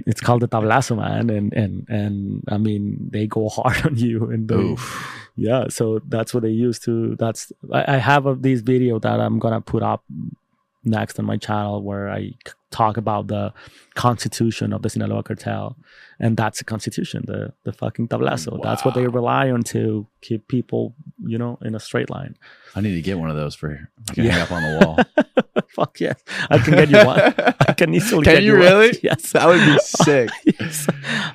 [0.05, 4.29] It's called the tablazo, man, and and and I mean they go hard on you,
[4.29, 5.07] and they, Oof.
[5.37, 9.21] yeah so that's what they use to that's i, I have a, this video that
[9.21, 10.03] i'm gonna put up
[10.83, 12.33] next on my channel where i
[12.69, 13.53] talk about the
[13.95, 15.77] constitution of the sinaloa cartel
[16.19, 20.45] and that's the constitution the the fucking tablazo that's what they rely on to keep
[20.49, 20.93] people
[21.25, 22.35] you know in a straight line
[22.75, 24.31] I need to get one of those for I can Yeah.
[24.31, 24.97] hang up on the wall.
[25.75, 27.19] Fuck yes, I can get you one.
[27.19, 28.23] I can easily.
[28.25, 28.61] Can get you one.
[28.61, 28.99] really?
[29.03, 30.29] Yes, That would be sick.
[30.59, 30.87] yes.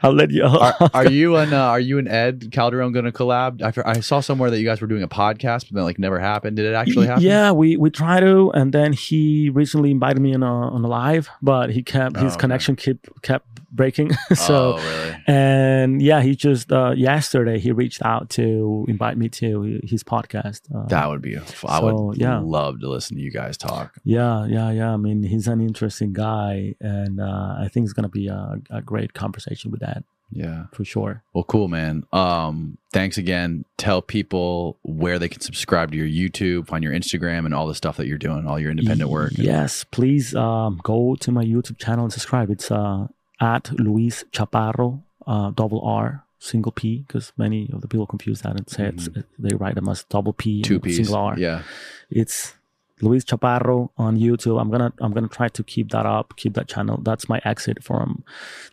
[0.03, 0.45] I'll let you.
[0.45, 3.63] are, are you and uh, are you and Ed Calderon going to collab?
[3.63, 6.19] I, I saw somewhere that you guys were doing a podcast, but then like never
[6.21, 6.57] happened.
[6.57, 7.23] Did it actually happen?
[7.25, 10.89] Yeah, we we try to, and then he recently invited me on a on a
[10.89, 12.41] live, but he kept Oh, his okay.
[12.41, 14.11] connection kept kept breaking.
[14.35, 15.17] so oh, really?
[15.27, 20.61] and yeah, he just uh, yesterday he reached out to invite me to his podcast.
[20.75, 21.37] Uh, That would be.
[21.37, 21.43] I
[21.81, 22.39] so, would yeah.
[22.43, 23.95] love to listen to you guys talk.
[24.05, 24.71] yeah, yeah, yeah.
[24.71, 24.93] yeah.
[24.95, 28.83] I mean, he's an interesting guy, and uh, I think it's gonna be a, a
[28.83, 30.65] great conversation with that Yeah.
[30.73, 31.23] for sure.
[31.35, 32.05] Well, cool, man.
[32.13, 33.65] Um, thanks again.
[33.77, 37.75] Tell people where they can subscribe to your YouTube, find your Instagram, and all the
[37.75, 39.33] stuff that you're doing, all your independent work.
[39.37, 42.51] Yes, please um, go to my YouTube channel and subscribe.
[42.51, 43.07] It's uh,
[43.41, 48.57] at Luis Chaparro, uh, double R, single P, because many of the people confuse that
[48.57, 50.63] and say it's, they write them as double P, Mm-hmm.
[50.69, 50.97] Two P's.
[50.97, 51.39] single R.
[51.39, 51.63] Yeah.
[52.11, 52.55] It's
[53.02, 54.60] Luis Chaparro on YouTube.
[54.60, 56.99] I'm gonna I'm gonna try to keep that up, keep that channel.
[57.02, 58.25] That's my exit from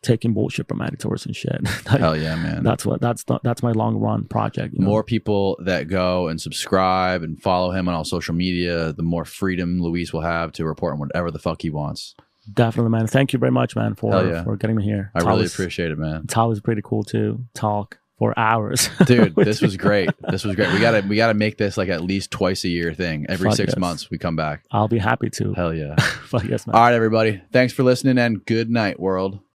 [0.01, 1.61] taking bullshit from editors and shit.
[1.85, 2.63] That- Hell yeah, man.
[2.63, 4.73] That's what that's the, that's my long run project.
[4.73, 4.85] you know?
[4.87, 9.25] more people that go and subscribe and follow him on all social media, the more
[9.25, 12.15] freedom Luis will have to report on whatever the fuck he wants.
[12.53, 13.07] definitely, man.
[13.07, 14.43] Thank you very much, man, for yeah.
[14.43, 15.11] for getting me here.
[15.13, 16.21] I It's really always- appreciate it, man.
[16.23, 17.45] It's always pretty cool too.
[17.53, 18.90] talk for hours.
[19.06, 20.09] Dude, this was great.
[20.30, 20.72] This was great.
[20.74, 23.25] We gotta we gotta make this like at least twice a year thing.
[23.30, 23.80] Every Fuck six yes.
[23.80, 24.64] months we come back.
[24.72, 25.53] I'll be happy to.
[25.53, 25.95] Hell yeah.
[26.25, 26.75] Fuck yes, man.
[26.75, 27.42] All right, everybody.
[27.51, 29.40] Thanks for listening and good night, world.